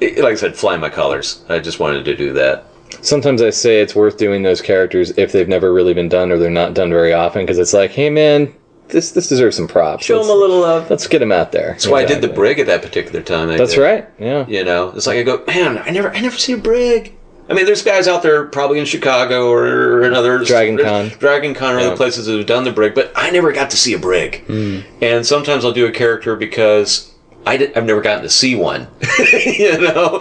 like 0.00 0.24
I 0.24 0.34
said, 0.36 0.56
fly 0.56 0.76
my 0.76 0.88
colors. 0.88 1.44
I 1.48 1.58
just 1.58 1.78
wanted 1.80 2.04
to 2.06 2.16
do 2.16 2.32
that. 2.34 2.66
Sometimes 3.02 3.42
I 3.42 3.50
say 3.50 3.80
it's 3.80 3.94
worth 3.94 4.16
doing 4.16 4.42
those 4.42 4.62
characters 4.62 5.10
if 5.18 5.32
they've 5.32 5.48
never 5.48 5.72
really 5.72 5.92
been 5.92 6.08
done 6.08 6.30
or 6.32 6.38
they're 6.38 6.50
not 6.50 6.72
done 6.72 6.90
very 6.90 7.12
often 7.12 7.42
because 7.42 7.58
it's 7.58 7.72
like, 7.72 7.90
hey 7.90 8.08
man, 8.10 8.54
this 8.88 9.12
this 9.12 9.28
deserves 9.28 9.56
some 9.56 9.68
props. 9.68 10.04
Show 10.04 10.16
let's, 10.16 10.28
them 10.28 10.36
a 10.36 10.40
little 10.40 10.60
love. 10.60 10.88
let's 10.88 11.06
get 11.06 11.20
him 11.20 11.32
out 11.32 11.52
there. 11.52 11.72
That's 11.72 11.86
why 11.88 12.02
I 12.02 12.06
did 12.06 12.22
the 12.22 12.28
brig 12.28 12.58
at 12.58 12.66
that 12.66 12.80
particular 12.82 13.20
time. 13.22 13.50
I 13.50 13.56
That's 13.56 13.74
did. 13.74 13.82
right. 13.82 14.08
Yeah. 14.18 14.46
You 14.46 14.64
know, 14.64 14.90
it's 14.90 15.06
like 15.06 15.18
I 15.18 15.22
go, 15.22 15.42
man, 15.46 15.78
I 15.78 15.90
never, 15.90 16.10
I 16.14 16.20
never 16.20 16.36
see 16.36 16.52
a 16.52 16.56
brig. 16.58 17.14
I 17.48 17.54
mean, 17.54 17.66
there's 17.66 17.82
guys 17.82 18.06
out 18.06 18.22
there 18.22 18.44
probably 18.44 18.78
in 18.78 18.84
Chicago 18.86 19.50
or 19.50 20.02
another 20.02 20.38
Dragon 20.44 20.78
Con. 20.78 21.08
Dragon 21.18 21.54
Con 21.54 21.74
or 21.74 21.80
Yeah. 21.80 21.86
other 21.88 21.96
places 21.96 22.26
that 22.26 22.36
have 22.36 22.46
done 22.46 22.62
the 22.64 22.72
brig, 22.72 22.94
but 22.94 23.12
I 23.16 23.30
never 23.30 23.50
got 23.52 23.70
to 23.70 23.76
see 23.76 23.94
a 23.94 23.98
brig. 23.98 24.44
Hmm. 24.46 24.80
And 25.02 25.26
sometimes 25.26 25.64
I'll 25.64 25.72
do 25.72 25.86
a 25.86 25.90
character 25.90 26.36
because 26.36 27.12
I 27.44 27.56
did, 27.56 27.76
I've 27.76 27.84
never 27.84 28.00
gotten 28.00 28.22
to 28.22 28.28
see 28.30 28.54
one. 28.54 28.86
you 29.44 29.76
know, 29.80 30.20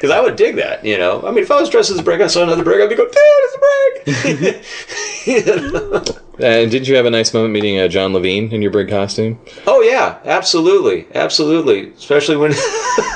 because 0.00 0.16
I 0.16 0.20
would 0.20 0.36
dig 0.36 0.56
that. 0.56 0.82
You 0.82 0.96
know, 0.96 1.22
I 1.26 1.30
mean, 1.30 1.44
if 1.44 1.50
I 1.50 1.60
was 1.60 1.68
dressed 1.68 1.90
as 1.90 1.98
a 1.98 2.02
brig, 2.02 2.22
I 2.22 2.26
saw 2.26 2.42
another 2.42 2.64
brig, 2.64 2.80
I'd 2.80 2.88
be 2.88 2.94
going, 2.94 3.10
dude, 3.10 3.20
it's 3.44 3.54
a 3.54 4.54
brig. 4.54 4.64
You 5.26 5.44
know? 5.44 6.04
And 6.42 6.70
didn't 6.70 6.88
you 6.88 6.96
have 6.96 7.04
a 7.04 7.10
nice 7.10 7.34
moment 7.34 7.52
meeting 7.52 7.78
uh, 7.78 7.88
John 7.88 8.12
Levene 8.14 8.50
in 8.50 8.62
your 8.62 8.70
brig 8.70 8.88
costume? 8.88 9.38
Oh 9.66 9.82
yeah, 9.82 10.18
absolutely, 10.24 11.06
absolutely. 11.14 11.90
Especially 11.90 12.38
when, 12.38 12.52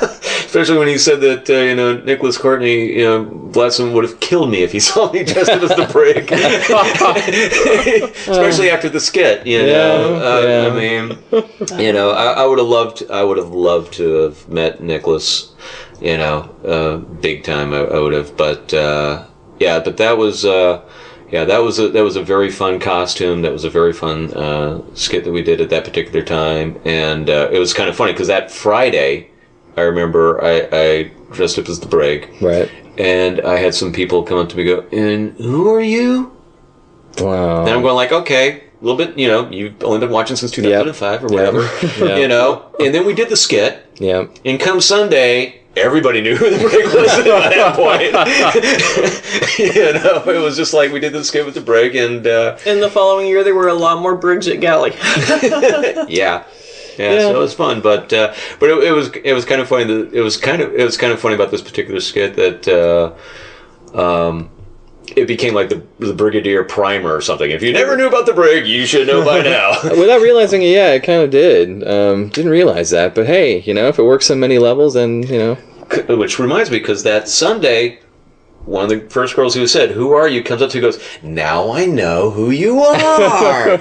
especially 0.45 0.77
when 0.77 0.87
he 0.87 0.99
said 0.99 1.21
that 1.21 1.49
uh, 1.49 1.53
you 1.53 1.75
know 1.75 1.97
Nicholas 1.97 2.37
Courtney, 2.37 2.97
you 2.97 3.03
know, 3.03 3.23
bless 3.25 3.79
him, 3.79 3.93
would 3.93 4.03
have 4.03 4.19
killed 4.19 4.51
me 4.51 4.61
if 4.61 4.71
he 4.71 4.79
saw 4.91 5.11
me 5.11 5.23
dressed 5.23 5.49
as 5.49 5.69
the 5.69 5.89
brig. 5.91 6.31
especially 8.29 8.69
after 8.69 8.89
the 8.89 8.99
skit, 8.99 9.47
you 9.47 9.63
know. 9.63 9.65
Yeah, 9.65 10.27
uh, 10.27 10.41
yeah. 10.41 10.67
I 10.67 10.75
mean, 10.75 11.81
you 11.83 11.93
know, 11.93 12.11
I, 12.11 12.43
I 12.43 12.45
would 12.45 12.59
have 12.59 12.67
loved, 12.67 13.09
I 13.09 13.23
would 13.23 13.37
have 13.37 13.49
loved 13.49 13.93
to 13.93 14.13
have 14.17 14.47
met 14.47 14.83
Nicholas, 14.83 15.55
you 16.05 16.17
know, 16.17 16.37
uh, 16.65 16.97
big 17.21 17.43
time. 17.43 17.73
I, 17.73 17.79
I 17.79 17.99
would 17.99 18.13
have, 18.13 18.37
but 18.37 18.73
uh, 18.73 19.25
yeah, 19.59 19.79
but 19.79 19.97
that 19.97 20.17
was. 20.17 20.45
Uh, 20.45 20.81
yeah, 21.31 21.43
that 21.43 21.57
was 21.63 21.79
a 21.79 21.89
that 21.89 22.03
was 22.03 22.15
a 22.15 22.21
very 22.23 22.51
fun 22.51 22.79
costume. 22.79 23.41
That 23.41 23.51
was 23.51 23.63
a 23.65 23.69
very 23.69 23.93
fun 23.93 24.31
uh, 24.35 24.81
skit 24.93 25.23
that 25.25 25.31
we 25.31 25.41
did 25.41 25.59
at 25.59 25.69
that 25.71 25.83
particular 25.83 26.21
time, 26.23 26.79
and 26.85 27.29
uh, 27.29 27.49
it 27.51 27.57
was 27.57 27.73
kind 27.73 27.89
of 27.89 27.95
funny 27.95 28.11
because 28.13 28.27
that 28.27 28.51
Friday, 28.51 29.31
I 29.75 29.81
remember 29.81 30.41
I, 30.45 30.69
I 30.71 31.03
dressed 31.31 31.57
up 31.57 31.67
as 31.67 31.79
the 31.79 31.87
brig, 31.87 32.29
Right. 32.41 32.69
and 32.99 33.41
I 33.41 33.57
had 33.57 33.73
some 33.73 33.91
people 33.91 34.21
come 34.21 34.37
up 34.37 34.49
to 34.49 34.55
me 34.55 34.71
and 34.71 34.81
go, 34.91 34.97
"And 34.97 35.33
who 35.37 35.67
are 35.73 35.81
you?" 35.81 36.31
Wow. 37.19 37.61
And 37.61 37.69
I'm 37.71 37.81
going 37.81 37.95
like, 37.95 38.11
"Okay, 38.11 38.61
a 38.79 38.83
little 38.85 38.97
bit, 38.97 39.17
you 39.17 39.27
know, 39.27 39.49
you've 39.49 39.83
only 39.83 39.99
been 39.99 40.11
watching 40.11 40.35
since 40.35 40.51
2005 40.51 41.23
or 41.23 41.27
whatever, 41.27 41.67
Yeah. 42.05 42.17
you 42.17 42.27
know." 42.27 42.65
And 42.79 42.93
then 42.93 43.03
we 43.05 43.13
did 43.15 43.29
the 43.29 43.35
skit, 43.37 43.83
yeah. 43.95 44.27
and 44.45 44.59
come 44.59 44.79
Sunday, 44.79 45.63
everybody 45.77 46.21
knew 46.21 46.35
who 46.35 46.49
the 46.49 46.57
brig 46.57 46.85
was 46.85 47.11
at 47.19 47.25
that 47.25 47.75
point. 47.75 48.11
you 49.59 49.93
know, 49.93 50.23
it 50.31 50.41
was 50.41 50.55
just 50.57 50.73
like 50.73 50.91
we 50.91 50.99
did 50.99 51.13
the 51.13 51.23
skit 51.23 51.45
with 51.45 51.55
the 51.55 51.61
brig, 51.61 51.95
and 51.95 52.25
uh, 52.25 52.57
In 52.65 52.79
the 52.79 52.89
following 52.89 53.27
year, 53.27 53.43
there 53.43 53.55
were 53.55 53.67
a 53.67 53.73
lot 53.73 54.01
more 54.01 54.15
brigs 54.15 54.47
at 54.47 54.59
Galley. 54.59 54.91
yeah. 56.07 56.43
Yeah, 56.97 57.19
so 57.19 57.35
it 57.35 57.39
was 57.39 57.53
fun, 57.53 57.81
but 57.81 58.13
uh, 58.13 58.33
but 58.57 58.69
it, 58.69 58.83
it 58.85 58.91
was 58.91 59.09
it 59.09 59.33
was 59.33 59.43
kind 59.43 59.59
of 59.59 59.67
funny. 59.67 59.83
That 59.83 60.13
it 60.13 60.21
was 60.21 60.37
kind 60.37 60.61
of 60.61 60.73
it 60.73 60.83
was 60.85 60.95
kind 60.95 61.11
of 61.11 61.19
funny 61.19 61.35
about 61.35 61.51
this 61.51 61.61
particular 61.61 61.99
skit 61.99 62.37
that 62.37 62.67
uh, 62.69 63.11
um, 63.93 64.49
it 65.15 65.27
became 65.27 65.53
like 65.53 65.69
the 65.69 65.81
the 65.99 66.13
Brigadier 66.13 66.63
Primer 66.63 67.13
or 67.15 67.21
something. 67.21 67.49
If 67.51 67.61
you 67.63 67.71
never 67.73 67.95
knew 67.97 68.07
about 68.07 68.25
the 68.25 68.33
brig, 68.33 68.65
you 68.67 68.85
should 68.85 69.07
know 69.07 69.23
by 69.23 69.41
now. 69.43 69.73
Without 69.83 70.21
realizing 70.21 70.61
it, 70.61 70.67
yeah, 70.71 70.91
it 70.91 71.03
kind 71.03 71.21
of 71.21 71.29
did. 71.29 71.87
Um, 71.87 72.29
didn't 72.29 72.51
realize 72.51 72.89
that, 72.91 73.15
but 73.15 73.25
hey, 73.27 73.59
you 73.61 73.73
know, 73.73 73.87
if 73.87 73.99
it 73.99 74.03
works 74.03 74.29
on 74.31 74.39
many 74.39 74.57
levels, 74.59 74.93
then 74.95 75.23
you 75.23 75.37
know, 75.37 75.55
Which 76.15 76.39
reminds 76.39 76.71
me, 76.71 76.79
because 76.79 77.03
that 77.03 77.27
Sunday, 77.27 77.99
one 78.65 78.83
of 78.85 78.89
the 78.89 79.09
first 79.09 79.35
girls 79.35 79.53
who 79.55 79.67
said, 79.67 79.91
"Who 79.91 80.11
are 80.13 80.27
you?" 80.27 80.43
comes 80.43 80.61
up 80.61 80.69
to 80.71 80.77
and 80.77 80.83
goes, 80.83 80.99
"Now 81.21 81.71
I 81.71 81.85
know 81.85 82.31
who 82.31 82.49
you 82.49 82.79
are." 82.81 83.79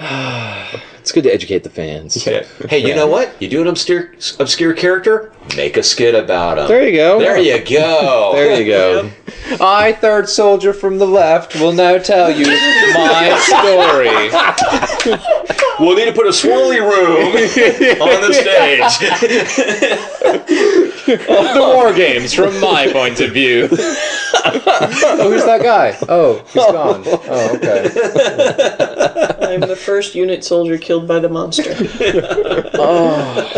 it's 1.02 1.10
good 1.10 1.24
to 1.24 1.34
educate 1.34 1.64
the 1.64 1.68
fans. 1.68 2.24
Yeah. 2.24 2.44
Hey, 2.68 2.78
you 2.78 2.94
know 2.94 3.08
what? 3.08 3.34
You 3.42 3.48
do 3.48 3.60
an 3.60 3.66
obscure 3.66 4.12
obscure 4.38 4.72
character, 4.72 5.32
make 5.56 5.76
a 5.76 5.82
skit 5.82 6.14
about 6.14 6.58
him. 6.58 6.68
There 6.68 6.86
you 6.86 6.94
go. 6.94 7.18
There 7.18 7.38
you 7.38 7.58
go. 7.58 8.30
There 8.42 8.60
you 8.60 8.66
go. 8.66 9.10
I, 9.60 9.94
third 9.94 10.28
soldier 10.28 10.72
from 10.72 10.98
the 10.98 11.06
left, 11.06 11.56
will 11.56 11.72
now 11.72 11.98
tell 11.98 12.30
you 12.30 12.46
my 12.94 13.36
story. 13.48 14.30
We'll 15.82 15.96
need 15.96 16.04
to 16.04 16.12
put 16.12 16.26
a 16.26 16.30
swirly 16.30 16.78
room 16.78 17.26
on 18.02 18.20
the 18.20 18.32
stage. 18.32 18.82
Of 21.12 21.54
the 21.54 21.72
war 21.74 21.92
games 21.92 22.32
from 22.32 22.58
my 22.60 22.86
point 22.92 23.20
of 23.20 23.32
view. 23.32 23.68
oh, 23.72 25.28
who's 25.28 25.44
that 25.44 25.60
guy? 25.60 25.96
Oh, 26.08 26.38
he's 26.52 26.54
gone. 26.54 27.02
Oh, 27.06 27.56
okay. 27.56 27.90
I'm 29.54 29.60
the 29.60 29.74
first 29.74 30.14
unit 30.14 30.44
soldier 30.44 30.78
killed 30.78 31.08
by 31.08 31.18
the 31.18 31.28
monster. 31.28 31.74
Oh. 32.74 33.52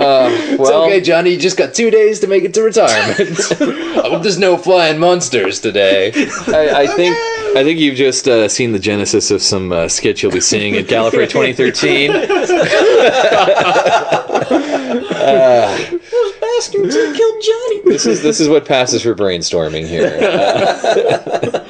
It's 0.00 0.58
Well, 0.58 0.84
okay, 0.84 1.00
Johnny. 1.00 1.30
You 1.30 1.38
just 1.38 1.56
got 1.56 1.74
two 1.74 1.90
days 1.90 2.20
to 2.20 2.26
make 2.26 2.44
it 2.44 2.54
to 2.54 2.62
retirement. 2.62 3.30
I 3.60 4.08
hope 4.08 4.22
there's 4.22 4.38
no 4.38 4.56
flying 4.56 4.98
monsters 4.98 5.60
today. 5.60 6.12
I, 6.48 6.82
I 6.82 6.86
think 6.86 7.14
I 7.56 7.62
think 7.64 7.78
you've 7.78 7.96
just 7.96 8.28
uh, 8.28 8.48
seen 8.48 8.72
the 8.72 8.78
genesis 8.78 9.30
of 9.30 9.42
some 9.42 9.72
uh, 9.72 9.88
skits 9.88 10.22
you'll 10.22 10.32
be 10.32 10.40
seeing 10.40 10.67
at 10.76 10.86
Gallifrey 10.86 11.28
2013. 11.28 12.12
Those 16.10 16.32
bastards 16.40 16.94
that 16.94 17.14
killed 17.16 17.42
Johnny. 17.42 17.92
This 17.92 18.06
is 18.06 18.22
this 18.22 18.40
is 18.40 18.48
what 18.48 18.64
passes 18.66 19.02
for 19.02 19.14
brainstorming 19.14 19.86
here. 19.86 20.18
Uh, 20.20 21.64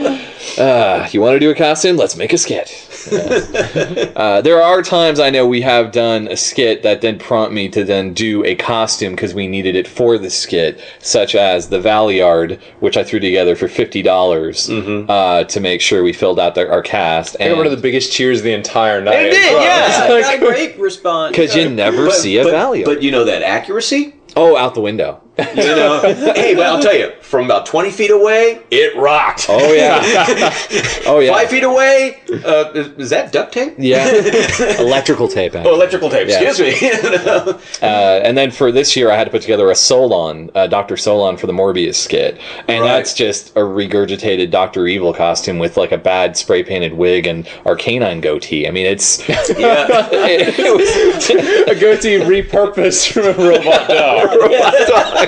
uh, 0.58 1.08
you 1.12 1.20
want 1.20 1.34
to 1.34 1.40
do 1.40 1.50
a 1.50 1.54
costume? 1.54 1.96
Let's 1.96 2.16
make 2.16 2.32
a 2.32 2.38
skit. 2.38 2.84
Uh, 4.18 4.40
there 4.40 4.60
are 4.60 4.82
times 4.82 5.20
I 5.20 5.30
know 5.30 5.46
we 5.46 5.60
have 5.60 5.92
done 5.92 6.26
a 6.28 6.36
skit 6.36 6.82
that 6.82 7.00
then 7.00 7.18
prompt 7.18 7.54
me 7.54 7.68
to 7.68 7.84
then 7.84 8.12
do 8.12 8.44
a 8.44 8.54
costume 8.56 9.12
because 9.12 9.32
we 9.32 9.46
needed 9.46 9.76
it 9.76 9.86
for 9.86 10.18
the 10.18 10.28
skit, 10.28 10.80
such 10.98 11.34
as 11.34 11.68
the 11.68 11.78
Valeyard, 11.78 12.60
which 12.80 12.96
I 12.96 13.04
threw 13.04 13.20
together 13.20 13.54
for 13.54 13.68
fifty 13.68 14.02
dollars 14.02 14.68
uh, 14.68 15.44
to 15.44 15.60
make 15.60 15.80
sure 15.80 16.02
we 16.02 16.12
filled 16.12 16.40
out 16.40 16.54
the, 16.54 16.68
our 16.68 16.82
cast. 16.82 17.36
And 17.38 17.56
one 17.56 17.66
of 17.66 17.72
the 17.72 17.80
biggest 17.80 18.12
cheers 18.12 18.38
of 18.38 18.44
the 18.44 18.52
entire 18.52 19.00
night. 19.00 19.26
It 19.26 19.30
did, 19.30 19.44
as 19.46 19.52
well. 19.52 19.62
yeah. 19.62 20.14
I 20.14 20.20
got 20.20 20.34
a 20.34 20.38
great 20.38 20.78
response. 20.78 21.30
because 21.36 21.54
you 21.54 21.68
never 21.68 22.10
see 22.10 22.38
a 22.38 22.44
but, 22.44 22.54
Valeyard. 22.54 22.84
but 22.84 23.02
you 23.02 23.10
know 23.10 23.24
that 23.24 23.42
accuracy? 23.42 24.14
oh, 24.36 24.56
out 24.56 24.74
the 24.74 24.80
window. 24.80 25.20
You 25.38 25.54
know, 25.54 26.00
hey, 26.34 26.54
but 26.54 26.66
I'll 26.66 26.82
tell 26.82 26.96
you, 26.96 27.12
from 27.20 27.44
about 27.44 27.64
twenty 27.64 27.90
feet 27.90 28.10
away, 28.10 28.60
it 28.70 28.96
rocked. 28.96 29.46
Oh 29.48 29.72
yeah. 29.72 30.00
oh 31.06 31.20
yeah. 31.20 31.32
Five 31.32 31.48
feet 31.48 31.62
away, 31.62 32.20
uh, 32.44 32.72
is, 32.74 32.88
is 32.98 33.10
that 33.10 33.30
duct 33.32 33.52
tape? 33.52 33.74
Yeah. 33.78 34.08
Electrical 34.78 35.28
tape. 35.28 35.54
Oh, 35.54 35.74
electrical 35.74 36.10
tape. 36.10 36.28
Yeah. 36.28 36.40
Excuse 36.40 36.60
me. 36.60 36.88
You 36.88 37.02
know? 37.24 37.60
Uh, 37.82 38.20
and 38.24 38.36
then 38.36 38.50
for 38.50 38.72
this 38.72 38.96
year, 38.96 39.10
I 39.10 39.16
had 39.16 39.24
to 39.24 39.30
put 39.30 39.42
together 39.42 39.70
a 39.70 39.74
Solon, 39.74 40.50
uh, 40.54 40.66
Doctor 40.66 40.96
Solon 40.96 41.36
for 41.36 41.46
the 41.46 41.52
Morbius 41.52 41.94
skit, 41.96 42.40
and 42.66 42.82
Right. 42.82 42.88
that's 42.88 43.14
just 43.14 43.50
a 43.50 43.60
regurgitated 43.60 44.50
Doctor 44.50 44.86
Evil 44.86 45.12
costume 45.14 45.58
with 45.58 45.76
like 45.76 45.92
a 45.92 45.98
bad 45.98 46.36
spray 46.36 46.62
painted 46.62 46.94
wig 46.94 47.26
and 47.26 47.48
our 47.64 47.76
K9 47.76 48.20
goatee. 48.22 48.66
I 48.66 48.70
mean, 48.70 48.86
it's 48.86 49.26
yeah. 49.28 49.86
it, 50.10 50.58
it 50.58 50.76
was 50.76 51.30
a 51.68 51.74
goatee 51.78 52.18
repurposed 52.18 53.12
from 53.12 53.26
a 53.26 53.48
robot 53.48 53.88
dog. 53.88 55.27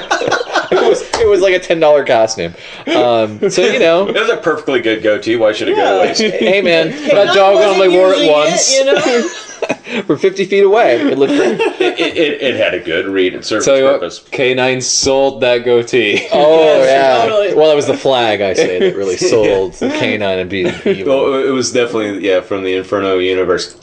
It 0.72 0.88
was 0.88 1.03
it 1.20 1.28
was 1.28 1.40
like 1.40 1.55
a 1.55 1.59
ten 1.59 1.80
dollar 1.80 2.05
costume. 2.05 2.55
Um, 2.86 3.51
so 3.51 3.62
you 3.62 3.78
know, 3.78 4.09
It 4.09 4.14
was 4.14 4.28
a 4.30 4.36
perfectly 4.36 4.80
good 4.80 5.03
goatee. 5.03 5.36
Why 5.36 5.53
should 5.53 5.68
it 5.68 5.76
go 5.76 6.03
to 6.03 6.09
waste? 6.09 6.20
hey 6.20 6.62
man, 6.62 6.90
That 7.09 7.34
dog 7.34 7.57
only 7.57 7.88
wore 7.88 8.12
it 8.12 8.18
using 8.18 8.32
once. 8.32 8.74
you 8.76 8.84
know? 8.84 9.28
we're 10.08 10.16
fifty 10.16 10.44
feet 10.44 10.64
away. 10.64 11.00
It 11.00 11.18
looked 11.18 11.32
great. 11.34 11.61
it, 11.80 12.00
it, 12.16 12.42
it 12.42 12.54
had 12.56 12.74
a 12.74 12.80
good 12.80 13.06
read 13.06 13.34
and 13.34 13.44
served 13.44 13.64
Tell 13.64 13.74
its 13.74 13.80
you 13.80 13.84
what, 13.86 13.94
purpose. 14.00 14.20
K9 14.30 14.82
sold 14.82 15.40
that 15.42 15.64
goatee. 15.64 16.28
Oh 16.32 16.61
Yes, 16.64 16.86
yeah. 16.88 17.24
totally. 17.28 17.54
Well, 17.54 17.70
it 17.70 17.74
was 17.74 17.86
the 17.86 17.96
flag 17.96 18.40
I 18.40 18.54
say 18.54 18.78
that 18.78 18.96
really 18.96 19.16
sold 19.32 19.74
the 19.74 19.88
K9 19.88 20.40
and 20.40 20.48
being 20.50 20.72
evil. 20.84 21.30
Well, 21.30 21.46
it 21.46 21.50
was 21.50 21.72
definitely 21.72 22.26
yeah 22.26 22.40
from 22.40 22.62
the 22.64 22.74
Inferno 22.74 23.18
universe. 23.18 23.76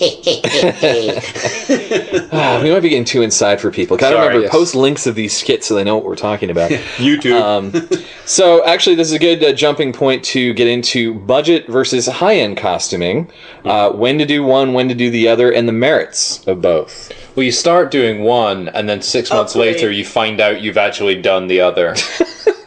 Ah, 2.31 2.59
we 2.63 2.71
might 2.71 2.81
be 2.81 2.89
getting 2.89 3.05
too 3.05 3.21
inside 3.21 3.59
for 3.61 3.71
people. 3.71 3.97
Gotta 3.97 4.15
Sorry, 4.15 4.27
remember, 4.27 4.43
yes. 4.45 4.51
post 4.51 4.75
links 4.75 5.07
of 5.07 5.15
these 5.15 5.35
skits 5.35 5.67
so 5.67 5.75
they 5.75 5.83
know 5.83 5.95
what 5.95 6.05
we're 6.05 6.15
talking 6.15 6.49
about. 6.49 6.71
YouTube. 6.71 7.39
um, 7.41 7.89
so, 8.25 8.63
actually, 8.65 8.95
this 8.95 9.07
is 9.07 9.13
a 9.13 9.19
good 9.19 9.43
uh, 9.43 9.53
jumping 9.53 9.93
point 9.93 10.23
to 10.25 10.53
get 10.53 10.67
into 10.67 11.13
budget 11.13 11.67
versus 11.67 12.07
high 12.07 12.35
end 12.35 12.57
costuming. 12.57 13.29
Uh, 13.65 13.91
when 13.91 14.17
to 14.17 14.25
do 14.25 14.43
one, 14.43 14.73
when 14.73 14.87
to 14.89 14.95
do 14.95 15.09
the 15.09 15.27
other, 15.27 15.51
and 15.51 15.66
the 15.67 15.73
merits 15.73 16.45
of 16.47 16.61
both. 16.61 17.11
Well, 17.35 17.43
you 17.43 17.51
start 17.51 17.91
doing 17.91 18.23
one, 18.23 18.69
and 18.69 18.89
then 18.89 19.01
six 19.01 19.29
months 19.29 19.55
Upgrade. 19.55 19.75
later, 19.75 19.91
you 19.91 20.03
find 20.03 20.41
out 20.41 20.61
you've 20.61 20.77
actually 20.77 21.21
done 21.21 21.47
the 21.47 21.61
other. 21.61 21.95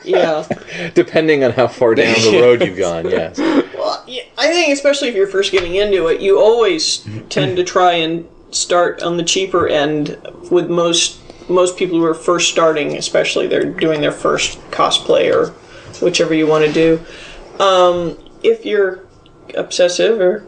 Yeah. 0.02 0.46
Depending 0.94 1.44
on 1.44 1.52
how 1.52 1.68
far 1.68 1.94
down 1.94 2.14
the 2.14 2.38
road 2.42 2.62
you've 2.62 2.78
gone, 2.78 3.08
yes. 3.08 3.38
Well, 3.38 4.02
yeah, 4.06 4.22
I 4.38 4.48
think 4.48 4.72
especially 4.72 5.08
if 5.08 5.14
you're 5.14 5.26
first 5.26 5.52
getting 5.52 5.76
into 5.76 6.06
it, 6.08 6.20
you 6.20 6.38
always 6.38 7.06
tend 7.28 7.56
to 7.56 7.64
try 7.64 7.92
and 7.92 8.26
start 8.50 9.02
on 9.02 9.16
the 9.16 9.22
cheaper 9.22 9.68
end 9.68 10.18
with 10.50 10.68
most 10.68 11.18
most 11.48 11.76
people 11.76 11.98
who 11.98 12.04
are 12.04 12.14
first 12.14 12.50
starting, 12.50 12.96
especially 12.96 13.46
they're 13.46 13.64
doing 13.64 14.00
their 14.00 14.12
first 14.12 14.60
cosplay 14.70 15.34
or 15.34 15.50
whichever 16.04 16.32
you 16.32 16.46
want 16.46 16.64
to 16.64 16.72
do. 16.72 17.00
Um, 17.62 18.16
if 18.42 18.64
you're 18.64 19.00
obsessive 19.56 20.20
or 20.20 20.46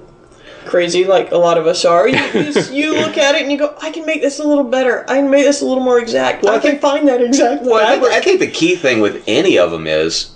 crazy 0.66 1.04
like 1.04 1.30
a 1.32 1.36
lot 1.36 1.58
of 1.58 1.66
us 1.66 1.84
are, 1.84 2.08
you, 2.08 2.16
you, 2.34 2.52
you 2.72 2.94
look 3.00 3.16
at 3.18 3.34
it 3.34 3.42
and 3.42 3.50
you 3.52 3.58
go, 3.58 3.76
I 3.80 3.90
can 3.90 4.06
make 4.06 4.20
this 4.22 4.38
a 4.38 4.44
little 4.44 4.64
better. 4.64 5.04
I 5.08 5.16
can 5.16 5.30
make 5.30 5.44
this 5.44 5.60
a 5.62 5.66
little 5.66 5.82
more 5.84 5.98
exact. 5.98 6.46
I, 6.46 6.56
I 6.56 6.58
can 6.58 6.78
find 6.78 7.06
that 7.08 7.20
exact 7.22 7.62
well, 7.64 7.86
I 7.86 7.98
think. 8.00 8.12
I 8.12 8.20
think 8.20 8.40
the 8.40 8.50
key 8.50 8.76
thing 8.76 9.00
with 9.00 9.22
any 9.26 9.58
of 9.58 9.70
them 9.70 9.86
is 9.86 10.34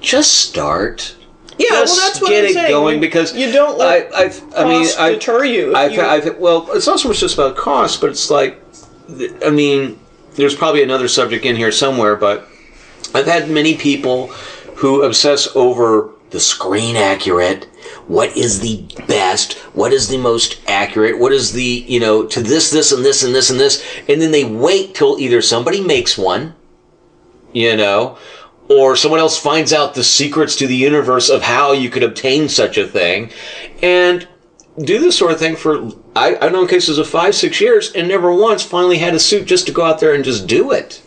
just 0.00 0.34
start. 0.34 1.14
yeah, 1.58 1.66
well, 1.70 1.82
just 1.84 2.00
that's 2.00 2.20
what 2.20 2.30
get 2.30 2.44
I'm 2.44 2.50
it 2.50 2.54
saying. 2.54 2.68
going 2.70 3.00
because 3.00 3.34
you 3.36 3.50
don't 3.52 3.80
I, 3.80 3.84
let 3.84 4.14
I've, 4.14 4.54
I 4.56 4.64
mean, 4.64 4.86
I 4.98 5.12
deter 5.12 5.44
you. 5.44 5.74
I've, 5.74 5.92
you- 5.92 6.02
I've, 6.02 6.36
well, 6.38 6.68
it's 6.72 6.86
not 6.86 7.00
so 7.00 7.08
much 7.08 7.20
just 7.20 7.34
about 7.34 7.56
cost, 7.56 8.00
but 8.00 8.10
it's 8.10 8.30
like, 8.30 8.62
I 9.44 9.50
mean, 9.50 9.98
there's 10.34 10.54
probably 10.54 10.82
another 10.82 11.08
subject 11.08 11.44
in 11.44 11.56
here 11.56 11.72
somewhere, 11.72 12.14
but 12.14 12.46
I've 13.14 13.26
had 13.26 13.50
many 13.50 13.76
people 13.76 14.28
who 14.76 15.02
obsess 15.02 15.48
over 15.56 16.10
the 16.30 16.38
screen 16.38 16.94
accurate. 16.94 17.66
What 18.08 18.36
is 18.36 18.60
the 18.60 18.82
best? 19.06 19.52
What 19.74 19.92
is 19.92 20.08
the 20.08 20.16
most 20.16 20.60
accurate? 20.66 21.18
What 21.18 21.32
is 21.32 21.52
the, 21.52 21.84
you 21.86 22.00
know, 22.00 22.26
to 22.26 22.40
this, 22.40 22.70
this, 22.70 22.90
and 22.90 23.04
this, 23.04 23.22
and 23.22 23.34
this, 23.34 23.50
and 23.50 23.60
this? 23.60 23.84
And 24.08 24.20
then 24.20 24.32
they 24.32 24.44
wait 24.44 24.94
till 24.94 25.20
either 25.20 25.42
somebody 25.42 25.82
makes 25.82 26.16
one, 26.16 26.54
you 27.52 27.76
know, 27.76 28.16
or 28.70 28.96
someone 28.96 29.20
else 29.20 29.38
finds 29.38 29.74
out 29.74 29.94
the 29.94 30.04
secrets 30.04 30.56
to 30.56 30.66
the 30.66 30.74
universe 30.74 31.28
of 31.28 31.42
how 31.42 31.72
you 31.72 31.90
could 31.90 32.02
obtain 32.02 32.48
such 32.48 32.78
a 32.78 32.86
thing, 32.86 33.30
and 33.82 34.26
do 34.84 34.98
this 34.98 35.16
sort 35.16 35.32
of 35.32 35.38
thing 35.38 35.56
for 35.56 35.90
I, 36.14 36.36
I've 36.40 36.52
known 36.52 36.68
cases 36.68 36.98
of 36.98 37.08
five, 37.08 37.34
six 37.34 37.60
years, 37.60 37.92
and 37.92 38.08
never 38.08 38.32
once 38.32 38.62
finally 38.62 38.98
had 38.98 39.14
a 39.14 39.20
suit 39.20 39.46
just 39.46 39.66
to 39.66 39.72
go 39.72 39.84
out 39.84 40.00
there 40.00 40.14
and 40.14 40.24
just 40.24 40.46
do 40.46 40.72
it. 40.72 41.02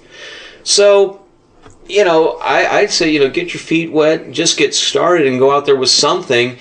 So, 0.64 1.24
you 1.88 2.04
know, 2.04 2.38
I, 2.38 2.80
I'd 2.80 2.92
say 2.92 3.10
you 3.12 3.20
know 3.20 3.30
get 3.30 3.54
your 3.54 3.62
feet 3.62 3.92
wet, 3.92 4.32
just 4.32 4.58
get 4.58 4.76
started, 4.76 5.26
and 5.28 5.40
go 5.40 5.52
out 5.52 5.66
there 5.66 5.76
with 5.76 5.90
something. 5.90 6.58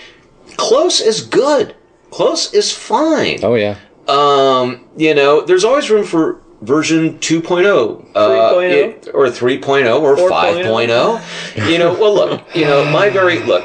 Close 0.61 1.01
is 1.01 1.23
good. 1.23 1.75
Close 2.11 2.53
is 2.53 2.73
fine. 2.73 3.39
Oh, 3.43 3.55
yeah. 3.55 3.77
Um, 4.09 4.87
you 4.97 5.15
know, 5.15 5.41
there's 5.41 5.65
always 5.65 5.91
room 5.91 6.05
for 6.05 6.41
version 6.63 7.19
2.0 7.19 8.11
uh, 8.15 8.53
3.0? 8.53 8.71
it- 8.71 9.09
or 9.15 9.27
3.0 9.27 10.01
or 10.01 10.17
4.0. 10.17 11.19
5.0 11.59 11.71
you 11.71 11.79
know 11.79 11.95
well 11.95 12.15
look 12.15 12.55
you 12.55 12.65
know 12.67 12.85
my 12.91 13.09
very 13.09 13.39
look 13.41 13.65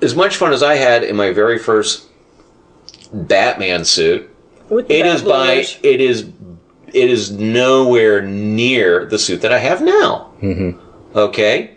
as 0.00 0.14
much 0.16 0.36
fun 0.36 0.50
as 0.52 0.62
i 0.62 0.76
had 0.76 1.04
in 1.04 1.14
my 1.14 1.30
very 1.30 1.58
first 1.58 2.06
batman 3.12 3.84
suit 3.84 4.34
with 4.70 4.88
the 4.88 4.94
it 4.98 5.02
back 5.02 5.14
is 5.14 5.22
by 5.22 5.28
blowers. 5.28 5.78
it 5.82 6.00
is 6.00 6.30
it 6.86 7.10
is 7.10 7.32
nowhere 7.32 8.22
near 8.22 9.04
the 9.04 9.18
suit 9.18 9.42
that 9.42 9.52
i 9.52 9.58
have 9.58 9.82
now 9.82 10.32
mm-hmm. 10.40 10.78
okay 11.18 11.76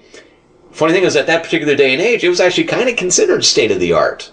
funny 0.78 0.94
thing 0.94 1.04
is 1.04 1.16
at 1.16 1.28
that 1.28 1.44
particular 1.44 1.76
day 1.76 1.92
and 1.94 2.02
age 2.02 2.24
it 2.24 2.30
was 2.30 2.40
actually 2.40 2.64
kind 2.64 2.88
of 2.90 2.96
considered 2.96 3.44
state 3.44 3.72
of 3.72 3.80
the 3.80 3.92
art 3.94 4.32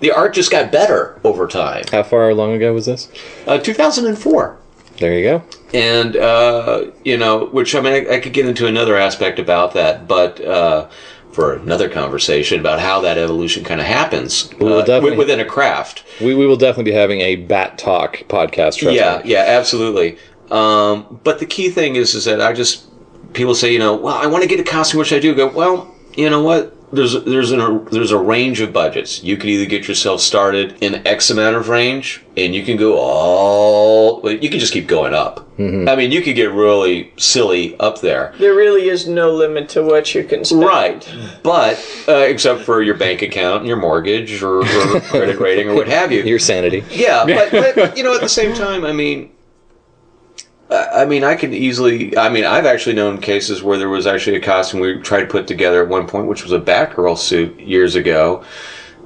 the 0.00 0.10
art 0.10 0.34
just 0.34 0.50
got 0.50 0.70
better 0.70 1.18
over 1.24 1.46
time 1.48 1.82
How 1.90 2.02
far 2.02 2.32
long 2.34 2.52
ago 2.52 2.72
was 2.74 2.86
this? 2.86 3.08
uh, 3.46 3.58
2004 3.58 4.58
There 4.98 5.18
you 5.18 5.24
go. 5.24 5.42
and 5.74 6.16
uh, 6.16 6.90
you 7.04 7.16
know, 7.16 7.46
which 7.46 7.74
I 7.74 7.80
mean, 7.80 7.92
I, 8.08 8.16
I 8.16 8.20
could 8.20 8.32
get 8.32 8.46
into 8.46 8.66
another 8.66 8.96
aspect 8.96 9.38
about 9.38 9.72
that, 9.74 10.06
but 10.06 10.40
uh, 10.44 10.88
for 11.32 11.54
another 11.54 11.88
conversation 11.88 12.60
about 12.60 12.80
how 12.80 13.00
that 13.02 13.18
evolution 13.18 13.62
kind 13.64 13.80
of 13.80 13.86
happens 13.86 14.50
uh, 14.60 15.00
within 15.16 15.40
a 15.40 15.44
craft. 15.44 16.04
We, 16.20 16.34
we 16.34 16.46
will 16.46 16.56
definitely 16.56 16.90
be 16.92 16.96
having 16.96 17.20
a 17.20 17.36
Bat 17.36 17.76
Talk 17.78 18.12
podcast. 18.28 18.80
Yeah, 18.80 19.20
me. 19.22 19.30
yeah, 19.32 19.44
absolutely. 19.46 20.16
Um, 20.50 21.20
but 21.24 21.38
the 21.40 21.46
key 21.46 21.68
thing 21.70 21.96
is, 21.96 22.14
is 22.14 22.24
that 22.24 22.40
I 22.40 22.52
just 22.54 22.86
people 23.36 23.54
say, 23.54 23.72
you 23.72 23.78
know, 23.78 23.94
well, 23.94 24.16
I 24.16 24.26
want 24.26 24.42
to 24.42 24.48
get 24.48 24.58
a 24.58 24.64
costume, 24.64 24.98
What 24.98 25.06
should 25.06 25.18
I 25.18 25.20
do. 25.20 25.34
Go, 25.34 25.48
well, 25.48 25.94
you 26.16 26.28
know 26.30 26.42
what? 26.42 26.72
There's 26.92 27.24
there's 27.24 27.50
a 27.50 27.84
there's 27.90 28.12
a 28.12 28.18
range 28.18 28.60
of 28.60 28.72
budgets. 28.72 29.22
You 29.22 29.36
could 29.36 29.50
either 29.50 29.68
get 29.68 29.88
yourself 29.88 30.20
started 30.20 30.78
in 30.80 31.04
X 31.04 31.30
amount 31.30 31.56
of 31.56 31.68
range, 31.68 32.24
and 32.36 32.54
you 32.54 32.62
can 32.64 32.76
go 32.76 32.96
all. 32.96 34.30
You 34.30 34.48
can 34.48 34.60
just 34.60 34.72
keep 34.72 34.86
going 34.86 35.12
up. 35.12 35.48
I 35.58 35.96
mean, 35.96 36.12
you 36.12 36.22
could 36.22 36.36
get 36.36 36.52
really 36.52 37.12
silly 37.16 37.76
up 37.80 38.02
there. 38.02 38.34
There 38.38 38.54
really 38.54 38.88
is 38.88 39.08
no 39.08 39.32
limit 39.32 39.68
to 39.70 39.82
what 39.82 40.14
you 40.14 40.22
can 40.22 40.44
spend. 40.44 40.62
Right, 40.62 41.14
but 41.42 42.04
uh, 42.06 42.18
except 42.18 42.60
for 42.62 42.82
your 42.82 42.94
bank 42.94 43.22
account 43.22 43.60
and 43.60 43.66
your 43.66 43.78
mortgage 43.78 44.40
or, 44.42 44.60
or 44.60 45.00
credit 45.00 45.40
rating 45.40 45.68
or 45.68 45.74
what 45.74 45.88
have 45.88 46.12
you. 46.12 46.22
Your 46.26 46.38
sanity. 46.38 46.84
Yeah, 46.90 47.24
but, 47.50 47.74
but 47.74 47.96
you 47.96 48.04
know, 48.04 48.14
at 48.14 48.20
the 48.20 48.28
same 48.28 48.54
time, 48.54 48.84
I 48.84 48.92
mean, 48.92 49.30
I 50.68 51.04
mean, 51.04 51.22
I 51.22 51.36
could 51.36 51.54
easily. 51.54 52.16
I 52.16 52.28
mean, 52.28 52.44
I've 52.44 52.66
actually 52.66 52.96
known 52.96 53.20
cases 53.20 53.62
where 53.62 53.78
there 53.78 53.88
was 53.88 54.06
actually 54.06 54.36
a 54.36 54.40
costume 54.40 54.80
we 54.80 55.00
tried 55.00 55.20
to 55.20 55.26
put 55.26 55.46
together 55.46 55.82
at 55.82 55.88
one 55.88 56.08
point, 56.08 56.26
which 56.26 56.42
was 56.42 56.52
a 56.52 56.58
Batgirl 56.58 57.16
suit 57.16 57.58
years 57.60 57.94
ago, 57.94 58.44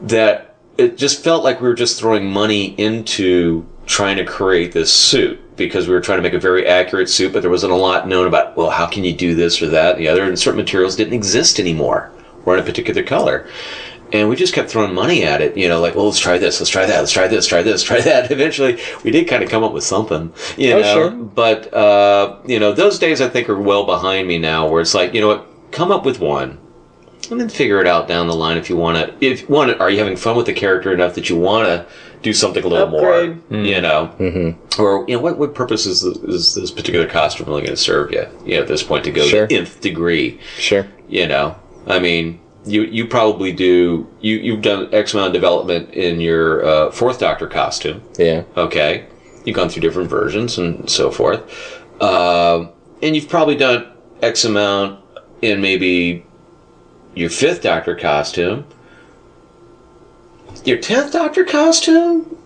that 0.03 0.55
it 0.79 0.97
just 0.97 1.23
felt 1.23 1.45
like 1.45 1.61
we 1.61 1.69
were 1.69 1.75
just 1.75 2.01
throwing 2.01 2.31
money 2.31 2.75
into 2.79 3.67
trying 3.85 4.17
to 4.17 4.25
create 4.25 4.73
this 4.73 4.91
suit 4.93 5.39
because 5.57 5.87
we 5.87 5.93
were 5.93 6.01
trying 6.01 6.19
to 6.19 6.23
make 6.23 6.33
a 6.33 6.39
very 6.39 6.67
accurate 6.67 7.11
suit, 7.11 7.33
but 7.33 7.43
there 7.43 7.51
wasn't 7.51 7.73
a 7.73 7.77
lot 7.77 8.09
known 8.09 8.27
about 8.27 8.57
well, 8.57 8.71
how 8.71 8.87
can 8.87 9.05
you 9.05 9.13
do 9.13 9.35
this 9.35 9.61
or 9.61 9.69
that 9.69 9.97
and 9.97 10.01
the 10.01 10.09
other, 10.09 10.25
and 10.25 10.39
certain 10.39 10.61
materials 10.61 10.97
didn't 10.97 11.13
exist 11.13 11.61
anymore 11.61 12.11
or 12.47 12.55
in 12.55 12.61
a 12.61 12.67
particular 12.67 13.03
color. 13.03 13.49
And 14.13 14.29
we 14.29 14.35
just 14.37 14.53
kept 14.55 14.71
throwing 14.71 14.93
money 14.95 15.23
at 15.25 15.41
it, 15.41 15.57
you 15.57 15.69
know, 15.69 15.81
like, 15.81 15.95
well, 15.95 16.07
let's 16.07 16.19
try 16.19 16.37
this, 16.39 16.59
let's 16.61 16.71
try 16.71 16.85
that, 16.87 16.99
let's 16.99 17.13
try 17.13 17.29
this, 17.29 17.47
try 17.47 17.63
this, 17.63 17.83
try 17.91 18.01
that. 18.01 18.31
Eventually, 18.31 18.79
we 19.05 19.11
did 19.11 19.29
kind 19.29 19.43
of 19.43 19.49
come 19.51 19.63
up 19.63 19.73
with 19.73 19.85
something, 19.85 20.33
you 20.57 20.73
Oh, 20.73 20.81
know. 20.81 20.95
sure. 20.95 21.11
But, 21.13 21.73
uh, 21.73 22.39
you 22.47 22.59
know, 22.59 22.73
those 22.73 22.99
days 22.99 23.21
I 23.21 23.29
think 23.29 23.49
are 23.49 23.61
well 23.61 23.85
behind 23.87 24.27
me 24.27 24.39
now 24.39 24.69
where 24.69 24.81
it's 24.81 24.95
like, 24.95 25.15
you 25.15 25.21
know 25.21 25.29
what, 25.29 25.47
come 25.73 25.93
up 25.93 26.05
with 26.05 26.19
one 26.21 26.59
and 27.31 27.41
then 27.41 27.49
figure 27.49 27.81
it 27.81 27.87
out 27.87 28.09
down 28.09 28.27
the 28.27 28.35
line 28.35 28.57
if 28.57 28.69
you 28.69 28.77
want 28.77 28.97
to. 28.99 29.25
If 29.25 29.49
one, 29.49 29.73
are 29.81 29.89
you 29.91 29.99
having 29.99 30.17
fun 30.17 30.37
with 30.37 30.47
the 30.47 30.53
character 30.55 30.93
enough 30.93 31.15
that 31.15 31.31
you 31.31 31.37
want 31.39 31.67
to 31.69 31.87
do 32.23 32.33
something 32.33 32.65
a 32.65 32.67
little 32.69 32.89
Upgrade. 32.97 33.41
more, 33.51 33.61
you 33.65 33.81
know? 33.81 34.13
Mm-hmm. 34.19 34.83
Or, 34.83 35.07
you 35.09 35.15
know, 35.17 35.23
what, 35.23 35.39
what 35.39 35.55
purpose 35.55 35.87
is, 35.87 36.03
this- 36.03 36.19
is 36.19 36.55
this 36.57 36.71
particular 36.73 37.07
costume 37.07 37.47
really 37.47 37.63
going 37.63 37.71
to 37.77 37.81
serve 37.81 38.11
you, 38.13 38.27
you 38.45 38.57
know, 38.57 38.63
at 38.63 38.69
this 38.69 38.83
point 38.83 39.05
to 39.05 39.13
go 39.13 39.25
Sure. 39.25 39.47
the 39.47 39.57
nth 39.57 39.81
degree? 39.81 40.41
Sure. 40.59 40.87
you 41.09 41.27
know 41.29 41.57
i 41.87 41.99
mean 41.99 42.39
you 42.71 42.83
you 42.83 43.07
probably 43.07 43.53
do 43.53 44.09
you 44.21 44.37
you've 44.37 44.63
done 44.63 44.89
x 44.93 45.13
amount 45.15 45.29
of 45.29 45.33
development 45.33 45.93
in 45.95 46.21
your 46.21 46.65
uh, 46.65 46.91
fourth 46.91 47.19
doctor 47.19 47.47
costume 47.47 48.03
Yeah. 48.19 48.45
okay 48.57 49.07
you've 49.45 49.57
gone 49.57 49.69
through 49.69 49.83
different 49.83 50.09
versions 50.11 50.59
and 50.59 50.89
so 50.89 51.11
forth 51.11 51.43
uh, 52.01 52.67
and 53.03 53.15
you've 53.15 53.29
probably 53.29 53.57
done 53.57 53.87
X 54.23 54.45
amount 54.45 55.01
in 55.43 55.61
maybe 55.61 56.25
your 57.15 57.31
fifth 57.31 57.63
Doctor 57.63 57.95
costume. 57.97 58.67
Your 60.65 60.79
tenth 60.79 61.13
Doctor 61.13 61.45
costume, 61.45 62.37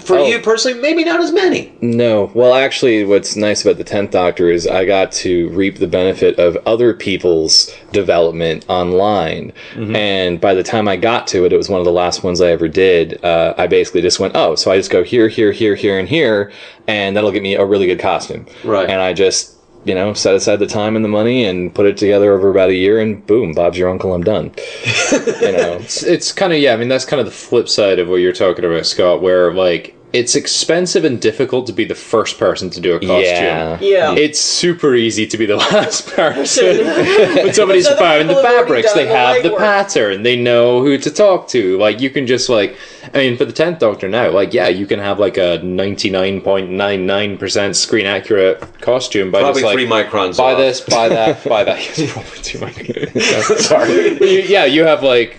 for 0.00 0.18
Oh. 0.18 0.26
you 0.26 0.38
personally, 0.40 0.80
maybe 0.80 1.04
not 1.04 1.20
as 1.20 1.30
many. 1.32 1.72
No. 1.80 2.30
Well, 2.34 2.54
actually, 2.54 3.04
what's 3.04 3.36
nice 3.36 3.62
about 3.64 3.76
the 3.76 3.84
10th 3.84 4.10
Doctor 4.10 4.50
is 4.50 4.66
I 4.66 4.84
got 4.84 5.12
to 5.12 5.48
reap 5.50 5.78
the 5.78 5.86
benefit 5.86 6.38
of 6.38 6.56
other 6.66 6.94
people's 6.94 7.74
development 7.92 8.64
online. 8.68 9.52
And 9.76 10.40
by 10.40 10.54
the 10.54 10.62
time 10.62 10.88
I 10.88 10.96
got 10.96 11.26
to 11.28 11.44
it, 11.44 11.52
it 11.52 11.56
was 11.56 11.68
one 11.68 11.80
of 11.80 11.84
the 11.84 11.92
last 11.92 12.22
ones 12.24 12.40
I 12.40 12.48
ever 12.50 12.68
did. 12.68 13.22
Uh, 13.24 13.54
I 13.58 13.66
basically 13.66 14.00
just 14.02 14.18
went, 14.20 14.34
oh, 14.36 14.54
so 14.54 14.70
I 14.72 14.76
just 14.76 14.90
go 14.90 15.02
here, 15.04 15.28
here, 15.28 15.52
here, 15.52 15.74
here, 15.74 15.98
and 15.98 16.08
here, 16.08 16.50
and 16.86 17.16
that'll 17.16 17.32
get 17.32 17.42
me 17.42 17.54
a 17.54 17.64
really 17.64 17.86
good 17.86 18.00
costume. 18.00 18.46
Right. 18.64 18.88
And 18.88 19.00
I 19.00 19.12
just. 19.12 19.54
You 19.84 19.94
know, 19.94 20.12
set 20.12 20.34
aside 20.34 20.56
the 20.56 20.66
time 20.66 20.96
and 20.96 21.04
the 21.04 21.08
money 21.08 21.44
and 21.44 21.74
put 21.74 21.86
it 21.86 21.96
together 21.96 22.32
over 22.32 22.50
about 22.50 22.70
a 22.70 22.74
year, 22.74 23.00
and 23.00 23.24
boom, 23.26 23.52
Bob's 23.52 23.78
your 23.78 23.88
uncle. 23.88 24.12
I'm 24.12 24.22
done. 24.22 24.52
you 25.12 25.52
know, 25.52 25.78
It's, 25.80 26.02
it's 26.02 26.32
kind 26.32 26.52
of 26.52 26.58
yeah. 26.58 26.74
I 26.74 26.76
mean, 26.76 26.88
that's 26.88 27.04
kind 27.04 27.20
of 27.20 27.26
the 27.26 27.32
flip 27.32 27.68
side 27.68 27.98
of 27.98 28.08
what 28.08 28.16
you're 28.16 28.32
talking 28.32 28.64
about, 28.64 28.86
Scott. 28.86 29.22
Where 29.22 29.52
like 29.52 29.97
it's 30.14 30.34
expensive 30.34 31.04
and 31.04 31.20
difficult 31.20 31.66
to 31.66 31.72
be 31.72 31.84
the 31.84 31.94
first 31.94 32.38
person 32.38 32.70
to 32.70 32.80
do 32.80 32.94
a 32.96 32.98
costume. 32.98 33.20
yeah, 33.24 33.78
Yeah. 33.80 34.14
It's 34.14 34.40
super 34.40 34.94
easy 34.94 35.26
to 35.26 35.36
be 35.36 35.44
the 35.44 35.56
last 35.72 36.06
person. 36.08 36.78
when 36.86 37.52
somebody's 37.52 37.86
Because 37.86 37.98
found 37.98 38.30
the 38.30 38.34
people 38.34 38.42
have 38.42 38.68
already 38.68 38.82
fabrics, 38.84 38.92
they 38.94 39.06
have 39.06 39.42
the 39.42 39.50
legwork. 39.50 39.58
pattern, 39.58 40.22
they 40.22 40.34
know 40.36 40.82
who 40.82 40.96
to 40.96 41.10
talk 41.10 41.48
to. 41.48 41.76
Like 41.78 42.00
you 42.00 42.08
can 42.08 42.26
just 42.26 42.48
like, 42.48 42.76
I 43.12 43.18
mean, 43.18 43.36
for 43.36 43.44
the 43.44 43.52
tenth 43.52 43.80
Doctor 43.80 44.08
now, 44.08 44.30
like 44.30 44.54
yeah, 44.54 44.68
you 44.68 44.86
can 44.86 44.98
have 44.98 45.18
like 45.18 45.36
a 45.36 45.58
ninety 45.62 46.08
nine 46.08 46.40
point 46.40 46.70
nine 46.70 47.04
nine 47.06 47.36
percent 47.36 47.76
screen 47.76 48.06
accurate 48.06 48.60
costume 48.80 49.30
by 49.30 49.40
Probably 49.40 49.62
just 49.62 49.66
like 49.66 49.74
three 49.74 49.86
microns. 49.86 50.38
buy 50.38 50.52
off. 50.52 50.58
this, 50.58 50.80
buy 50.80 51.08
that, 51.10 51.44
buy 51.44 51.64
that. 51.64 51.78
It's 51.98 52.12
probably 52.12 52.38
too 52.42 52.60
much. 52.60 53.60
Sorry. 53.60 53.92
You- 54.20 54.42
yeah, 54.48 54.64
you 54.64 54.84
have 54.84 55.02
like 55.02 55.38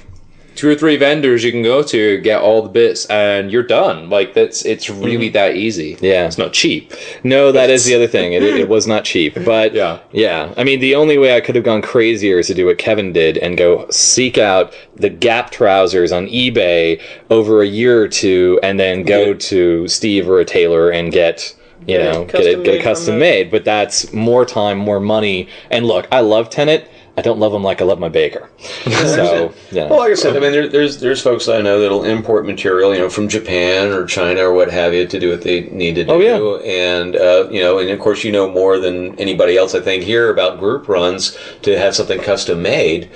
two 0.60 0.70
or 0.70 0.76
three 0.76 0.98
vendors 0.98 1.42
you 1.42 1.54
can 1.54 1.64
go 1.64 1.82
to, 1.82 2.18
get 2.18 2.42
all 2.42 2.62
the 2.62 2.68
bits, 2.68 3.06
and 3.06 3.50
you're 3.50 3.64
done. 3.64 4.10
Like 4.10 4.34
that's 4.34 4.66
it's 4.66 4.90
really 4.90 5.28
mm-hmm. 5.28 5.34
that 5.34 5.56
easy. 5.56 5.98
Yeah. 6.02 6.28
it's 6.28 6.38
not 6.38 6.52
cheap. 6.52 6.92
No, 7.24 7.54
that 7.54 7.70
is 7.70 7.86
the 7.86 7.96
other 7.96 8.08
thing. 8.08 8.34
It, 8.34 8.44
it 8.44 8.68
was 8.68 8.86
not 8.86 9.06
cheap, 9.06 9.36
but 9.46 9.74
Yeah. 9.74 10.00
yeah. 10.12 10.54
I 10.58 10.66
mean, 10.66 10.82
the 10.82 10.96
only 10.96 11.18
way 11.18 11.34
I 11.34 11.40
could 11.40 11.56
have 11.56 11.64
gone 11.64 11.82
crazier 11.82 12.40
is 12.40 12.48
to 12.48 12.54
do 12.54 12.66
what 12.66 12.78
Kevin 12.78 13.14
did 13.14 13.38
and 13.38 13.58
go 13.58 13.90
seek 13.90 14.38
out 14.38 14.76
the 14.98 15.10
Gap 15.10 15.50
trousers 15.50 16.12
on 16.12 16.28
eBay 16.28 17.02
over 17.30 17.62
a 17.62 17.66
year 17.66 18.04
or 18.04 18.10
two, 18.10 18.60
and 18.62 18.78
then 18.78 19.04
go 19.04 19.28
Yeah. 19.28 19.34
to 19.36 19.88
Steve 19.88 20.30
or 20.30 20.42
a 20.42 20.46
tailor 20.46 20.90
and 20.90 21.10
get. 21.10 21.56
You 21.88 21.98
know, 21.98 22.26
get 22.26 22.42
it, 22.42 22.64
get 22.66 22.76
from 22.76 22.84
custom 22.84 23.20
made, 23.20 23.50
but 23.50 23.64
that's 23.64 24.12
more 24.12 24.46
time, 24.46 24.78
more 24.78 25.00
money. 25.00 25.48
And 25.72 25.86
look, 25.86 26.08
I 26.12 26.20
love 26.20 26.50
Tennant. 26.50 26.84
I 27.20 27.22
don't 27.22 27.38
love 27.38 27.52
them 27.52 27.64
like 27.64 27.82
I 27.82 27.84
love 27.84 28.00
my 28.00 28.08
baker. 28.08 28.50
so, 28.86 29.54
yeah. 29.72 29.90
Well, 29.90 30.00
like 30.00 30.12
I 30.12 30.14
said, 30.14 30.38
I 30.38 30.40
mean, 30.40 30.54
there, 30.54 30.70
there's 30.70 31.02
there's 31.02 31.22
folks 31.22 31.50
I 31.50 31.60
know 31.60 31.82
that'll 31.82 32.06
import 32.06 32.46
material, 32.46 32.94
you 32.94 33.02
know, 33.02 33.10
from 33.10 33.28
Japan 33.28 33.92
or 33.92 34.06
China 34.06 34.44
or 34.44 34.54
what 34.54 34.72
have 34.72 34.94
you, 34.94 35.06
to 35.06 35.20
do 35.20 35.30
what 35.30 35.42
they 35.42 35.64
need 35.64 35.96
to 35.96 36.06
do. 36.06 36.12
Oh, 36.12 36.20
yeah. 36.20 36.66
and 36.66 37.18
uh, 37.18 37.50
you 37.52 37.60
know, 37.60 37.80
and 37.80 37.90
of 37.90 38.00
course, 38.00 38.24
you 38.24 38.32
know 38.32 38.50
more 38.50 38.80
than 38.80 39.20
anybody 39.20 39.58
else, 39.58 39.76
I 39.76 39.82
think, 39.82 40.04
here 40.04 40.30
about 40.30 40.60
group 40.60 40.88
runs 40.88 41.38
to 41.64 41.78
have 41.78 41.94
something 41.94 42.22
custom 42.22 42.62
made. 42.62 43.12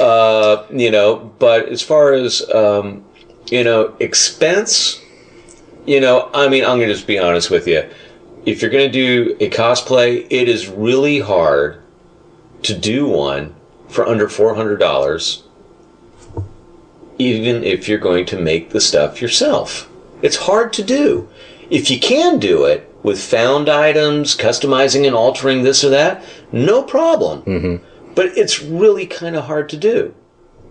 Uh, 0.00 0.64
you 0.70 0.90
know, 0.90 1.30
but 1.38 1.68
as 1.68 1.82
far 1.82 2.14
as 2.14 2.48
um, 2.54 3.04
you 3.50 3.62
know, 3.62 3.94
expense, 4.00 5.02
you 5.84 6.00
know, 6.00 6.30
I 6.32 6.48
mean, 6.48 6.64
I'm 6.64 6.80
gonna 6.80 6.94
just 6.94 7.06
be 7.06 7.18
honest 7.18 7.50
with 7.50 7.68
you. 7.68 7.86
If 8.46 8.62
you're 8.62 8.70
gonna 8.70 8.88
do 8.88 9.36
a 9.38 9.50
cosplay, 9.50 10.26
it 10.30 10.48
is 10.48 10.66
really 10.66 11.20
hard 11.20 11.83
to 12.64 12.78
do 12.78 13.06
one 13.08 13.54
for 13.88 14.06
under 14.06 14.28
four 14.28 14.54
hundred 14.54 14.78
dollars 14.78 15.44
even 17.18 17.62
if 17.62 17.88
you're 17.88 17.98
going 17.98 18.26
to 18.26 18.40
make 18.40 18.70
the 18.70 18.80
stuff 18.80 19.22
yourself. 19.22 19.88
It's 20.22 20.36
hard 20.36 20.72
to 20.74 20.82
do. 20.82 21.28
If 21.70 21.90
you 21.90 21.98
can 21.98 22.38
do 22.38 22.64
it 22.64 22.90
with 23.02 23.22
found 23.22 23.68
items, 23.68 24.36
customizing 24.36 25.06
and 25.06 25.14
altering 25.14 25.62
this 25.62 25.84
or 25.84 25.90
that, 25.90 26.24
no 26.52 26.82
problem. 26.82 27.42
Mm-hmm. 27.42 28.12
But 28.14 28.36
it's 28.38 28.62
really 28.62 29.06
kind 29.06 29.36
of 29.36 29.44
hard 29.44 29.68
to 29.70 29.76
do. 29.76 30.14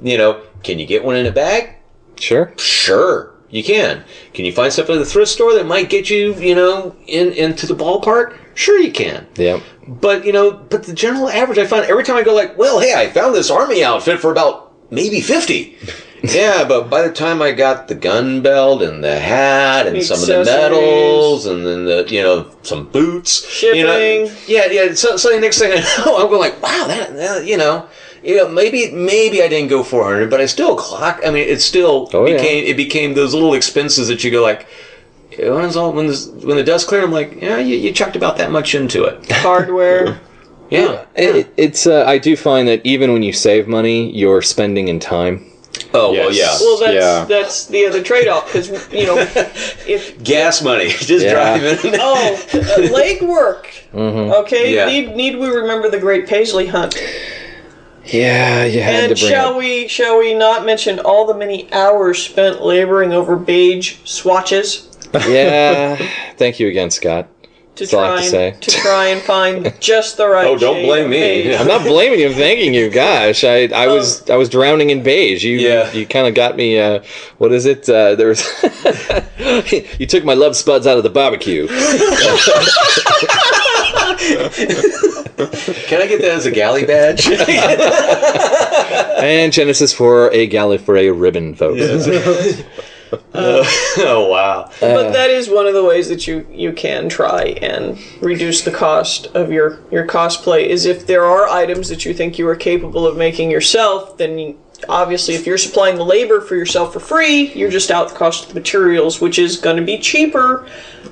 You 0.01 0.17
know, 0.17 0.41
can 0.63 0.79
you 0.79 0.85
get 0.85 1.03
one 1.03 1.15
in 1.15 1.25
a 1.25 1.31
bag? 1.31 1.75
sure. 2.15 2.53
Sure, 2.57 3.33
you 3.49 3.63
can. 3.63 4.03
Can 4.33 4.45
you 4.45 4.53
find 4.53 4.71
stuff 4.71 4.89
at 4.89 4.97
the 4.97 5.05
thrift 5.05 5.31
store 5.31 5.53
that 5.55 5.65
might 5.65 5.89
get 5.89 6.09
you, 6.09 6.33
you 6.35 6.55
know, 6.55 6.95
in 7.07 7.33
into 7.33 7.65
the 7.67 7.75
ballpark? 7.75 8.37
Sure, 8.55 8.79
you 8.79 8.91
can. 8.91 9.27
Yeah. 9.35 9.59
But 9.87 10.25
you 10.25 10.31
know, 10.33 10.51
but 10.51 10.83
the 10.83 10.93
general 10.93 11.29
average, 11.29 11.57
I 11.57 11.65
find 11.65 11.85
every 11.85 12.03
time 12.03 12.15
I 12.17 12.23
go 12.23 12.33
like, 12.33 12.57
well, 12.57 12.79
hey, 12.79 12.93
I 12.95 13.09
found 13.09 13.35
this 13.35 13.49
army 13.51 13.83
outfit 13.83 14.19
for 14.19 14.31
about 14.31 14.73
maybe 14.91 15.21
fifty. 15.21 15.77
yeah, 16.23 16.63
but 16.63 16.89
by 16.89 17.01
the 17.05 17.11
time 17.13 17.41
I 17.41 17.51
got 17.51 17.87
the 17.89 17.95
gun 17.95 18.41
belt 18.41 18.81
and 18.81 19.03
the 19.03 19.19
hat 19.19 19.87
and 19.87 20.01
some 20.03 20.21
of 20.21 20.27
the 20.27 20.43
medals 20.45 21.45
and 21.45 21.65
then 21.65 21.83
the 21.85 22.05
you 22.09 22.21
know 22.23 22.49
some 22.61 22.87
boots, 22.87 23.61
you 23.61 23.83
know, 23.83 24.25
Shipping. 24.25 24.37
yeah, 24.47 24.67
yeah. 24.71 24.93
So, 24.93 25.17
so 25.17 25.33
the 25.33 25.39
next 25.41 25.59
thing 25.59 25.73
I 25.73 25.75
know, 26.05 26.17
I'm 26.17 26.27
going 26.29 26.39
like, 26.39 26.61
wow, 26.61 26.85
that, 26.87 27.13
that 27.15 27.45
you 27.45 27.57
know. 27.57 27.87
You 28.25 28.37
know, 28.37 28.47
maybe 28.47 28.89
maybe 28.89 29.43
I 29.43 29.49
didn't 29.49 29.67
go 29.67 29.83
400, 29.83 30.29
but 30.29 30.39
I 30.39 30.45
still 30.45 30.77
clock. 30.77 31.19
I 31.25 31.29
mean, 31.29 31.45
it 31.45 31.59
still 31.59 32.09
Oh, 32.13 32.25
yeah. 32.25 32.37
became 32.37 32.63
it 32.63 32.77
became 32.77 33.15
those 33.15 33.33
little 33.33 33.53
expenses 33.53 34.07
that 34.07 34.23
you 34.23 34.31
go 34.31 34.41
like, 34.41 34.65
when 35.37 35.65
is 35.65 35.75
all 35.75 35.91
when 35.93 36.07
this, 36.07 36.27
when 36.27 36.57
the 36.57 36.63
dust 36.63 36.87
cleared, 36.87 37.03
I'm 37.03 37.11
like, 37.11 37.41
yeah, 37.41 37.57
you, 37.57 37.75
you 37.77 37.91
chucked 37.91 38.15
about 38.15 38.37
that 38.37 38.51
much 38.51 38.75
into 38.75 39.03
it. 39.05 39.31
Hardware. 39.31 40.19
Yeah. 40.69 41.05
It, 41.15 41.53
it's. 41.57 41.85
Uh, 41.87 42.03
I 42.07 42.17
do 42.17 42.35
find 42.35 42.67
that 42.67 42.81
even 42.85 43.13
when 43.13 43.21
you 43.23 43.33
save 43.33 43.67
money, 43.67 44.11
you're 44.11 44.41
spending 44.41 44.87
in 44.87 44.99
time. 44.99 45.49
Oh 45.93 46.11
well, 46.13 46.31
yeah. 46.31 46.55
Well, 46.59 46.79
that's 46.79 46.93
Yeah. 46.93 47.25
that's 47.25 47.65
the 47.67 47.85
other 47.85 48.01
trade-off 48.03 48.45
because 48.51 48.69
you 48.93 49.05
know 49.07 49.17
if 49.87 50.23
Gas 50.23 50.61
money, 50.63 50.87
just 50.89 51.25
Yeah. 51.25 51.33
driving. 51.33 51.95
oh 51.99 52.39
uh, 52.53 52.91
leg 52.91 53.21
work. 53.21 53.69
Okay, 53.93 54.73
Yeah. 54.73 54.85
need 54.85 55.15
need 55.15 55.35
we 55.37 55.47
remember 55.47 55.89
the 55.89 55.99
Great 55.99 56.27
Paisley 56.27 56.67
Hunt? 56.67 56.95
Yeah, 58.05 58.65
you 58.65 58.81
had 58.81 59.05
And 59.05 59.15
to 59.15 59.21
bring 59.21 59.31
shall 59.31 59.51
up- 59.51 59.57
we 59.57 59.87
shall 59.87 60.19
we 60.19 60.33
not 60.33 60.65
mention 60.65 60.99
all 60.99 61.25
the 61.25 61.33
many 61.33 61.71
hours 61.71 62.21
spent 62.21 62.61
laboring 62.61 63.13
over 63.13 63.35
beige 63.35 63.97
swatches 64.03 64.89
Yeah. 65.13 65.97
Thank 66.37 66.59
you 66.59 66.67
again, 66.67 66.89
Scott. 66.91 67.27
to 67.75 67.83
That's 67.83 67.93
all 67.93 68.01
I 68.01 68.07
try 68.07 68.21
have 68.21 68.31
to 68.31 68.37
and 68.47 68.55
say. 68.55 68.71
to 68.71 68.71
try 68.81 69.05
and 69.07 69.21
find 69.21 69.73
just 69.79 70.17
the 70.17 70.27
right. 70.27 70.45
Oh, 70.47 70.57
don't 70.57 70.75
shade 70.75 70.85
blame 70.85 71.05
of 71.05 71.09
me. 71.11 71.17
beige. 71.43 71.59
I'm 71.59 71.67
not 71.67 71.81
blaming 71.83 72.19
you. 72.19 72.27
I'm 72.29 72.33
thanking 72.33 72.73
you. 72.73 72.89
Gosh, 72.89 73.43
I, 73.43 73.65
I 73.73 73.87
was 73.87 74.29
I 74.29 74.35
was 74.35 74.49
drowning 74.49 74.89
in 74.91 75.01
beige. 75.03 75.43
You 75.43 75.57
Yeah. 75.57 75.91
you 75.91 76.05
kind 76.05 76.27
of 76.27 76.35
got 76.35 76.55
me. 76.55 76.79
Uh, 76.79 77.01
what 77.39 77.51
is 77.51 77.65
it? 77.65 77.87
Uh, 77.89 78.15
there 78.15 78.27
was. 78.27 78.41
you 79.99 80.05
took 80.07 80.23
my 80.23 80.33
love 80.35 80.55
spuds 80.55 80.85
out 80.87 80.97
of 80.97 81.03
the 81.03 81.09
barbecue. 81.09 81.67
Can 84.23 86.01
I 86.01 86.07
get 86.07 86.21
that 86.21 86.31
as 86.31 86.45
a 86.45 86.51
galley 86.51 86.85
badge? 86.85 87.27
and 89.23 89.51
Genesis 89.51 89.93
for 89.93 90.29
a 90.31 90.47
Gallifrey 90.47 91.11
ribbon, 91.17 91.55
folks. 91.55 91.81
oh 93.33 94.27
wow. 94.29 94.69
But 94.79 95.11
that 95.11 95.29
is 95.29 95.49
one 95.49 95.67
of 95.67 95.73
the 95.73 95.83
ways 95.83 96.09
that 96.09 96.27
you 96.27 96.47
you 96.51 96.71
can 96.73 97.09
try 97.09 97.43
and 97.61 97.97
reduce 98.21 98.61
the 98.61 98.71
cost 98.71 99.27
of 99.27 99.51
your 99.51 99.79
your 99.91 100.07
cosplay. 100.07 100.65
Is 100.65 100.85
if 100.85 101.05
there 101.07 101.25
are 101.25 101.47
items 101.47 101.89
that 101.89 102.05
you 102.05 102.13
think 102.13 102.37
you 102.37 102.47
are 102.47 102.55
capable 102.55 103.05
of 103.07 103.17
making 103.17 103.51
yourself, 103.51 104.17
then 104.17 104.37
you, 104.37 104.59
obviously 104.89 105.33
if 105.35 105.45
you're 105.45 105.57
supplying 105.57 105.95
the 105.95 106.03
labor 106.05 106.41
for 106.41 106.55
yourself 106.55 106.93
for 106.93 106.99
free, 106.99 107.53
you're 107.53 107.71
just 107.71 107.91
out 107.91 108.09
the 108.09 108.15
cost 108.15 108.43
of 108.43 108.49
the 108.49 108.59
materials, 108.59 109.21
which 109.21 109.39
is 109.39 109.57
going 109.57 109.77
to 109.77 109.83
be 109.83 109.97
cheaper 109.97 110.67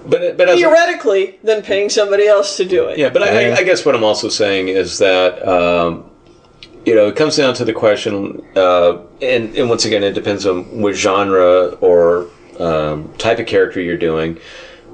But 0.06 0.38
but 0.38 0.50
as 0.50 0.56
a, 0.56 0.58
theoretically 0.58 1.40
than 1.44 1.62
paying 1.62 1.90
somebody 1.90 2.28
else 2.28 2.58
to 2.58 2.66
do 2.66 2.88
it. 2.88 2.98
yeah, 2.98 3.10
but 3.10 3.24
I, 3.24 3.52
I, 3.52 3.56
I 3.58 3.64
guess 3.64 3.86
what 3.86 3.96
I'm 3.96 4.04
also 4.04 4.30
saying 4.30 4.68
is 4.70 4.98
that 5.00 5.48
um, 5.48 6.11
you 6.86 6.96
know 6.96 7.08
it 7.08 7.16
comes 7.16 7.36
down 7.36 7.54
to 7.56 7.66
the 7.66 7.74
question, 7.74 8.46
uh, 8.56 8.98
and 9.22 9.56
and 9.56 9.70
once 9.70 9.86
again 9.86 10.04
it 10.04 10.14
depends 10.14 10.46
on 10.46 10.82
which 10.82 10.98
genre 10.98 11.70
or 11.82 12.28
um, 12.60 13.12
type 13.18 13.40
of 13.40 13.46
character 13.46 13.80
you're 13.80 13.98
doing. 13.98 14.40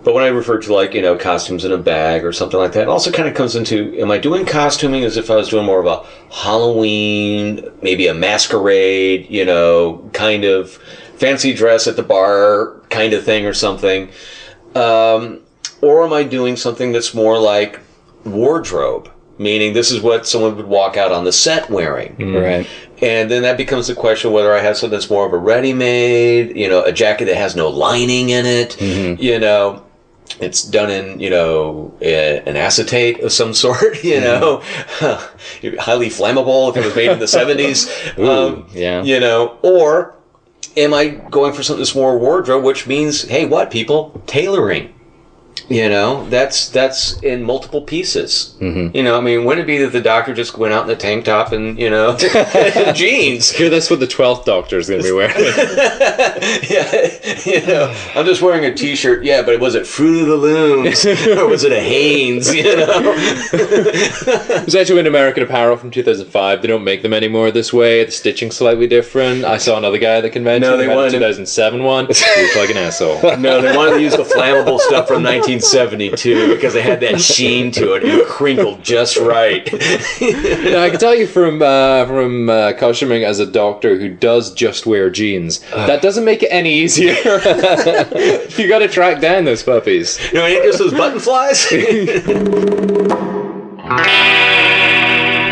But 0.03 0.13
when 0.13 0.23
I 0.23 0.27
refer 0.27 0.59
to 0.59 0.73
like 0.73 0.93
you 0.93 1.01
know 1.01 1.17
costumes 1.17 1.65
in 1.65 1.71
a 1.71 1.77
bag 1.77 2.23
or 2.23 2.31
something 2.31 2.59
like 2.59 2.73
that, 2.73 2.83
it 2.83 2.87
also 2.87 3.11
kind 3.11 3.27
of 3.27 3.35
comes 3.35 3.55
into: 3.55 3.93
Am 3.99 4.11
I 4.11 4.17
doing 4.17 4.45
costuming 4.45 5.03
as 5.03 5.17
if 5.17 5.29
I 5.29 5.35
was 5.35 5.49
doing 5.49 5.65
more 5.65 5.79
of 5.79 5.85
a 5.85 6.05
Halloween, 6.33 7.69
maybe 7.81 8.07
a 8.07 8.13
masquerade, 8.13 9.29
you 9.29 9.45
know, 9.45 10.09
kind 10.13 10.43
of 10.43 10.71
fancy 11.17 11.53
dress 11.53 11.87
at 11.87 11.95
the 11.95 12.03
bar 12.03 12.79
kind 12.89 13.13
of 13.13 13.23
thing 13.23 13.45
or 13.45 13.53
something, 13.53 14.09
um, 14.75 15.41
or 15.81 16.05
am 16.05 16.13
I 16.13 16.23
doing 16.23 16.55
something 16.55 16.91
that's 16.91 17.13
more 17.13 17.39
like 17.39 17.79
wardrobe? 18.23 19.11
Meaning, 19.39 19.73
this 19.73 19.91
is 19.91 20.01
what 20.01 20.27
someone 20.27 20.55
would 20.57 20.67
walk 20.67 20.97
out 20.97 21.11
on 21.11 21.23
the 21.23 21.31
set 21.31 21.69
wearing. 21.69 22.15
Mm-hmm. 22.15 22.35
Right. 22.35 22.67
And 23.01 23.29
then 23.29 23.43
that 23.43 23.57
becomes 23.57 23.87
the 23.87 23.93
question 23.93 24.31
whether 24.31 24.53
I 24.53 24.59
have 24.59 24.77
something 24.77 24.97
that's 24.97 25.09
more 25.09 25.25
of 25.27 25.33
a 25.33 25.37
ready 25.37 25.73
made, 25.73 26.55
you 26.57 26.67
know, 26.67 26.83
a 26.83 26.91
jacket 26.91 27.25
that 27.25 27.37
has 27.37 27.55
no 27.55 27.69
lining 27.69 28.29
in 28.29 28.45
it, 28.45 28.71
mm-hmm. 28.71 29.21
you 29.21 29.39
know. 29.39 29.83
it's 30.39 30.63
done 30.63 30.89
in 30.91 31.19
you 31.19 31.29
know 31.29 31.95
a, 32.01 32.39
an 32.49 32.55
acetate 32.57 33.19
of 33.21 33.31
some 33.31 33.53
sort. 33.63 34.03
You 34.03 34.15
mm-hmm. 34.15 35.61
know, 35.61 35.77
highly 35.79 36.09
flammable 36.09 36.69
if 36.69 36.77
it 36.77 36.85
was 36.85 36.95
made 36.95 37.11
in 37.11 37.19
the 37.19 37.27
seventies. 37.27 37.87
Um, 38.17 38.67
yeah. 38.73 39.03
You 39.03 39.19
know, 39.19 39.57
or 39.61 40.15
am 40.75 40.93
I 40.93 41.07
going 41.07 41.53
for 41.53 41.63
something 41.63 41.81
that's 41.81 41.95
more 41.95 42.17
wardrobe, 42.17 42.63
which 42.63 42.87
means, 42.87 43.23
hey, 43.23 43.45
what 43.45 43.69
people 43.71 44.21
tailoring? 44.27 44.93
You 45.69 45.89
know, 45.89 46.27
that's 46.29 46.69
that's 46.69 47.19
in 47.21 47.43
multiple 47.43 47.81
pieces. 47.81 48.55
Mm-hmm. 48.59 48.95
You 48.95 49.03
know, 49.03 49.17
I 49.17 49.21
mean, 49.21 49.45
wouldn't 49.45 49.65
it 49.65 49.67
be 49.67 49.77
that 49.79 49.91
the 49.91 50.01
doctor 50.01 50.33
just 50.33 50.57
went 50.57 50.73
out 50.73 50.83
in 50.83 50.87
the 50.87 50.95
tank 50.95 51.25
top 51.25 51.51
and 51.51 51.77
you 51.79 51.89
know 51.89 52.17
jeans? 52.93 53.51
Here, 53.51 53.69
that's 53.69 53.89
what 53.89 53.99
the 53.99 54.07
twelfth 54.07 54.45
Doctor 54.45 54.77
is 54.77 54.89
going 54.89 55.01
to 55.01 55.07
be 55.07 55.13
wearing. 55.13 55.35
yeah, 56.69 57.41
you 57.45 57.65
know, 57.67 57.93
I'm 58.15 58.25
just 58.25 58.41
wearing 58.41 58.65
a 58.65 58.73
T-shirt. 58.73 59.23
Yeah, 59.23 59.41
but 59.41 59.59
was 59.59 59.75
it 59.75 59.85
Fruit 59.85 60.21
of 60.21 60.27
the 60.27 60.35
Looms 60.37 61.05
or 61.05 61.47
was 61.47 61.63
it 61.63 61.71
a 61.71 61.81
Hanes? 61.81 62.53
You 62.53 62.75
know, 62.77 63.15
There's 63.51 64.75
actually 64.75 65.01
an 65.01 65.07
American 65.07 65.43
Apparel 65.43 65.77
from 65.77 65.91
2005. 65.91 66.61
They 66.61 66.67
don't 66.67 66.83
make 66.83 67.01
them 67.01 67.13
anymore 67.13 67.51
this 67.51 67.71
way. 67.73 68.03
The 68.03 68.11
stitching's 68.11 68.55
slightly 68.55 68.87
different. 68.87 69.43
I 69.43 69.57
saw 69.57 69.77
another 69.77 69.97
guy 69.97 70.17
at 70.17 70.21
the 70.21 70.29
convention. 70.29 70.69
No, 70.69 70.77
they 70.77 70.85
who 70.85 70.91
a 70.91 70.95
wanted 70.95 71.11
2007 71.11 71.83
one. 71.83 72.05
He 72.05 72.41
looked 72.41 72.55
like 72.55 72.69
an 72.69 72.77
asshole. 72.77 73.37
no, 73.37 73.61
they 73.61 73.75
wanted 73.75 73.95
to 73.95 74.01
use 74.01 74.15
the 74.15 74.23
flammable 74.23 74.79
stuff 74.79 75.07
from 75.07 75.23
1972 75.47 76.55
because 76.55 76.73
they 76.73 76.81
had 76.81 76.99
that 76.99 77.19
sheen 77.19 77.71
to 77.71 77.93
it 77.93 78.03
and 78.03 78.27
crinkled 78.27 78.83
just 78.83 79.17
right. 79.17 79.67
Now, 80.67 80.83
I 80.83 80.89
can 80.89 80.99
tell 80.99 81.15
you 81.15 81.27
from 81.27 81.61
uh, 81.61 82.05
from 82.05 82.49
uh, 82.49 82.73
costuming 82.73 83.23
as 83.23 83.39
a 83.39 83.45
doctor 83.45 83.97
who 83.97 84.09
does 84.09 84.53
just 84.53 84.85
wear 84.85 85.09
jeans, 85.09 85.59
that 85.71 86.01
doesn't 86.01 86.25
make 86.25 86.43
it 86.43 86.47
any 86.47 86.73
easier. 86.73 87.13
you 87.13 88.67
got 88.67 88.79
to 88.79 88.87
track 88.87 89.21
down 89.21 89.45
those 89.45 89.63
puppies. 89.63 90.19
You 90.31 90.39
know, 90.39 90.45
ain't 90.45 90.63
just 90.63 90.79
those 90.79 90.93
button 90.93 91.19
flies. 91.19 91.67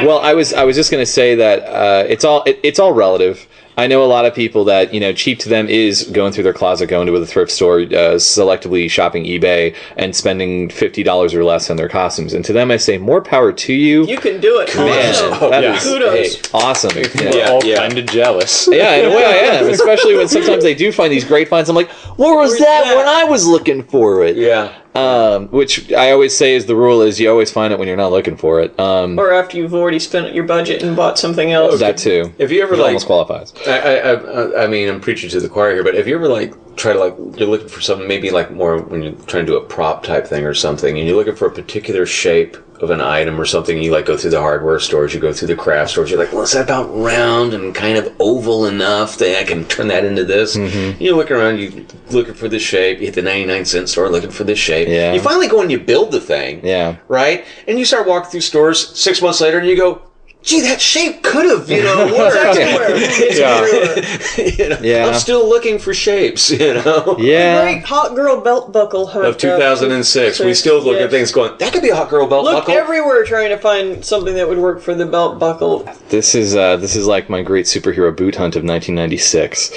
Well, 0.06 0.20
I 0.20 0.36
was 0.36 0.54
I 0.54 0.66
was 0.66 0.76
just 0.76 0.92
gonna 0.92 1.06
say 1.06 1.34
that 1.36 1.64
uh, 1.64 2.06
it's 2.08 2.24
all 2.24 2.44
it, 2.44 2.60
it's 2.62 2.78
all 2.78 2.92
relative. 2.92 3.48
I 3.78 3.88
know 3.88 4.04
a 4.04 4.08
lot 4.08 4.26
of 4.26 4.34
people 4.34 4.64
that 4.66 4.94
you 4.94 5.00
know 5.00 5.12
cheap 5.14 5.40
to 5.40 5.50
them 5.50 5.68
is 5.68 6.04
going 6.04 6.32
through 6.32 6.44
their 6.46 6.54
closet, 6.54 6.88
going 6.88 7.08
to 7.08 7.16
a 7.16 7.26
thrift 7.26 7.52
store, 7.52 7.80
uh, 7.82 8.18
selectively 8.18 8.90
shopping 8.90 9.26
eBay, 9.26 9.76
and 9.98 10.16
spending 10.16 10.70
fifty 10.70 11.04
dollars 11.04 11.34
or 11.34 11.44
less 11.44 11.70
on 11.70 11.78
their 11.78 11.90
costumes. 11.90 12.34
And 12.34 12.44
to 12.46 12.54
them, 12.54 12.72
I 12.72 12.78
say 12.78 12.98
more 12.98 13.22
power 13.22 13.52
to 13.52 13.74
you. 13.74 14.06
You 14.06 14.18
can 14.18 14.40
do 14.40 14.60
it. 14.60 14.76
Man, 14.76 15.14
Awesome. 15.14 15.50
that 15.52 15.64
yeah. 15.64 15.76
is 15.76 15.84
Kudos. 15.84 16.36
hey, 16.36 16.50
awesome. 16.54 16.92
Yeah. 16.98 17.08
We're 17.32 17.38
Yeah, 17.38 17.50
all 17.50 17.64
yeah. 17.66 17.76
kind 17.78 17.98
of 17.98 18.06
jealous. 18.08 18.68
Yeah, 18.72 18.96
in 18.96 19.06
a 19.12 19.16
way 19.16 19.26
I 19.26 19.58
am, 19.58 19.68
especially 19.70 20.16
when 20.16 20.28
sometimes 20.28 20.64
they 20.64 20.76
do 20.76 20.92
find 20.92 21.12
these 21.12 21.26
great 21.26 21.48
finds. 21.48 21.70
I'm 21.70 21.76
like, 21.76 21.90
where 22.18 22.36
was 22.38 22.58
that, 22.60 22.84
that? 22.86 22.96
when 22.96 23.08
I 23.08 23.24
was 23.26 23.46
looking 23.46 23.84
for 23.84 24.24
it? 24.24 24.36
yeah. 24.38 24.74
Um, 24.96 25.50
which 25.50 25.92
I 25.92 26.12
always 26.12 26.34
say 26.34 26.56
is 26.56 26.68
the 26.68 26.76
rule 26.78 27.02
is 27.02 27.20
you 27.20 27.30
always 27.30 27.52
find 27.52 27.74
it 27.74 27.80
when 27.80 27.86
you're 27.90 27.98
not 27.98 28.14
looking 28.14 28.38
for 28.38 28.62
it. 28.62 28.80
Um, 28.80 29.20
Or 29.20 29.34
after 29.34 29.58
you've 29.58 29.74
already 29.74 30.00
spent 30.00 30.34
your 30.34 30.46
budget 30.46 30.82
and 30.84 30.96
bought 30.96 31.20
something 31.20 31.52
else. 31.52 31.80
that 31.82 31.98
too. 31.98 32.34
If 32.38 32.50
you 32.50 32.64
ever 32.64 32.76
It 32.76 32.78
like, 32.78 32.88
almost 32.88 33.06
qualifies. 33.06 33.52
I, 33.68 33.78
I, 33.80 34.12
I, 34.14 34.64
I 34.64 34.68
mean, 34.68 34.90
I'm 34.90 35.02
preaching 35.02 35.30
to 35.32 35.40
the 35.40 35.50
choir 35.50 35.74
here, 35.74 35.84
but 35.84 35.96
if 35.96 36.08
you 36.08 36.16
ever 36.16 36.28
like 36.28 36.54
try 36.76 36.94
to 36.94 37.00
like, 37.00 37.16
you're 37.40 37.48
looking 37.50 37.68
for 37.70 37.82
something, 37.82 38.08
maybe 38.08 38.30
like 38.32 38.52
more 38.52 38.80
when 38.82 39.02
you're 39.04 39.14
trying 39.14 39.46
to 39.46 39.52
do 39.54 39.58
a 39.58 39.64
prop 39.66 40.04
type 40.04 40.28
thing 40.28 40.46
or 40.46 40.54
something, 40.54 40.98
and 40.98 41.08
you're 41.08 41.16
looking 41.18 41.36
for 41.36 41.48
a 41.48 41.52
particular 41.52 42.06
shape 42.06 42.58
of 42.82 42.90
an 42.90 43.00
item 43.00 43.40
or 43.40 43.46
something, 43.46 43.82
you 43.82 43.90
like 43.92 44.06
go 44.06 44.18
through 44.18 44.32
the 44.32 44.40
hardware 44.40 44.80
stores, 44.82 45.14
you 45.14 45.20
go 45.22 45.32
through 45.32 45.48
the 45.48 45.56
craft 45.56 45.92
stores, 45.92 46.10
you're 46.12 46.20
like, 46.20 46.34
well, 46.34 46.42
is 46.42 46.52
that 46.52 46.66
about 46.66 46.88
round 46.94 47.54
and 47.54 47.74
kind 47.74 47.98
of 47.98 48.14
oval 48.20 48.66
enough 48.66 49.18
that 49.18 49.40
I 49.40 49.46
can 49.46 49.64
turn 49.66 49.88
that 49.88 50.04
into 50.04 50.26
this? 50.26 50.58
Mm-hmm. 50.58 51.02
You're 51.02 51.16
looking 51.16 51.38
around, 51.38 51.58
you 51.60 51.86
looking 52.10 52.34
for 52.34 52.50
this 52.50 52.62
shape, 52.62 53.00
you 53.00 53.06
hit 53.06 53.16
the 53.16 53.22
99 53.22 53.64
cent 53.64 53.88
store 53.88 54.10
looking 54.10 54.30
for 54.30 54.44
this 54.44 54.60
shape. 54.60 54.90
Yeah. 54.90 55.14
You 55.14 55.22
finally 55.22 55.48
go 55.48 55.62
and 55.62 55.72
you 55.72 55.80
build 55.80 56.12
the 56.12 56.20
thing 56.20 56.66
Yeah. 56.66 56.98
right? 57.08 57.46
And 57.68 57.80
you 57.80 57.86
start 57.86 58.06
walking 58.08 58.30
through 58.32 58.42
stores 58.42 59.00
six 59.00 59.22
months 59.22 59.40
later, 59.40 59.58
and 59.58 59.68
you 59.68 59.78
go, 59.78 60.02
"Gee, 60.46 60.62
that 60.62 60.80
shape 60.80 61.24
could 61.24 61.46
have, 61.46 61.70
you 61.70 61.84
know, 61.84 62.06
worked." 62.18 62.36
everywhere. 62.58 62.88
It's 62.92 63.40
everywhere. 63.40 64.56
you 64.58 64.70
know, 64.70 64.78
Yeah. 64.82 65.08
I'm 65.08 65.16
still 65.16 65.48
looking 65.50 65.80
for 65.80 65.94
shapes, 65.94 66.52
you 66.52 66.76
know. 66.76 67.18
Yeah. 67.26 67.64
Great 67.64 67.84
hot 67.86 68.16
girl 68.16 68.40
belt 68.42 68.72
buckle 68.72 69.08
hunt 69.08 69.26
Of 69.26 69.38
2006, 69.38 70.40
we 70.42 70.54
still 70.54 70.82
look 70.82 70.98
at 71.02 71.10
things 71.10 71.32
going, 71.32 71.54
"That 71.60 71.74
could 71.74 71.82
be 71.82 71.90
a 71.90 71.96
hot 71.96 72.10
girl 72.10 72.28
belt 72.28 72.44
Look 72.46 72.54
buckle." 72.56 72.74
Look 72.76 72.84
everywhere 72.84 73.24
trying 73.26 73.50
to 73.50 73.58
find 73.58 74.04
something 74.06 74.36
that 74.36 74.48
would 74.48 74.58
work 74.60 74.82
for 74.82 74.94
the 74.94 75.06
belt 75.06 75.40
buckle. 75.40 75.90
This 76.10 76.36
is 76.36 76.56
uh, 76.56 76.78
this 76.78 76.96
is 76.96 77.08
like 77.08 77.30
my 77.30 77.42
great 77.42 77.66
superhero 77.66 78.16
boot 78.16 78.36
hunt 78.36 78.56
of 78.56 78.64
1996. 78.64 79.72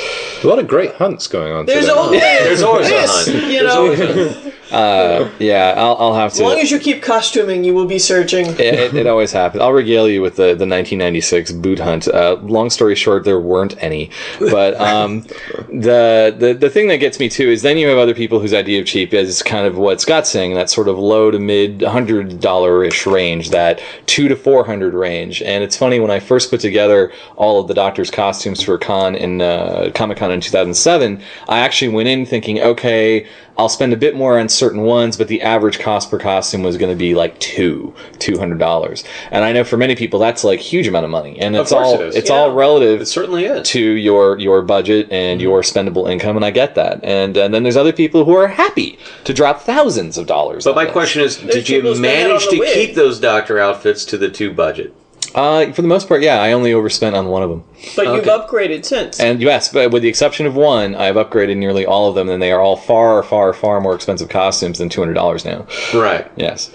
A 0.44 0.46
lot 0.46 0.58
of 0.58 0.66
great 0.68 0.94
hunts 0.94 1.26
going 1.26 1.52
on. 1.52 1.66
There's 1.66 1.86
today. 1.86 1.96
always 1.98 2.20
There's 2.44 2.62
always 2.62 2.90
a 2.90 3.06
hunt. 3.06 3.26
you 3.28 3.40
There's 3.40 3.62
know. 3.62 3.76
always 3.82 4.00
a 4.00 4.32
hunt. 4.32 4.54
Uh, 4.70 5.30
yeah, 5.38 5.72
I'll, 5.78 5.96
I'll 5.98 6.14
have 6.14 6.32
to. 6.34 6.42
As 6.44 6.48
long 6.50 6.58
as 6.58 6.70
you 6.70 6.78
keep 6.78 7.02
costuming, 7.02 7.64
you 7.64 7.72
will 7.72 7.86
be 7.86 7.98
searching. 7.98 8.44
It, 8.48 8.60
it, 8.60 8.94
it 8.94 9.06
always 9.06 9.32
happens. 9.32 9.62
I'll 9.62 9.72
regale 9.72 10.08
you 10.10 10.20
with 10.20 10.36
the, 10.36 10.54
the 10.58 10.66
1996 10.66 11.52
boot 11.52 11.78
hunt. 11.78 12.08
Uh, 12.08 12.36
long 12.42 12.70
story 12.70 12.94
short, 12.94 13.24
there 13.24 13.40
weren't 13.40 13.80
any. 13.82 14.10
But 14.38 14.80
um, 14.80 15.22
the, 15.68 16.34
the 16.36 16.56
the 16.58 16.70
thing 16.70 16.88
that 16.88 16.98
gets 16.98 17.18
me 17.18 17.28
too 17.28 17.48
is 17.48 17.62
then 17.62 17.78
you 17.78 17.88
have 17.88 17.98
other 17.98 18.14
people 18.14 18.40
whose 18.40 18.54
idea 18.54 18.80
of 18.80 18.86
cheap 18.86 19.12
is 19.14 19.42
kind 19.42 19.66
of 19.66 19.76
what 19.76 20.00
Scott's 20.00 20.30
saying, 20.30 20.54
that 20.54 20.70
sort 20.70 20.88
of 20.88 20.98
low 20.98 21.30
to 21.30 21.38
mid 21.38 21.82
hundred 21.82 22.40
dollar 22.40 22.84
ish 22.84 23.06
range, 23.06 23.50
that 23.50 23.80
two 24.06 24.28
to 24.28 24.36
four 24.36 24.64
hundred 24.64 24.94
range. 24.94 25.42
And 25.42 25.64
it's 25.64 25.76
funny 25.76 26.00
when 26.00 26.10
I 26.10 26.20
first 26.20 26.50
put 26.50 26.60
together 26.60 27.12
all 27.36 27.60
of 27.60 27.68
the 27.68 27.74
Doctor's 27.74 28.10
costumes 28.10 28.62
for 28.62 28.78
con 28.78 29.14
in 29.14 29.40
uh, 29.40 29.90
Comic 29.94 30.18
Con 30.18 30.30
in 30.30 30.40
2007, 30.40 31.22
I 31.48 31.58
actually 31.60 31.88
went 31.88 32.08
in 32.08 32.26
thinking, 32.26 32.60
okay. 32.60 33.26
I'll 33.58 33.68
spend 33.68 33.92
a 33.92 33.96
bit 33.96 34.14
more 34.14 34.38
on 34.38 34.48
certain 34.48 34.82
ones, 34.82 35.16
but 35.16 35.26
the 35.26 35.42
average 35.42 35.80
cost 35.80 36.10
per 36.10 36.18
costume 36.18 36.62
was 36.62 36.76
going 36.76 36.92
to 36.92 36.98
be 36.98 37.16
like 37.16 37.38
two, 37.40 37.92
two 38.20 38.38
hundred 38.38 38.58
dollars. 38.58 39.02
And 39.32 39.44
I 39.44 39.52
know 39.52 39.64
for 39.64 39.76
many 39.76 39.96
people 39.96 40.20
that's 40.20 40.44
like 40.44 40.60
huge 40.60 40.86
amount 40.86 41.04
of 41.04 41.10
money, 41.10 41.38
and 41.40 41.56
it's 41.56 41.72
course 41.72 41.86
all 41.86 41.94
it 41.94 42.08
is. 42.08 42.16
it's 42.16 42.30
Yeah. 42.30 42.36
all 42.36 42.52
relative 42.52 43.00
It 43.00 43.06
certainly 43.06 43.44
is. 43.46 43.68
to 43.70 43.80
your 43.80 44.38
your 44.38 44.62
budget 44.62 45.08
and 45.10 45.40
mm-hmm. 45.40 45.48
your 45.48 45.62
spendable 45.62 46.08
income, 46.10 46.36
and 46.36 46.44
I 46.44 46.52
get 46.52 46.76
that. 46.76 47.00
And, 47.02 47.36
and 47.36 47.52
then 47.52 47.64
there's 47.64 47.76
other 47.76 47.92
people 47.92 48.24
who 48.24 48.36
are 48.36 48.46
happy 48.46 48.98
to 49.24 49.34
drop 49.34 49.60
thousands 49.62 50.16
of 50.18 50.26
dollars. 50.26 50.64
But 50.64 50.70
on 50.70 50.76
my 50.76 50.84
this. 50.84 50.92
question 50.92 51.22
is, 51.22 51.36
did 51.38 51.68
you 51.68 51.82
manage 51.98 52.46
to 52.48 52.58
wig. 52.58 52.72
keep 52.74 52.94
those 52.94 53.18
doctor 53.18 53.58
outfits 53.58 54.04
to 54.06 54.16
the 54.16 54.30
two 54.30 54.52
budget? 54.52 54.94
Uh, 55.34 55.72
for 55.72 55.82
the 55.82 55.88
most 55.88 56.08
part, 56.08 56.22
yeah, 56.22 56.40
I 56.40 56.52
only 56.52 56.72
overspent 56.72 57.14
on 57.14 57.28
one 57.28 57.42
of 57.42 57.50
them. 57.50 57.64
But 57.96 58.06
you've 58.14 58.24
upgraded 58.24 58.84
since. 58.84 59.20
And 59.20 59.40
yes, 59.40 59.72
but 59.72 59.90
with 59.90 60.02
the 60.02 60.08
exception 60.08 60.46
of 60.46 60.54
one, 60.54 60.94
I 60.94 61.06
have 61.06 61.16
upgraded 61.16 61.56
nearly 61.56 61.86
all 61.86 62.08
of 62.08 62.14
them, 62.14 62.28
and 62.28 62.42
they 62.42 62.52
are 62.52 62.60
all 62.60 62.76
far, 62.76 63.22
far, 63.22 63.52
far 63.52 63.80
more 63.80 63.94
expensive 63.94 64.28
costumes 64.28 64.78
than 64.78 64.88
two 64.88 65.00
hundred 65.00 65.14
dollars 65.14 65.44
now. 65.44 65.66
Right. 65.94 66.30
Yes. 66.36 66.72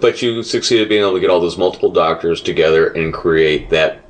But 0.00 0.22
you 0.22 0.42
succeeded 0.42 0.88
being 0.88 1.02
able 1.02 1.14
to 1.14 1.20
get 1.20 1.30
all 1.30 1.40
those 1.40 1.56
multiple 1.56 1.90
doctors 1.90 2.40
together 2.40 2.88
and 2.88 3.12
create 3.12 3.70
that 3.70 4.00
that 4.02 4.03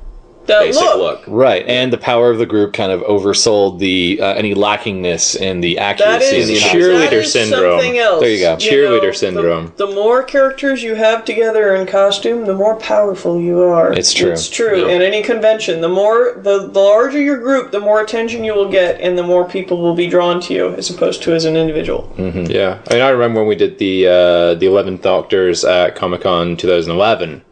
basic 0.47 0.81
look. 0.81 0.97
look. 0.97 1.23
Right, 1.27 1.65
and 1.67 1.91
the 1.91 1.97
power 1.97 2.29
of 2.29 2.37
the 2.37 2.45
group 2.45 2.73
kind 2.73 2.91
of 2.91 3.01
oversold 3.01 3.79
the 3.79 4.19
uh, 4.21 4.33
any 4.33 4.53
lackingness 4.53 5.35
in 5.35 5.61
the 5.61 5.79
accuracy. 5.79 6.37
is, 6.37 6.49
in 6.49 6.55
the 6.55 6.61
cheerleader 6.61 7.09
that 7.09 7.13
is 7.13 7.31
syndrome. 7.31 7.79
something 7.79 7.97
else. 7.97 8.21
There 8.21 8.29
you 8.29 8.39
go. 8.39 8.55
Cheerleader 8.57 9.03
know, 9.03 9.11
syndrome. 9.11 9.73
The, 9.77 9.95
more 9.95 10.23
characters 10.23 10.83
you 10.83 10.95
have 10.95 11.23
together 11.23 11.73
in 11.75 11.87
costume, 11.87 12.45
the 12.45 12.53
more 12.53 12.75
powerful 12.75 13.39
you 13.39 13.61
are. 13.61 13.93
It's 13.93 14.13
true. 14.13 14.31
It's 14.31 14.49
true. 14.49 14.85
Yeah. 14.85 14.95
In 14.95 15.01
any 15.01 15.23
convention, 15.23 15.81
the 15.81 15.89
more 15.89 16.33
the, 16.35 16.67
the 16.67 16.79
larger 16.79 17.21
your 17.21 17.37
group, 17.37 17.71
the 17.71 17.79
more 17.79 18.01
attention 18.01 18.43
you 18.43 18.53
will 18.53 18.69
get, 18.69 18.99
and 18.99 19.17
the 19.17 19.23
more 19.23 19.47
people 19.47 19.81
will 19.81 19.95
be 19.95 20.07
drawn 20.07 20.41
to 20.41 20.53
you, 20.53 20.73
as 20.75 20.89
opposed 20.89 21.23
to 21.23 21.33
as 21.33 21.45
an 21.45 21.55
individual. 21.55 22.13
Yeah, 22.17 22.81
I 22.89 22.93
mean, 22.93 23.01
I 23.01 23.09
remember 23.09 23.39
when 23.39 23.47
we 23.47 23.55
did 23.55 23.77
the 23.77 24.07
uh, 24.07 24.53
the 24.55 24.65
Eleventh 24.65 25.01
Doctors 25.01 25.63
at 25.63 25.95
Comic 25.95 26.21
Con 26.21 26.57
2011, 26.57 27.43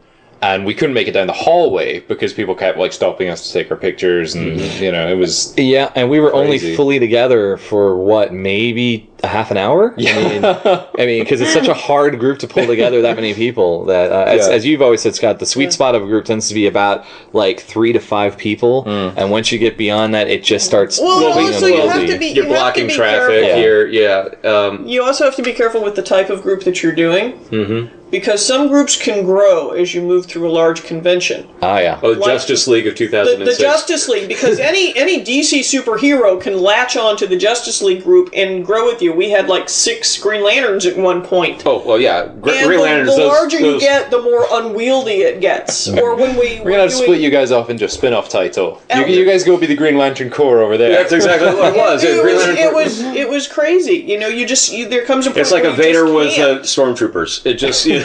and 0.52 0.64
we 0.66 0.74
couldn't 0.74 0.94
make 0.94 1.08
it 1.08 1.12
down 1.12 1.26
the 1.26 1.32
hallway 1.32 2.00
because 2.00 2.32
people 2.32 2.54
kept 2.54 2.78
like 2.78 2.92
stopping 2.92 3.28
us 3.28 3.46
to 3.46 3.52
take 3.52 3.70
our 3.70 3.76
pictures, 3.76 4.34
and 4.34 4.60
you 4.80 4.92
know, 4.92 5.08
it 5.08 5.14
was 5.16 5.54
Yeah, 5.56 5.90
and 5.94 6.10
we 6.10 6.20
were 6.20 6.30
Crazy. 6.30 6.44
only 6.44 6.76
fully 6.76 6.98
together 6.98 7.56
for 7.56 7.96
what, 7.96 8.32
maybe 8.32 9.08
a 9.22 9.26
half 9.26 9.50
an 9.50 9.56
hour? 9.56 9.94
Yeah. 9.96 10.16
I 10.18 10.22
mean, 10.28 10.44
I 10.44 11.06
mean, 11.06 11.22
because 11.24 11.40
it's 11.40 11.52
such 11.54 11.68
a 11.68 11.72
hard 11.88 12.18
group 12.18 12.38
to 12.40 12.46
pull 12.46 12.66
together 12.66 13.00
that 13.02 13.16
many 13.16 13.32
people. 13.32 13.86
That, 13.86 14.12
uh, 14.12 14.24
as, 14.26 14.46
Yeah. 14.46 14.52
as 14.54 14.66
you've 14.66 14.82
always 14.82 15.00
said, 15.00 15.14
Scott, 15.14 15.38
the 15.38 15.46
sweet 15.46 15.72
spot 15.72 15.94
of 15.94 16.02
a 16.02 16.06
group 16.06 16.26
tends 16.26 16.48
to 16.48 16.54
be 16.54 16.66
about 16.66 17.06
like 17.32 17.60
three 17.60 17.92
to 17.94 18.00
five 18.00 18.36
people, 18.36 18.84
and 18.86 19.30
once 19.30 19.50
you 19.50 19.58
get 19.58 19.78
beyond 19.78 20.14
that, 20.14 20.28
it 20.28 20.44
just 20.44 20.66
starts. 20.66 21.00
Well, 21.00 21.20
building 21.20 21.46
also 21.54 21.66
you 21.66 21.88
have 21.88 22.06
to 22.06 22.18
be 22.18 22.26
you're 22.26 22.44
you 22.44 22.50
have 22.50 22.50
to 22.50 22.54
blocking 22.54 22.86
be 22.88 22.94
traffic. 22.94 23.28
careful. 23.44 23.48
Yeah. 23.48 23.56
You're 23.64 23.88
yeah. 23.88 24.28
Um, 24.44 24.86
You 24.86 25.02
also 25.02 25.24
have 25.24 25.36
to 25.36 25.42
be 25.42 25.52
careful 25.54 25.82
with 25.82 25.94
the 25.96 26.02
type 26.02 26.28
of 26.28 26.42
group 26.42 26.64
that 26.64 26.82
you're 26.82 26.92
doing. 26.94 27.32
Mm-hmm. 27.48 28.03
Because 28.14 28.44
some 28.46 28.68
groups 28.68 28.96
can 28.96 29.24
grow 29.24 29.70
as 29.72 29.92
you 29.92 30.00
move 30.00 30.26
through 30.26 30.48
a 30.48 30.52
large 30.52 30.84
convention. 30.84 31.48
Ah, 31.62 31.78
yeah. 31.80 31.98
Oh, 32.02 32.12
Like- 32.12 32.30
Justice 32.34 32.68
League 32.68 32.86
of 32.86 32.94
The, 32.94 32.98
2006. 33.06 33.56
the 33.58 33.62
Justice 33.62 34.08
League, 34.08 34.28
because 34.28 34.60
any 34.60 34.96
any 34.96 35.24
DC 35.24 35.60
superhero 35.60 36.40
can 36.40 36.60
latch 36.60 36.96
on 36.96 37.16
to 37.16 37.26
the 37.26 37.36
Justice 37.36 37.82
League 37.82 38.04
group 38.04 38.30
and 38.34 38.64
grow 38.64 38.84
with 38.86 39.02
you. 39.02 39.12
We 39.12 39.30
had 39.30 39.48
like 39.48 39.68
six 39.68 40.16
Green 40.16 40.44
Lanterns 40.44 40.86
at 40.86 40.96
one 40.96 41.22
point. 41.22 41.64
oh 41.66 41.82
well, 41.84 41.98
yeah. 42.00 42.26
Gr- 42.40 42.50
and 42.50 42.66
Green 42.66 42.78
the, 42.78 42.84
Lantern 42.84 43.06
the 43.06 43.12
is 43.12 43.18
those- 43.18 43.28
larger 43.32 43.58
you 43.60 43.80
get, 43.80 44.10
the 44.12 44.22
more 44.22 44.46
unwieldy 44.52 45.22
it 45.22 45.40
gets. 45.40 45.88
Or 45.88 46.14
when 46.14 46.36
we 46.38 46.60
We're 46.60 46.70
gonna 46.70 46.82
have 46.82 46.90
to 46.90 46.96
split 46.96 47.20
you 47.20 47.30
guys 47.30 47.50
off 47.50 47.68
into 47.70 47.84
a 47.84 47.88
spin-off 47.88 48.28
title. 48.28 48.80
You, 48.94 49.06
you 49.06 49.24
guys 49.24 49.42
go 49.42 49.56
be 49.56 49.66
the 49.66 49.74
Green 49.74 49.96
Lantern 49.98 50.30
Corps 50.30 50.60
over 50.62 50.76
there. 50.76 50.90
That's 50.90 51.12
exactly 51.12 51.48
what 51.48 51.74
it 51.74 51.76
was. 51.84 52.04
It, 52.04 52.22
Green 52.22 52.36
was, 52.36 52.44
Lantern- 52.46 52.64
it 52.64 52.72
was 52.74 53.00
it 53.00 53.28
was 53.28 53.48
crazy. 53.48 53.96
You 53.96 54.18
know, 54.20 54.28
you 54.28 54.46
just 54.46 54.72
you, 54.72 54.88
there 54.88 55.04
comes 55.04 55.26
a 55.26 55.30
point 55.30 55.38
It's 55.40 55.50
like 55.52 55.64
where 55.64 55.72
a 55.72 55.76
Vader 55.76 56.04
just 56.04 56.14
with 56.14 56.38
uh, 56.38 56.58
stormtroopers. 56.62 57.44
It 57.46 57.54
just 57.54 57.84
you 57.86 57.98
know. 58.00 58.03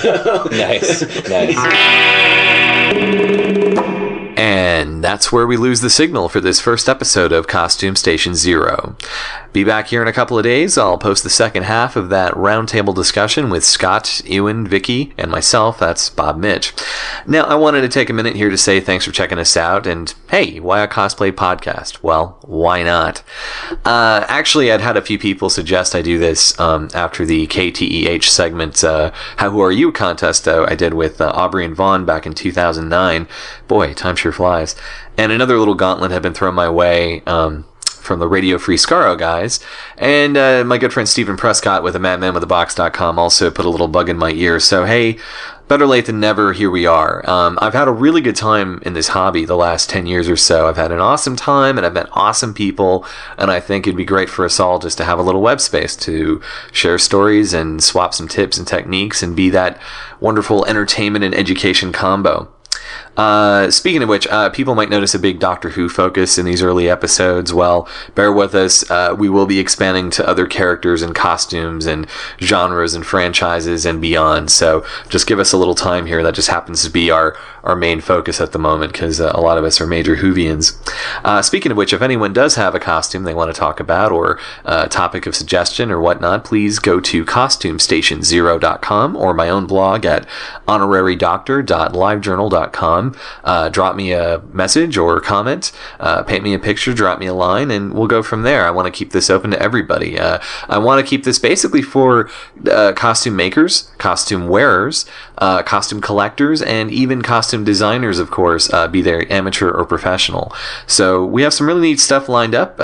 Nice, 0.51 1.01
nice. 1.29 1.57
And 4.37 5.03
that's 5.03 5.31
where 5.31 5.45
we 5.45 5.57
lose 5.57 5.81
the 5.81 5.89
signal 5.89 6.29
for 6.29 6.39
this 6.39 6.61
first 6.61 6.87
episode 6.87 7.31
of 7.31 7.47
Costume 7.47 7.95
Station 7.95 8.35
Zero. 8.35 8.95
Be 9.51 9.63
back 9.63 9.87
here 9.87 10.03
in 10.03 10.07
a 10.07 10.13
couple 10.13 10.37
of 10.37 10.43
days. 10.43 10.77
I'll 10.77 10.99
post 10.99 11.23
the 11.23 11.29
second 11.29 11.63
half 11.63 11.95
of 11.95 12.09
that 12.09 12.33
roundtable 12.33 12.93
discussion 12.93 13.49
with 13.49 13.63
Scott, 13.63 14.21
Ewan, 14.23 14.67
Vicky, 14.67 15.11
and 15.17 15.31
myself. 15.31 15.79
That's 15.79 16.07
Bob 16.07 16.37
Mitch. 16.37 16.71
Now, 17.25 17.45
I 17.45 17.55
wanted 17.55 17.81
to 17.81 17.89
take 17.89 18.11
a 18.11 18.13
minute 18.13 18.35
here 18.35 18.51
to 18.51 18.57
say 18.57 18.79
thanks 18.79 19.05
for 19.05 19.11
checking 19.11 19.39
us 19.39 19.57
out. 19.57 19.87
And 19.87 20.13
hey, 20.29 20.59
why 20.59 20.81
a 20.81 20.87
cosplay 20.87 21.31
podcast? 21.31 22.03
Well, 22.03 22.37
why 22.43 22.83
not? 22.83 23.23
Uh, 23.83 24.23
actually, 24.27 24.71
I'd 24.71 24.81
had 24.81 24.97
a 24.97 25.01
few 25.01 25.17
people 25.17 25.49
suggest 25.49 25.95
I 25.95 26.03
do 26.03 26.19
this 26.19 26.57
um, 26.59 26.87
after 26.93 27.25
the 27.25 27.47
KTEH 27.47 28.25
segment, 28.25 28.83
uh, 28.83 29.11
How 29.37 29.49
Who 29.49 29.61
Are 29.61 29.71
You 29.71 29.91
contest 29.91 30.47
uh, 30.47 30.67
I 30.69 30.75
did 30.75 30.93
with 30.93 31.19
uh, 31.19 31.31
Aubrey 31.33 31.65
and 31.65 31.75
Vaughn 31.75 32.05
back 32.05 32.27
in 32.27 32.35
2009. 32.35 33.27
Boy, 33.67 33.95
time 33.95 34.15
sure 34.15 34.31
flies. 34.31 34.75
And 35.17 35.31
another 35.31 35.57
little 35.57 35.73
gauntlet 35.73 36.11
had 36.11 36.21
been 36.21 36.35
thrown 36.35 36.53
my 36.53 36.69
way. 36.69 37.23
Um, 37.25 37.65
from 37.99 38.19
the 38.19 38.27
Radio 38.27 38.57
Free 38.57 38.77
Skaro 38.77 39.17
guys. 39.17 39.59
And 39.97 40.37
uh, 40.37 40.63
my 40.63 40.77
good 40.77 40.93
friend 40.93 41.07
Stephen 41.07 41.37
Prescott 41.37 41.83
with 41.83 41.93
the 41.93 41.99
MadmanWithABox.com 41.99 43.19
also 43.19 43.51
put 43.51 43.65
a 43.65 43.69
little 43.69 43.87
bug 43.87 44.09
in 44.09 44.17
my 44.17 44.31
ear. 44.31 44.59
So, 44.59 44.85
hey, 44.85 45.17
better 45.69 45.85
late 45.85 46.07
than 46.07 46.19
never, 46.19 46.51
here 46.51 46.71
we 46.71 46.85
are. 46.85 47.27
Um, 47.29 47.57
I've 47.61 47.73
had 47.73 47.87
a 47.87 47.91
really 47.91 48.21
good 48.21 48.35
time 48.35 48.81
in 48.81 48.93
this 48.93 49.09
hobby 49.09 49.45
the 49.45 49.55
last 49.55 49.89
10 49.89 50.07
years 50.07 50.27
or 50.27 50.35
so. 50.35 50.67
I've 50.67 50.77
had 50.77 50.91
an 50.91 50.99
awesome 50.99 51.35
time 51.35 51.77
and 51.77 51.85
I've 51.85 51.93
met 51.93 52.09
awesome 52.13 52.53
people. 52.53 53.05
And 53.37 53.51
I 53.51 53.59
think 53.59 53.85
it'd 53.85 53.95
be 53.95 54.03
great 54.03 54.29
for 54.29 54.43
us 54.43 54.59
all 54.59 54.79
just 54.79 54.97
to 54.97 55.05
have 55.05 55.19
a 55.19 55.23
little 55.23 55.41
web 55.41 55.61
space 55.61 55.95
to 55.97 56.41
share 56.71 56.97
stories 56.97 57.53
and 57.53 57.83
swap 57.83 58.13
some 58.13 58.27
tips 58.27 58.57
and 58.57 58.67
techniques 58.67 59.21
and 59.21 59.35
be 59.35 59.49
that 59.51 59.79
wonderful 60.19 60.65
entertainment 60.65 61.23
and 61.23 61.35
education 61.35 61.93
combo. 61.93 62.51
Uh, 63.17 63.69
speaking 63.69 64.01
of 64.01 64.09
which, 64.09 64.25
uh, 64.27 64.49
people 64.49 64.75
might 64.75 64.89
notice 64.89 65.13
a 65.13 65.19
big 65.19 65.39
Doctor 65.39 65.69
Who 65.69 65.89
focus 65.89 66.37
in 66.37 66.45
these 66.45 66.61
early 66.61 66.89
episodes. 66.89 67.53
Well, 67.53 67.87
bear 68.15 68.31
with 68.31 68.55
us. 68.55 68.89
Uh, 68.89 69.13
we 69.17 69.27
will 69.29 69.45
be 69.45 69.59
expanding 69.59 70.09
to 70.11 70.25
other 70.27 70.47
characters 70.47 71.01
and 71.01 71.13
costumes 71.13 71.85
and 71.85 72.07
genres 72.39 72.93
and 72.93 73.05
franchises 73.05 73.85
and 73.85 73.99
beyond. 74.01 74.51
So 74.51 74.85
just 75.09 75.27
give 75.27 75.39
us 75.39 75.51
a 75.51 75.57
little 75.57 75.75
time 75.75 76.05
here. 76.05 76.23
That 76.23 76.35
just 76.35 76.47
happens 76.49 76.83
to 76.83 76.89
be 76.89 77.11
our, 77.11 77.35
our 77.63 77.75
main 77.75 77.99
focus 78.01 78.39
at 78.39 78.53
the 78.53 78.59
moment 78.59 78.93
because 78.93 79.19
uh, 79.19 79.31
a 79.35 79.41
lot 79.41 79.57
of 79.57 79.65
us 79.65 79.81
are 79.81 79.87
major 79.87 80.15
Whovians. 80.15 80.77
Uh, 81.25 81.41
speaking 81.41 81.71
of 81.71 81.77
which, 81.77 81.93
if 81.93 82.01
anyone 82.01 82.33
does 82.33 82.55
have 82.55 82.73
a 82.73 82.79
costume 82.79 83.23
they 83.23 83.33
want 83.33 83.53
to 83.53 83.59
talk 83.59 83.79
about 83.79 84.11
or 84.11 84.39
a 84.63 84.87
topic 84.87 85.25
of 85.25 85.35
suggestion 85.35 85.91
or 85.91 85.99
whatnot, 85.99 86.45
please 86.45 86.79
go 86.79 86.99
to 87.01 87.25
costumestation0.com 87.25 89.15
or 89.15 89.33
my 89.33 89.49
own 89.49 89.65
blog 89.65 90.05
at 90.05 90.27
honorarydoctor.livejournal.com. 90.67 92.98
Uh, 93.43 93.69
drop 93.69 93.95
me 93.95 94.11
a 94.13 94.41
message 94.51 94.97
or 94.97 95.19
comment, 95.21 95.71
uh, 95.99 96.23
paint 96.23 96.43
me 96.43 96.53
a 96.53 96.59
picture, 96.59 96.93
drop 96.93 97.19
me 97.19 97.27
a 97.27 97.33
line, 97.33 97.71
and 97.71 97.93
we'll 97.93 98.07
go 98.07 98.21
from 98.23 98.43
there. 98.43 98.65
I 98.65 98.71
want 98.71 98.85
to 98.85 98.97
keep 98.97 99.11
this 99.11 99.29
open 99.29 99.51
to 99.51 99.61
everybody. 99.61 100.19
Uh, 100.19 100.39
I 100.67 100.77
want 100.77 101.03
to 101.03 101.09
keep 101.09 101.23
this 101.23 101.39
basically 101.39 101.81
for 101.81 102.29
uh, 102.69 102.93
costume 102.93 103.35
makers, 103.35 103.91
costume 103.97 104.47
wearers, 104.47 105.05
uh, 105.37 105.63
costume 105.63 106.01
collectors, 106.01 106.61
and 106.61 106.91
even 106.91 107.21
costume 107.21 107.63
designers, 107.63 108.19
of 108.19 108.29
course, 108.29 108.71
uh, 108.73 108.87
be 108.87 109.01
they 109.01 109.25
amateur 109.27 109.69
or 109.71 109.85
professional. 109.85 110.53
So 110.85 111.25
we 111.25 111.41
have 111.43 111.53
some 111.53 111.67
really 111.67 111.81
neat 111.81 111.99
stuff 111.99 112.29
lined 112.29 112.55
up. 112.55 112.77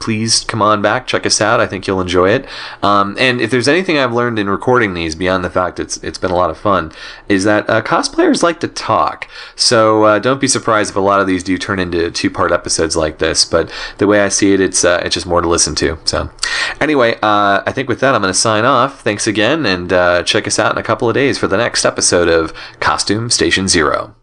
Please 0.00 0.44
come 0.44 0.62
on 0.62 0.82
back, 0.82 1.06
check 1.06 1.24
us 1.26 1.40
out. 1.40 1.60
I 1.60 1.66
think 1.66 1.86
you'll 1.86 2.00
enjoy 2.00 2.30
it. 2.30 2.46
Um, 2.82 3.16
and 3.18 3.40
if 3.40 3.50
there's 3.50 3.68
anything 3.68 3.98
I've 3.98 4.12
learned 4.12 4.38
in 4.38 4.48
recording 4.48 4.94
these, 4.94 5.14
beyond 5.14 5.44
the 5.44 5.50
fact 5.50 5.80
it's 5.80 5.96
it's 5.98 6.18
been 6.18 6.30
a 6.30 6.40
lot 6.42 6.50
of 6.50 6.58
fun, 6.58 6.92
is 7.28 7.44
that 7.44 7.66
cosplayers 7.92 8.42
like 8.42 8.60
to 8.60 8.68
talk. 8.68 9.28
So 9.60 10.04
uh, 10.04 10.18
don't 10.18 10.40
be 10.40 10.48
surprised 10.48 10.90
if 10.90 10.96
a 10.96 11.00
lot 11.00 11.20
of 11.20 11.26
these 11.26 11.44
do 11.44 11.58
turn 11.58 11.78
into 11.78 12.10
two 12.10 12.30
part 12.30 12.50
episodes 12.50 12.96
like 12.96 13.18
this. 13.18 13.44
But 13.44 13.70
the 13.98 14.06
way 14.06 14.20
I 14.20 14.28
see 14.28 14.54
it, 14.54 14.60
it's 14.60 14.84
uh, 14.84 15.02
it's 15.04 15.14
just 15.14 15.26
more 15.26 15.42
to 15.42 15.48
listen 15.48 15.74
to. 15.76 15.98
So 16.04 16.30
anyway, 16.80 17.16
uh, 17.22 17.62
I 17.66 17.72
think 17.72 17.88
with 17.88 18.00
that, 18.00 18.14
I'm 18.14 18.22
going 18.22 18.32
to 18.32 18.38
sign 18.38 18.64
off. 18.64 19.02
Thanks 19.02 19.26
again, 19.26 19.66
and 19.66 19.92
uh, 19.92 20.22
check 20.22 20.46
us 20.46 20.58
out 20.58 20.72
in 20.72 20.78
a 20.78 20.82
couple 20.82 21.08
of 21.08 21.14
days 21.14 21.38
for 21.38 21.46
the 21.46 21.58
next 21.58 21.84
episode 21.84 22.28
of 22.28 22.54
Costume 22.80 23.28
Station 23.28 23.68
Zero. 23.68 24.16